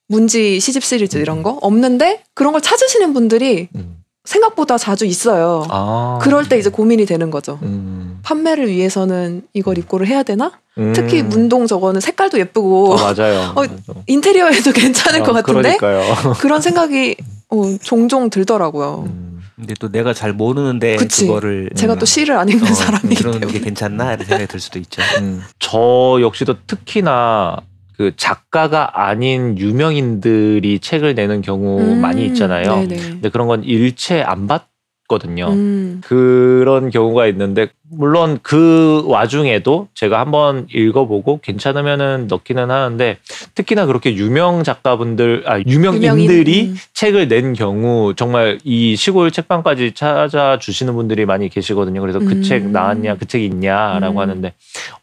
[0.10, 3.98] 문지 시집 시리즈 이런 거 없는데 그런 걸 찾으시는 분들이 음.
[4.26, 5.66] 생각보다 자주 있어요.
[5.70, 6.20] 아.
[6.22, 7.60] 그럴 때 이제 고민이 되는 거죠.
[7.64, 8.20] 음.
[8.24, 10.52] 판매를 위해서는 이걸 입고를 해야 되나?
[10.78, 10.92] 음.
[10.94, 13.54] 특히 문동 저거는 색깔도 예쁘고 어, 맞아요.
[13.56, 13.64] 어,
[14.08, 16.34] 인테리어에도 괜찮을 어, 것 같은데 그러니까요.
[16.40, 17.16] 그런 생각이
[17.50, 19.08] 어, 종종 들더라고요.
[19.56, 19.62] 음.
[19.62, 21.28] 근데 또 내가 잘 모르는데 그치.
[21.28, 22.00] 그거를 제가 음.
[22.00, 23.60] 또 시를 안 읽는 어, 사람이기 그러는 때문에.
[23.60, 25.02] 게 괜찮나 이런 생각이 들 수도 있죠.
[25.20, 25.42] 음.
[25.60, 27.58] 저 역시도 특히나
[27.96, 32.88] 그 작가가 아닌 유명인들이 책을 내는 경우 음, 많이 있잖아요.
[32.88, 32.96] 네네.
[32.96, 34.73] 근데 그런 건 일체 안 받
[35.08, 35.48] 거든요.
[35.50, 43.18] 음, 그런 경우가 있는데 물론 그 와중에도 제가 한번 읽어보고 괜찮으면은 넣기는 하는데
[43.54, 46.78] 특히나 그렇게 유명 작가분들 아 유명인들이 유명인, 음.
[46.94, 52.02] 책을 낸 경우 정말 이 시골 책방까지 찾아주시는 분들이 많이 계시거든요.
[52.02, 52.44] 그래서 그 음.
[52.44, 54.20] 책 나왔냐, 그책 있냐라고 음.
[54.20, 54.54] 하는데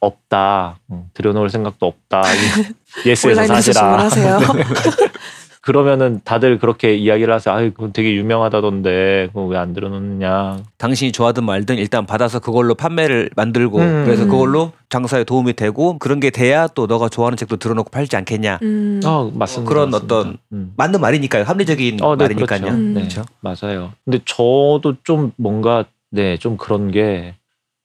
[0.00, 0.78] 없다.
[0.90, 2.22] 음, 들여놓을 생각도 없다.
[3.06, 4.08] 예스에서 사시라.
[5.62, 7.54] 그러면은 다들 그렇게 이야기를 하세요.
[7.54, 10.58] 아, 그거 되게 유명하다던데 그거 왜 안 들여놓느냐.
[10.78, 14.04] 당신이 좋아하든 말든 일단 받아서 그걸로 판매를 만들고 음.
[14.04, 14.28] 그래서 음.
[14.30, 18.58] 그걸로 장사에 도움이 되고 그런 게 돼야 또 너가 좋아하는 책도 들어놓고 팔지 않겠냐.
[18.62, 19.00] 음.
[19.04, 19.68] 아, 맞습니다.
[19.68, 20.16] 그런 맞습니다.
[20.16, 20.72] 어떤 음.
[20.76, 21.44] 맞는 말이니까요.
[21.44, 22.60] 합리적인 어, 네, 말이니까요.
[22.60, 22.74] 그렇죠.
[22.76, 22.94] 음.
[22.94, 23.24] 네, 그렇죠.
[23.40, 23.92] 맞아요.
[24.04, 27.34] 근데 저도 좀 뭔가 네, 좀 그런 게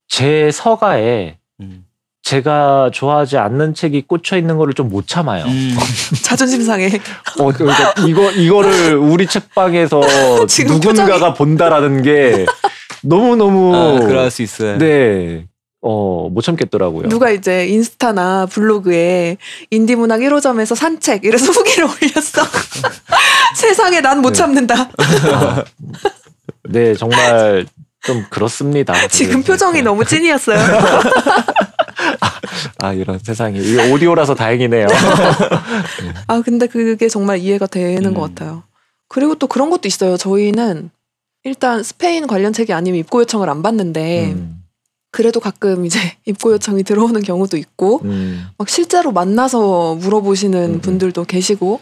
[0.07, 1.84] 제 서가에 음.
[2.25, 5.45] 제가 좋아하지 않는 책이 꽂혀 있는 거를 좀 못 참아요.
[5.45, 5.75] 음.
[6.23, 6.87] 자존심 상해.
[7.39, 10.01] 어, 그러니까 이거 이거를 우리 책방에서
[10.47, 12.45] 지금 누군가가 본다라는 게
[13.03, 14.77] 너무 너무 아, 그럴 수 있어요.
[14.77, 15.45] 네,
[15.81, 17.09] 어, 못 참겠더라고요.
[17.09, 19.37] 누가 이제 인스타나 블로그에
[19.69, 22.43] 인디 문학 1호점에서 산책 이래서 후기를 올렸어.
[23.55, 24.37] 세상에 난못 네.
[24.37, 24.89] 참는다.
[24.97, 25.63] 아,
[26.69, 27.65] 네, 정말
[28.05, 28.93] 좀 그렇습니다.
[29.09, 29.43] 지금.
[29.43, 30.59] 표정이 너무 찐이었어요.
[32.79, 34.87] 아 이런 세상에 이게 오디오라서 다행이네요.
[36.27, 38.13] 아 근데 그게 정말 이해가 되는 음.
[38.13, 38.63] 것 같아요.
[39.07, 40.17] 그리고 또 그런 것도 있어요.
[40.17, 40.89] 저희는
[41.43, 44.63] 일단 스페인 관련 책이 아니면 입고 요청을 안 받는데 음,
[45.11, 50.81] 그래도 가끔 이제 입고 요청이 들어오는 경우도 있고 음, 막 실제로 만나서 물어보시는 음.
[50.81, 51.81] 분들도 계시고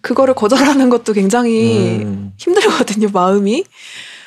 [0.00, 3.64] 그거를 거절하는 것도 굉장히 음, 힘들거든요 마음이.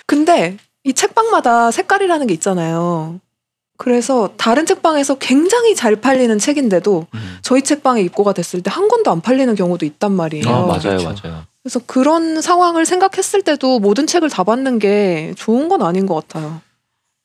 [0.06, 0.58] 근데
[0.88, 3.20] 이 책방마다 색깔이라는 게 있잖아요.
[3.78, 7.38] 그래서 다른 책방에서 굉장히 잘 팔리는 책인데도 음.
[7.42, 10.48] 저희 책방에 입고가 됐을 때 한 권도 안 팔리는 경우도 있단 말이에요.
[10.48, 11.14] 아 맞아요, 그렇죠.
[11.28, 11.44] 맞아요.
[11.62, 16.62] 그래서 그런 상황을 생각했을 때도 모든 책을 다 받는 게 좋은 건 아닌 것 같아요.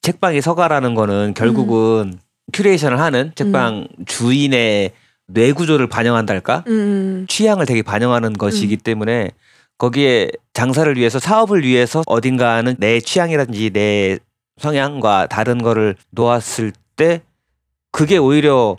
[0.03, 2.19] 책방의 서가라는 거는 결국은
[2.53, 4.91] curation을 하는 책방 주인의
[5.29, 6.65] 뇌 구조를 반영한달까?
[6.67, 9.31] 음, 취향을 되게 반영하는 것이기 때문에
[9.83, 14.18] 거기에 장사를 위해서 사업을 위해서 어딘가는 내 취향이라든지 내
[14.61, 17.22] 성향과 다른 거를 놓았을 때
[17.91, 18.76] 그게 오히려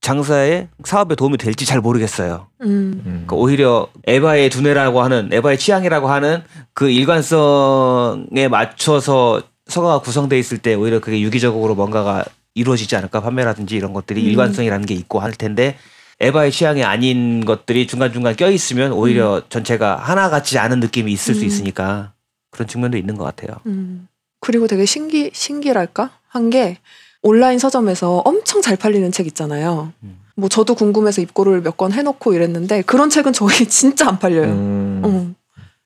[0.00, 2.46] 장사에 사업에 도움이 될지 잘 모르겠어요.
[2.62, 2.66] 음.
[2.66, 3.02] 음.
[3.04, 6.42] 그러니까 오히려 에바의 두뇌라고 하는 에바의 취향이라고 하는
[6.72, 13.92] 그 일관성에 맞춰서 서가가 구성돼 있을 때 오히려 그게 유기적으로 뭔가가 이루어지지 않을까 판매라든지 이런
[13.92, 14.26] 것들이 음.
[14.30, 15.76] 일관성이라는 게 있고 할 텐데
[16.20, 21.42] 에바의 취향이 아닌 것들이 중간중간 껴 있으면 오히려 전체가 하나 같지 않은 느낌이 있을 수
[21.42, 21.46] 음.
[21.46, 22.12] 있으니까
[22.50, 23.58] 그런 측면도 있는 것 같아요.
[23.66, 24.08] 음.
[24.40, 26.78] 그리고 되게 신기 신기랄까 한 게
[27.22, 29.92] 온라인 서점에서 엄청 잘 팔리는 책 있잖아요.
[30.02, 30.20] 음.
[30.36, 34.44] 뭐 저도 궁금해서 입고를 몇 권 해놓고 이랬는데 그런 책은 저희 진짜 안 팔려요.
[34.52, 35.02] 음.
[35.04, 35.34] 어.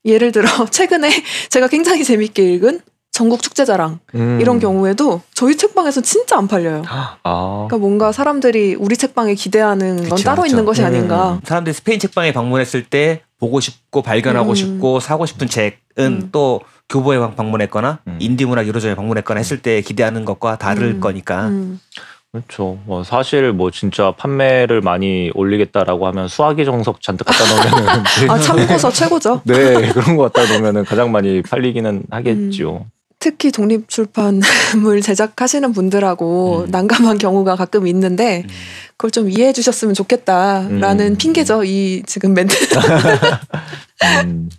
[0.05, 1.11] 예를 들어 최근에
[1.51, 2.81] 제가 굉장히 재밌게 읽은
[3.21, 4.39] 전국 축제자랑 음.
[4.41, 6.85] 이런 경우에도 저희 책방에서 진짜 안 팔려요.
[6.89, 7.67] 아.
[7.69, 10.53] 그러니까 뭔가 사람들이 우리 책방에 기대하는 건 그쵸, 따로 그쵸.
[10.55, 10.87] 있는 것이 음.
[10.87, 11.39] 아닌가.
[11.45, 14.55] 사람들이 스페인 책방에 방문했을 때 보고 싶고 발견하고 음.
[14.55, 16.29] 싶고 사고 싶은 책은 음.
[16.33, 18.17] 또 교보에 방- 방문했거나 음.
[18.21, 21.01] 인디 문학 1호점에 방문했거나 했을 때 기대하는 것과 다를 음.
[21.01, 21.79] 거니까 음.
[22.33, 22.79] 그렇죠.
[22.87, 28.91] 뭐 사실 뭐 진짜 판매를 많이 올리겠다라고 하면 수화기 정석 잔뜩 갖다 놓으면은 아 참고서
[28.91, 29.43] 최고죠.
[29.45, 32.87] 네 그런 거 갖다 놓으면은 가장 많이 팔리기는 하겠죠.
[33.21, 36.71] 특히 독립출판물 제작하시는 분들하고 음.
[36.71, 38.45] 난감한 경우가 가끔 있는데
[38.97, 41.17] 그걸 좀 이해해 주셨으면 좋겠다라는 음.
[41.17, 41.65] 핑계죠.
[41.65, 42.57] 이 지금 멘트.
[44.25, 44.51] 음.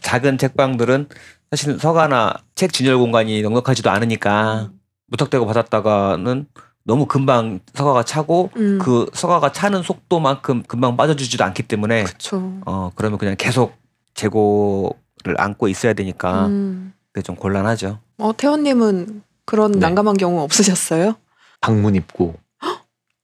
[0.00, 1.08] 작은 책방들은
[1.50, 4.70] 사실 서가나 책 진열 공간이 넉넉하지도 않으니까
[5.08, 6.46] 무턱대고 받았다가는
[6.84, 8.78] 너무 금방 서가가 차고 음.
[8.80, 12.60] 그 서가가 차는 속도만큼 금방 빠져주지도 않기 때문에 그렇죠.
[12.64, 13.76] 어 그러면 그냥 계속
[14.14, 16.94] 재고를 안고 있어야 되니까 음.
[17.16, 17.98] 그게 좀 곤란하죠.
[18.18, 19.78] 어 태원님은 그런 네.
[19.78, 21.16] 난감한 경우 없으셨어요?
[21.62, 22.34] 방문 입고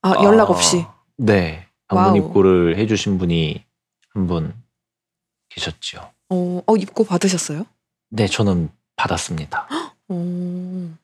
[0.00, 0.52] 아 연락 아.
[0.54, 0.86] 없이.
[1.18, 2.16] 네 방문 와우.
[2.16, 3.62] 입고를 해주신 분이
[4.14, 4.54] 한 분
[5.50, 6.10] 계셨죠.
[6.30, 7.66] 어, 어 입고 받으셨어요?
[8.08, 9.68] 네 저는 받았습니다.
[10.08, 10.94] 어.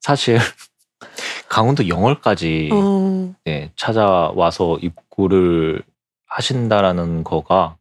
[0.00, 0.38] 사실
[1.48, 3.32] 강원도 영월까지 어.
[3.44, 5.80] 네, 찾아와서 입고를
[6.26, 7.76] 하신다라는 거가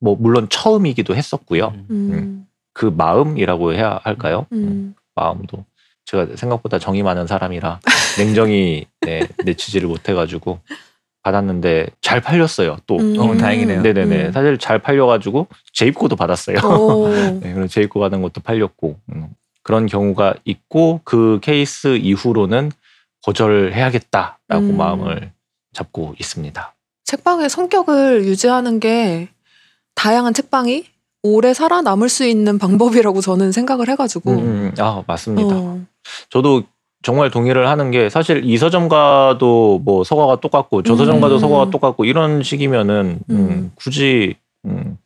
[0.00, 1.74] 뭐 물론 처음이기도 했었고요.
[1.90, 2.46] 음.
[2.72, 4.46] 그 마음이라고 해야 할까요?
[4.52, 4.94] 음.
[5.14, 5.64] 마음도
[6.04, 7.80] 제가 생각보다 정이 많은 사람이라
[8.18, 10.60] 냉정히 네, 내치지를 못해가지고
[11.22, 12.78] 받았는데 잘 팔렸어요.
[12.86, 13.18] 또 음.
[13.18, 13.82] 어, 다행이네요.
[13.82, 14.32] 네네네 음.
[14.32, 16.58] 사실 잘 팔려가지고 재입고도 받았어요.
[16.64, 17.08] 어.
[17.40, 19.28] 네, 그런 재입고 받은 것도 팔렸고 음,
[19.62, 22.72] 그런 경우가 있고 그 케이스 이후로는
[23.22, 24.76] 거절해야겠다라고 음.
[24.76, 25.32] 마음을
[25.72, 26.74] 잡고 있습니다.
[27.04, 29.28] 책방의 성격을 유지하는 게
[29.94, 30.86] 다양한 책방이
[31.22, 34.30] 오래 살아남을 수 있는 방법이라고 저는 생각을 해가지고.
[34.32, 35.54] 음, 아 맞습니다.
[35.54, 35.80] 어.
[36.30, 36.62] 저도
[37.02, 41.38] 정말 동의를 하는 게 사실 이 서점가도 뭐 서가가 똑같고 저 서점가도 음.
[41.38, 43.72] 서가가 똑같고 이런 식이면은 음, 음.
[43.74, 44.98] 굳이 음,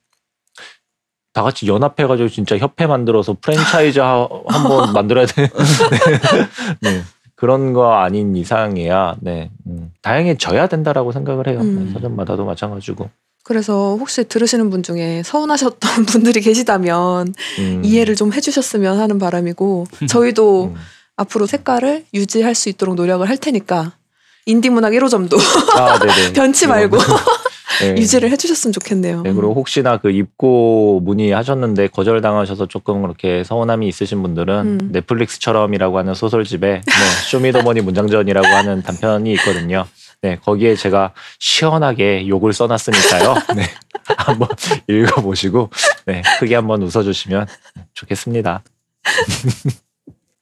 [1.33, 5.43] 다 같이 연합해가지고 진짜 협회 만들어서 프랜차이즈 하- 한번 만들어야 돼.
[5.43, 5.51] 네.
[6.91, 7.03] 네.
[7.37, 9.17] 그런 거 아닌 이상이야.
[9.21, 9.51] 네.
[9.67, 11.59] 음, 다양해져야 된다라고 생각을 해요.
[11.61, 11.87] 음.
[11.87, 13.11] 네, 서점마다도 마찬가지고.
[13.45, 17.83] 그래서 혹시 들으시는 분 중에 서운하셨던 분들이 계시다면 음.
[17.85, 20.75] 이해를 좀 해주셨으면 하는 바람이고 저희도 음.
[21.17, 23.93] 앞으로 색깔을 유지할 수 있도록 노력을 할 테니까
[24.47, 25.39] 인디 문학 1호점도
[25.77, 25.99] 아.
[26.35, 26.99] 변치 말고
[27.81, 27.97] 네.
[27.97, 29.23] 유지를 해주셨으면 좋겠네요.
[29.23, 34.89] 네, 그리고 혹시나 그 입고 문의하셨는데 거절당하셔서 조금 그렇게 서운함이 있으신 분들은 음.
[34.93, 36.93] 넷플릭스처럼이라고 하는 소설집에 네,
[37.29, 39.87] 쇼미더머니 문장전이라고 하는 단편이 있거든요.
[40.23, 43.35] 네, 거기에 제가 시원하게 욕을 써놨으니까요.
[43.57, 43.65] 네,
[44.17, 44.49] 한번
[44.89, 45.71] 읽어보시고
[46.07, 47.47] 네, 크게 한번 웃어주시면
[47.95, 48.63] 좋겠습니다.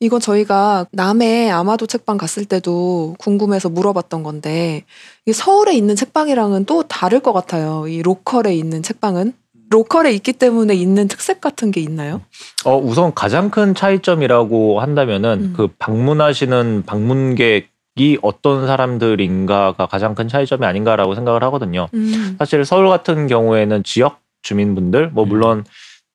[0.01, 4.83] 이건 저희가 남해 아마도 책방 갔을 때도 궁금해서 물어봤던 건데
[5.25, 7.87] 이게 서울에 있는 책방이랑은 또 다를 것 같아요.
[7.87, 9.33] 이 로컬에 있는 책방은
[9.73, 12.21] 로컬에 있기 때문에 있는 특색 같은 게 있나요?
[12.65, 15.55] 어, 우선 가장 큰 차이점이라고 한다면은 음.
[15.57, 21.89] 그 방문하시는 방문객 이 어떤 사람들인가가 가장 큰 차이점이 아닌가라고 생각을 하거든요.
[21.95, 22.37] 음.
[22.39, 25.29] 사실 서울 같은 경우에는 지역 주민분들 뭐 음.
[25.29, 25.65] 물론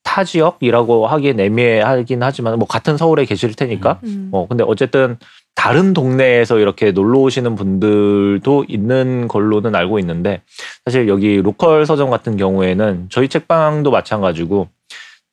[0.03, 4.29] 타 지역이라고 하기엔 애매하긴 하지만 뭐 같은 서울에 계실 테니까 음.
[4.31, 5.17] 뭐 근데 어쨌든
[5.53, 10.41] 다른 동네에서 이렇게 놀러 오시는 분들도 있는 걸로는 알고 있는데
[10.85, 14.69] 사실 여기 로컬 서점 같은 경우에는 저희 책방도 마찬가지고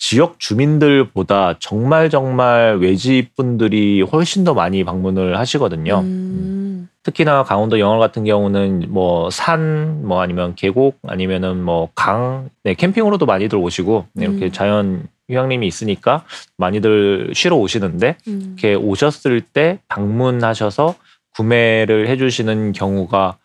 [0.06, 6.00] 지역 주민들보다 정말 정말 외지 분들이 훨씬 더 많이 방문을 하시거든요.
[6.00, 6.90] 음.
[7.02, 13.24] 특히나 강원도 영월 같은 경우는 뭐 산, 뭐 아니면 계곡, 아니면은 뭐 강, 네, 캠핑으로도
[13.24, 14.52] 많이들 오시고 네, 이렇게 음.
[14.52, 16.26] 자연 휴양림이 있으니까
[16.58, 18.56] 많이들 쉬러 오시는데 음.
[18.58, 20.96] 이렇게 오셨을 때 방문하셔서
[21.34, 23.38] 구매를 해주시는 경우가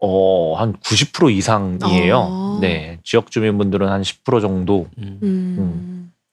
[0.00, 2.18] 어, 한 90% 이상이에요.
[2.18, 2.58] 아.
[2.60, 5.20] 네, 지역 주민분들은 한 10% 정도 음.
[5.22, 5.91] 음.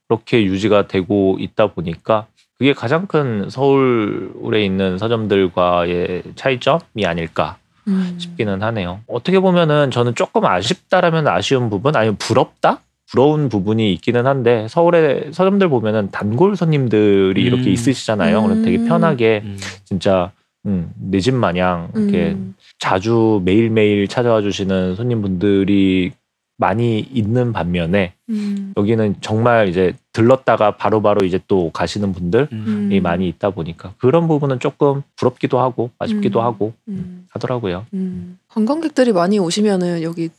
[0.09, 2.25] 그렇게 유지가 되고 있다 보니까
[2.57, 7.57] 그게 가장 큰 서울에 있는 서점들과의 차이점이 아닐까
[7.87, 8.15] 음.
[8.17, 8.99] 싶기는 하네요.
[9.07, 12.81] 어떻게 보면은 저는 조금 아쉽다라면 아쉬운 부분 아니면 부럽다?
[13.11, 17.47] 부러운 부분이 있기는 한데 서울의 서점들 보면은 단골 손님들이 음.
[17.47, 18.43] 이렇게 있으시잖아요.
[18.43, 18.87] 그래서 되게 음.
[18.87, 19.57] 편하게 음.
[19.85, 20.31] 진짜
[20.65, 22.55] 음, 내 집 마냥 이렇게 음.
[22.79, 26.11] 자주 매일매일 찾아와 주시는 손님분들이
[26.59, 28.73] 많이 있는 반면에 음.
[28.75, 32.89] 여기는 정말 이제 들렀다가 바로바로 이제 또 가시는 분들이 음.
[32.91, 32.99] 음.
[33.01, 36.45] 많이 있다 보니까 그런 부분은 조금 부럽기도 하고 아쉽기도 음.
[36.45, 37.25] 하고 음.
[37.31, 37.85] 하더라고요.
[37.93, 38.37] 음.
[38.49, 40.29] 관광객들이 많이 오시면은 여기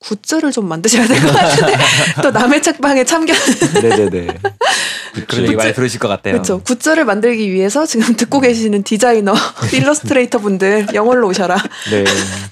[0.00, 1.72] 굿즈를 좀 만드셔야 될 것 같은데
[2.22, 3.34] 또 남의 책방에 참견
[3.82, 4.26] 네네네.
[5.28, 6.32] 그런 얘기 많이 들으실 것 같아요.
[6.34, 9.32] 그렇죠 굿즈를 만들기 위해서 지금 듣고 계시는 디자이너
[9.74, 11.56] 일러스트레이터 분들 영월로 오셔라
[11.90, 12.04] 네,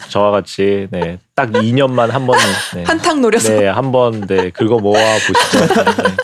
[0.09, 2.39] 저와 같이 네, 딱 2년만 한 번
[2.75, 5.75] 네, 한탕 노려서 네, 한 번 네, 긁어 모아 보시죠.
[6.03, 6.17] 네.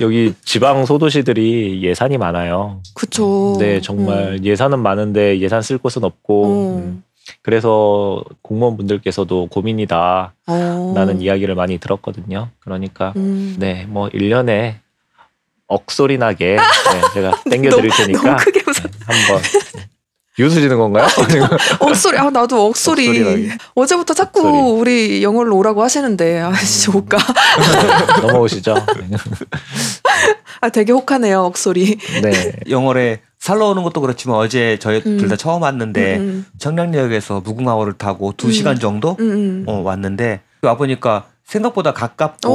[0.00, 2.80] 여기 지방 소도시들이 예산이 많아요.
[2.94, 6.76] 그쵸 네, 정말 예산은 많은데 예산 쓸 곳은 없고 어.
[6.78, 7.02] 음,
[7.42, 10.34] 그래서 공무원분들께서도 고민이다.
[10.46, 10.92] 어.
[10.96, 12.48] 라는 이야기를 많이 들었거든요.
[12.60, 13.56] 그러니까 음.
[13.58, 14.76] 네, 뭐 1년에
[15.68, 19.42] 억소리 나게 네, 제가 땡겨 드릴 테니까 너무 크게 웃어 네, 한번
[20.34, 21.06] 비웃으시는 건가요?
[21.80, 23.48] 억소리 아 나도 억소리 억소리라니.
[23.74, 24.80] 어제부터 자꾸 억소리.
[24.80, 27.18] 우리 영월로 오라고 하시는데 아씨 못 가.
[28.22, 28.76] 넘어오시죠.
[30.60, 31.98] 아 되게 혹하네요 억소리.
[32.22, 32.52] 네.
[32.68, 35.18] 영월에 살러 오는 것도 그렇지만 어제 저희 음.
[35.18, 38.52] 둘다 처음 왔는데 음, 청량역에서 무궁화호를 타고 두 음.
[38.52, 39.64] 시간 정도 음, 음.
[39.66, 42.50] 어, 왔는데 와 보니까 생각보다 가깝고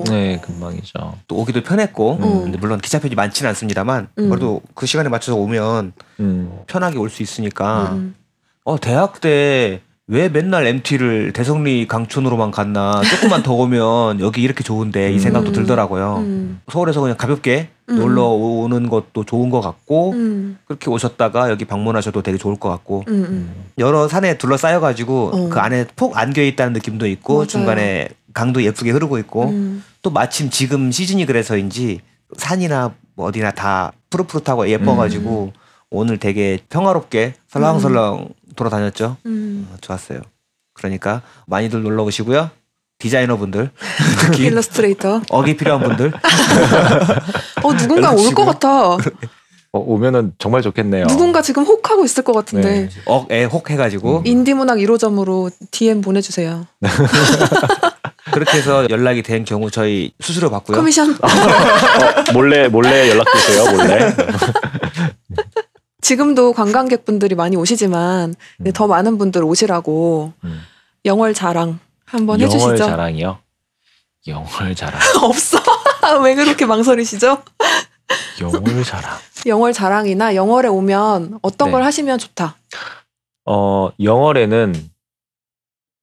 [0.00, 0.04] 오.
[0.08, 1.16] 네, 금방이죠.
[1.28, 2.42] 또 오기도 편했고 음.
[2.42, 4.28] 근데 물론 기차편이 많지는 않습니다만 음.
[4.28, 6.58] 그래도 그 시간에 맞춰서 오면 음.
[6.66, 8.14] 편하게 올 수 있으니까 음.
[8.64, 15.10] 어 대학 때 왜 맨날 MT를 대성리 강촌으로만 갔나 조금만 더 오면 여기 이렇게 좋은데
[15.12, 15.52] 이 생각도 음.
[15.54, 16.16] 들더라고요.
[16.18, 16.60] 음.
[16.70, 17.96] 서울에서 그냥 가볍게 음.
[17.96, 20.58] 놀러 오는 것도 좋은 것 같고 음.
[20.66, 23.14] 그렇게 오셨다가 여기 방문하셔도 되게 좋을 것 같고 음.
[23.14, 23.64] 음.
[23.78, 25.48] 여러 산에 둘러싸여 가지고 어.
[25.48, 27.46] 그 안에 폭 안겨 있다는 느낌도 있고 맞아요.
[27.46, 29.82] 중간에 강도 예쁘게 흐르고 있고 음.
[30.02, 32.00] 또 마침 지금 시즌이 그래서인지
[32.36, 35.60] 산이나 뭐 어디나 다 푸릇푸릇하고 예뻐가지고 음.
[35.88, 39.16] 오늘 되게 평화롭게 설렁설렁 돌아다녔죠.
[39.26, 39.68] 음.
[39.72, 40.20] 어, 좋았어요.
[40.74, 42.50] 그러니까 많이들 놀러 오시고요.
[42.98, 43.70] 디자이너 분들
[44.20, 45.22] 특히 일러스트레이터.
[45.30, 46.12] 억이 필요한 분들
[47.62, 48.44] 어 누군가 올 것.
[48.44, 48.96] 같아.
[49.72, 51.06] 어, 오면은 정말 좋겠네요.
[51.08, 52.82] 누군가 지금 혹하고 있을 것 같은데.
[52.82, 52.88] 네.
[53.06, 56.66] 억에 혹 해가지고 인디문학 1호점으로 DM 보내주세요.
[58.32, 60.76] 그렇게 해서 연락이 된 경우 저희 수수료 받고요.
[60.76, 61.12] 커미션.
[61.20, 63.70] 어, 몰래 몰래 연락 주세요.
[63.72, 64.14] 몰래.
[66.04, 68.72] 지금도 관광객분들이 많이 오시지만 음.
[68.74, 70.60] 더 많은 분들 오시라고 음.
[71.06, 72.76] 영월 자랑 한번 영월 해주시죠.
[72.76, 73.38] 자랑이요.
[74.26, 75.00] 영월 자랑.
[75.24, 75.58] 없어.
[76.22, 77.42] 왜 그렇게 망설이시죠?
[78.38, 79.16] 영월 자랑.
[79.46, 81.72] 영월 자랑이나 영월에 오면 어떤 네.
[81.72, 82.58] 걸 하시면 좋다.
[83.46, 84.90] 어, 영월에는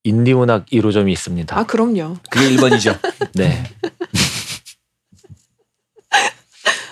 [0.03, 1.55] 인디문학 1호점이 있습니다.
[1.55, 2.17] 아 그럼요.
[2.31, 2.97] 그게 1번이죠.
[3.35, 3.63] 네.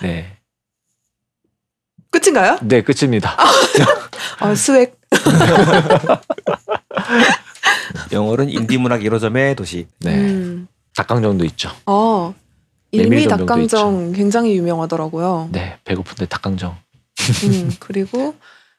[0.00, 0.39] 네.
[2.20, 2.58] 끝인가요?
[2.62, 3.36] 네, 끝입니다.
[4.38, 4.92] 아 swag.
[8.12, 9.86] 영월은 인디 문학 1호점의 도시.
[10.00, 10.14] 네.
[10.16, 10.68] 음.
[10.96, 11.70] 닭강정도 있죠.
[11.86, 12.34] 어
[12.90, 15.48] 일미 메밀전병도 닭강정 굉장히 유명하더라고요.
[15.52, 16.76] 네, 배고픈데 닭강정.
[17.44, 18.34] 음, 그리고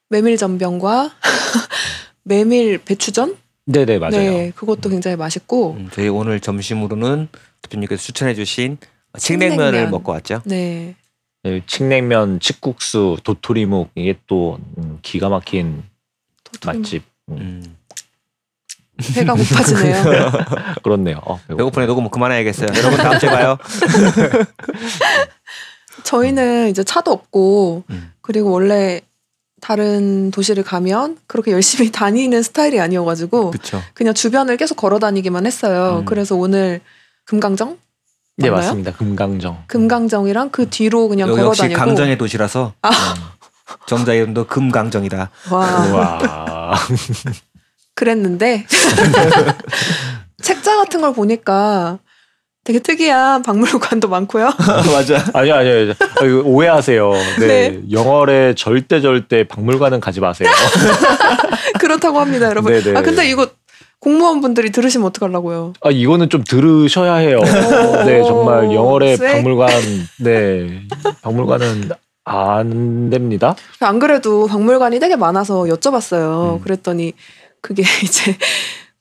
[0.10, 1.12] 메밀 전병과
[2.24, 3.38] 메밀 배추전?
[3.66, 4.12] 네, 네, 맞아요.
[4.18, 5.74] 네, 그것도 굉장히 맛있고.
[5.80, 7.30] 음, 저희 오늘 점심으로는
[7.62, 8.78] 대표님께서 추천해주신
[9.18, 9.92] 칡냉면을 칡냉면.
[9.92, 10.42] 먹고 왔죠.
[10.46, 10.96] 네.
[11.44, 15.84] 네, 칡냉면, 칡국수, 도토리묵 이게 또 음, 기가 막힌
[16.44, 17.04] 도토리 맛집.
[17.30, 17.78] 음, 음.
[19.16, 20.04] 배가 고파지네요.
[20.84, 21.22] 그렇네요.
[21.26, 21.40] 어.
[21.48, 22.68] 배고프네 녹음 그만해야겠어요.
[22.78, 23.58] 여러분 다음 주에 봐요.
[26.04, 28.14] 저희는 이제 차도 없고 음.
[28.22, 29.02] 그리고 원래
[29.62, 33.82] 다른 도시를 가면 그렇게 열심히 다니는 스타일이 아니어가지고 그렇죠.
[33.94, 36.00] 그냥 주변을 계속 걸어 다니기만 했어요.
[36.00, 36.06] 음.
[36.06, 36.82] 그래서 오늘
[37.26, 37.78] 금강정?
[38.42, 38.68] 네, 맞나요?
[38.68, 38.92] 맞습니다.
[38.94, 39.64] 금강정.
[39.68, 42.90] 금강정이랑 그 뒤로 그냥 걸어 역시 다니고 강정의 도시라서 음.
[43.88, 45.30] 정자 이름도 금강정이다.
[45.52, 46.76] 와 와.
[47.96, 48.66] 그랬는데
[50.42, 52.00] 책자 같은 걸 보니까
[52.64, 54.52] 되게 특이한 박물관도 많고요.
[54.94, 55.24] 맞아.
[55.34, 55.74] 아니요, 아니요.
[55.74, 55.94] 아니요.
[56.00, 57.12] 아, 오해하세요.
[57.40, 57.48] 네.
[57.48, 57.82] 네.
[57.92, 60.48] 영월에 절대 절대 박물관은 가지 마세요.
[61.80, 62.72] 그렇다고 합니다, 여러분.
[62.72, 62.98] 네네.
[62.98, 63.48] 아 근데 이거
[64.02, 65.74] 공무원분들이 들으시면 어떡하려고요?
[65.82, 67.40] 아, 이거는 좀 들으셔야 해요.
[67.40, 69.34] 오, 네, 정말 영월의 쎄.
[69.34, 69.70] 박물관,
[70.22, 70.82] 네.
[71.22, 71.90] 박물관은
[72.26, 73.56] 안 됩니다.
[73.80, 76.56] 안 그래도 박물관이 되게 많아서 여쭤봤어요.
[76.58, 76.62] 음.
[76.62, 77.14] 그랬더니
[77.62, 78.36] 그게 이제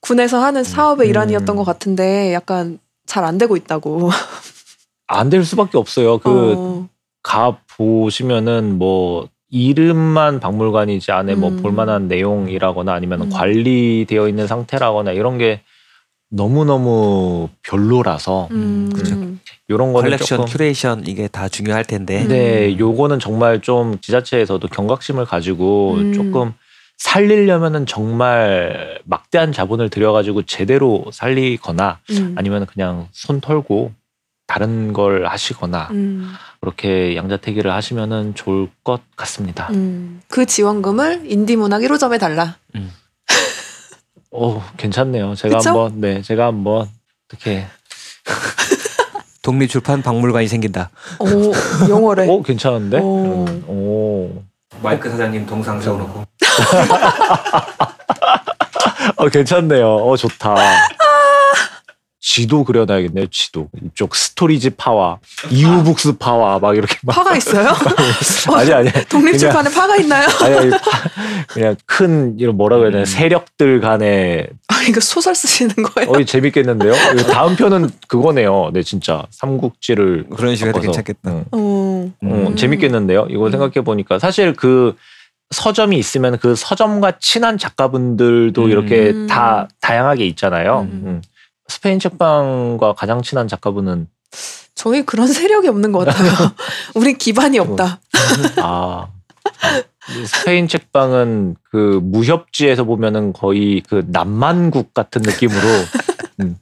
[0.01, 1.09] 군에서 하는 사업의 음.
[1.09, 4.11] 일환이었던 것 같은데 약간 잘 안 되고 있다고.
[5.07, 6.19] 안 될 수밖에 없어요.
[6.19, 6.87] 그 어,
[7.23, 11.57] 가 보시면은 뭐 이름만 박물관이지 안에 뭐 음.
[11.57, 13.29] 볼만한 내용이라거나 아니면 음.
[13.29, 15.61] 관리되어 있는 상태라거나 이런 게
[16.29, 19.15] 너무 너무 별로라서 음, 그죠.
[19.67, 22.27] 이런 거는 컬렉션 조금 큐레이션 이게 다 중요할 텐데 음.
[22.29, 26.13] 네, 요거는 정말 좀 지자체에서도 경각심을 가지고 음.
[26.13, 26.53] 조금
[26.97, 33.91] 살리려면은 정말 막대한 자본을 들여가지고 제대로 살리거나 음, 아니면 그냥 손 털고
[34.47, 36.33] 다른 걸 하시거나 음,
[36.71, 39.67] 그렇게 양자택일을 하시면은 좋을 것 같습니다.
[39.71, 40.21] 음.
[40.29, 42.57] 그 지원금을 인디문학 1호점에 달라.
[44.29, 45.33] 오, 괜찮네요.
[45.35, 45.69] 제가 그쵸?
[45.71, 46.87] 한번 네, 제가 한번
[47.27, 47.65] 어떻게
[49.41, 50.91] 독립출판 박물관이 생긴다.
[51.19, 51.25] 오,
[51.89, 52.27] 영어래.
[52.27, 52.99] 오 괜찮은데?
[52.99, 53.45] 오.
[53.45, 54.43] 음, 오.
[54.83, 56.21] 마이크 사장님 동상 세워놓고
[59.17, 59.95] 어 괜찮네요.
[59.95, 60.55] 어 좋다.
[62.23, 63.25] 지도 그려놔야겠네요.
[63.31, 65.17] 지도 이쪽 스토리지 파와
[65.49, 67.73] 이우북스 파와 막 이렇게 막 파가 있어요?
[68.55, 70.27] 아니 아니 독립출판에 파가 있나요?
[70.41, 70.79] 아니 아니 파,
[71.47, 73.05] 그냥 큰 이런 뭐라고 해야 되나 음.
[73.05, 76.11] 세력들 간에 아, 이거 소설 쓰시는 거예요?
[76.11, 76.93] 어이 재밌겠는데요.
[77.31, 78.69] 다음 편은 그거네요.
[78.71, 80.81] 네 진짜 삼국지를 그런 식으로 해도.
[80.81, 81.31] 괜찮겠다.
[81.31, 81.45] 응.
[81.51, 81.57] 어.
[81.57, 82.55] 어, 음.
[82.55, 83.27] 재밌겠는데요.
[83.31, 83.51] 이거 음.
[83.51, 84.95] 생각해 보니까 사실 그
[85.49, 88.69] 서점이 있으면 그 서점과 친한 작가분들도 음.
[88.69, 89.25] 이렇게 음.
[89.27, 90.87] 다 다양하게 있잖아요.
[90.91, 91.21] 음.
[91.71, 91.73] 음.
[91.73, 94.07] 스페인 책방과 가장 친한 작가분은
[94.75, 96.31] 저희 그런 세력이 없는 것 같아요.
[96.95, 97.99] 우리 기반이 없다.
[98.57, 105.61] 아이 스페인 책방은 그 무협지에서 보면은 거의 그 남만국 같은 느낌으로
[106.41, 106.57] 음.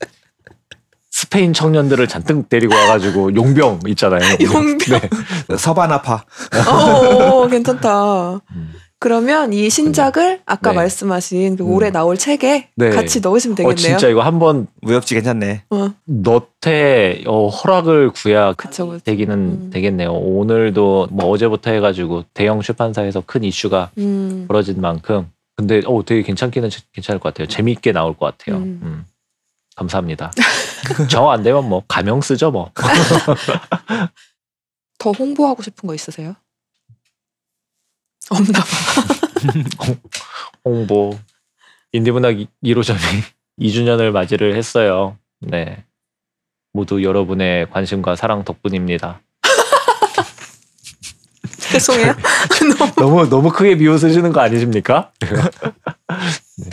[1.11, 4.21] 스페인 청년들을 잔뜩 데리고 와가지고 용병 있잖아요.
[4.41, 4.99] 용병.
[5.47, 5.57] 네.
[5.57, 6.23] 서바나파
[6.67, 8.35] 어, 괜찮다.
[8.51, 8.73] 음.
[9.01, 10.75] 그러면 이 신작을 아까 네.
[10.75, 11.71] 말씀하신 그 음.
[11.71, 12.89] 올해 나올 책에 네.
[12.89, 13.75] 같이 넣으시면 어 되겠네요.
[13.75, 15.63] 진짜 이거 한번 무협지 괜찮네.
[15.69, 19.03] 어, 너태 어, 허락을 구해야 그쵸, 그쵸.
[19.05, 19.69] 되기는 음.
[19.71, 20.11] 되겠네요.
[20.11, 24.45] 오늘도 뭐 어제부터 해가지고 대형 출판사에서 큰 이슈가 음.
[24.49, 27.47] 벌어진 만큼 근데 어 되게 괜찮기는 제- 괜찮을 것 같아요.
[27.47, 28.57] 재미있게 나올 것 같아요.
[28.61, 28.79] 음.
[28.83, 29.05] 음.
[29.77, 30.31] 감사합니다.
[31.09, 32.71] 저 안 되면 뭐 가명 쓰죠 뭐.
[34.99, 36.35] 더 홍보하고 싶은 거 있으세요?
[38.29, 38.65] 없나 봐.
[40.65, 41.17] 홍보
[41.91, 42.97] 인디문학 1호점이
[43.59, 45.17] 2주년을 맞이를 했어요.
[45.39, 45.83] 네.
[46.73, 49.21] 모두 여러분의 관심과 사랑 덕분입니다.
[51.71, 52.13] 죄송해요.
[52.97, 55.11] 너무 너무 크게 비웃으시는 거 아니십니까?
[56.57, 56.69] 네.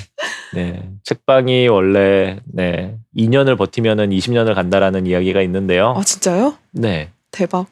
[0.54, 0.90] 네.
[1.04, 5.94] 책방이 원래 네 2년을 버티면은 20년을 간다라는 이야기가 있는데요.
[5.96, 6.56] 아 진짜요?
[6.72, 7.10] 네.
[7.30, 7.66] 대박.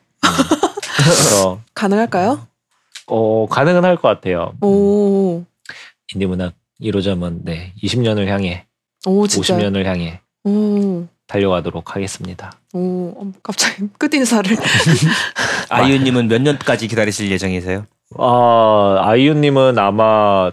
[0.97, 2.47] 그래서 가능할까요?
[3.07, 4.55] 어 가능은 할 것 같아요.
[4.61, 5.45] 오,
[6.15, 8.67] 인디 문학 1호점은 네 20년을 향해
[9.07, 9.57] 오 진짜.
[9.57, 12.53] 50년을 향해 오, 달려가도록 하겠습니다.
[12.73, 14.57] 오, 어, 갑자기 끝 인사를.
[15.71, 17.87] 아이유님은 몇 년까지 기다리실 예정이세요?
[18.19, 20.51] 아 아이유님은 아마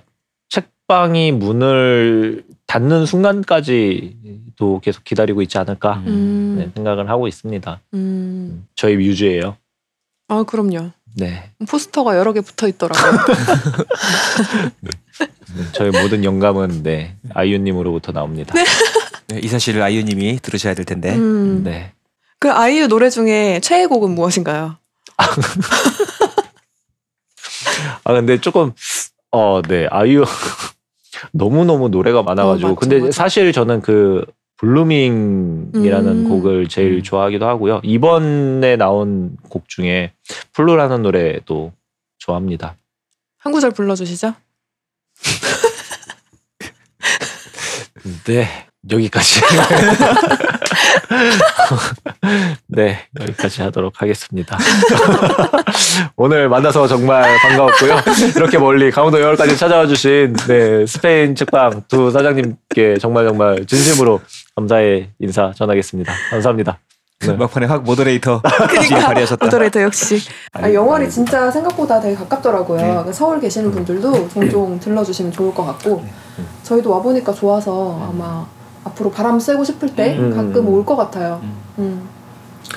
[0.49, 7.81] 책방이 문을 닫는 순간까지도 계속 기다리고 있지 않을까 음, 네, 생각을 하고 있습니다.
[7.93, 8.65] 음.
[8.75, 9.57] 저희 뮤즈예요.
[10.29, 10.91] 아 그럼요.
[11.15, 13.19] 네, 포스터가 여러 개 붙어 있더라고요.
[15.73, 18.53] 저희 모든 영감은 네 아이유님으로부터 나옵니다.
[18.53, 18.63] 네.
[19.27, 21.15] 네, 이 사실을 아이유님이 들으셔야 될 텐데.
[21.15, 21.63] 음.
[21.63, 21.93] 네.
[22.39, 24.77] 그 아이유 노래 중에 최애곡은 무엇인가요?
[28.03, 28.71] 아 근데 조금
[29.29, 30.25] 어네 아이유
[31.31, 33.11] 너무 너무 노래가 많아가지고 어, 맞죠, 근데 맞죠.
[33.11, 34.25] 사실 저는 그
[34.61, 36.29] Blueming이라는 음.
[36.29, 37.03] 곡을 제일 음.
[37.03, 40.13] 좋아하기도 하고요 이번에 나온 곡 중에
[40.53, 41.73] Flu라는 노래도
[42.19, 42.77] 좋아합니다.
[43.39, 44.35] 한 구절 불러주시죠.
[48.25, 49.41] 네 여기까지
[52.67, 54.57] 네 여기까지 하도록 하겠습니다.
[56.15, 57.97] 오늘 만나서 정말 반가웠고요.
[58.35, 64.19] 이렇게 멀리 강원도 영월까지 찾아와 주신 네, 스페인 책방 두 사장님께 정말 정말 진심으로
[64.55, 66.11] 감사의 인사 전하겠습니다.
[66.31, 66.79] 감사합니다.
[67.19, 67.33] 네.
[67.33, 69.45] 막판에 확 모더레이터 지금 그러니까 발휘하셨다.
[69.45, 70.19] 모더레이터 역시.
[70.53, 73.03] 아, 영월이 진짜 생각보다 되게 가깝더라고요.
[73.05, 76.03] 그 서울 계시는 분들도 종종 들러주시면 좋을 것 같고
[76.63, 78.43] 저희도 와 보니까 좋아서 아마
[78.83, 80.35] 앞으로 바람 쐬고 싶을 때 음.
[80.35, 81.39] 가끔 올 것 같아요.
[81.43, 81.53] 음.
[81.79, 82.09] 음.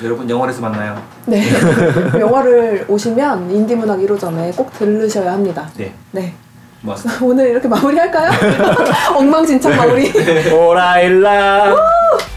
[0.03, 1.01] 여러분 영월에서 만나요.
[1.25, 1.41] 네.
[2.19, 5.69] 영화를 오시면 인디문학 1호점에 꼭 들르셔야 합니다.
[5.77, 5.93] 네.
[6.11, 6.33] 네.
[6.81, 7.19] 고맙습니다.
[7.25, 8.31] 오늘 이렇게 마무리할까요?
[9.15, 10.11] 엉망진창 마무리.
[10.53, 11.73] 오라일라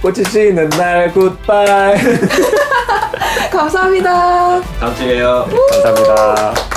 [0.01, 1.97] 꽃이 지는 날 굿바이
[3.53, 4.61] 감사합니다.
[4.81, 5.47] 다음 주에 봬요.
[5.83, 6.68] 감사합니다.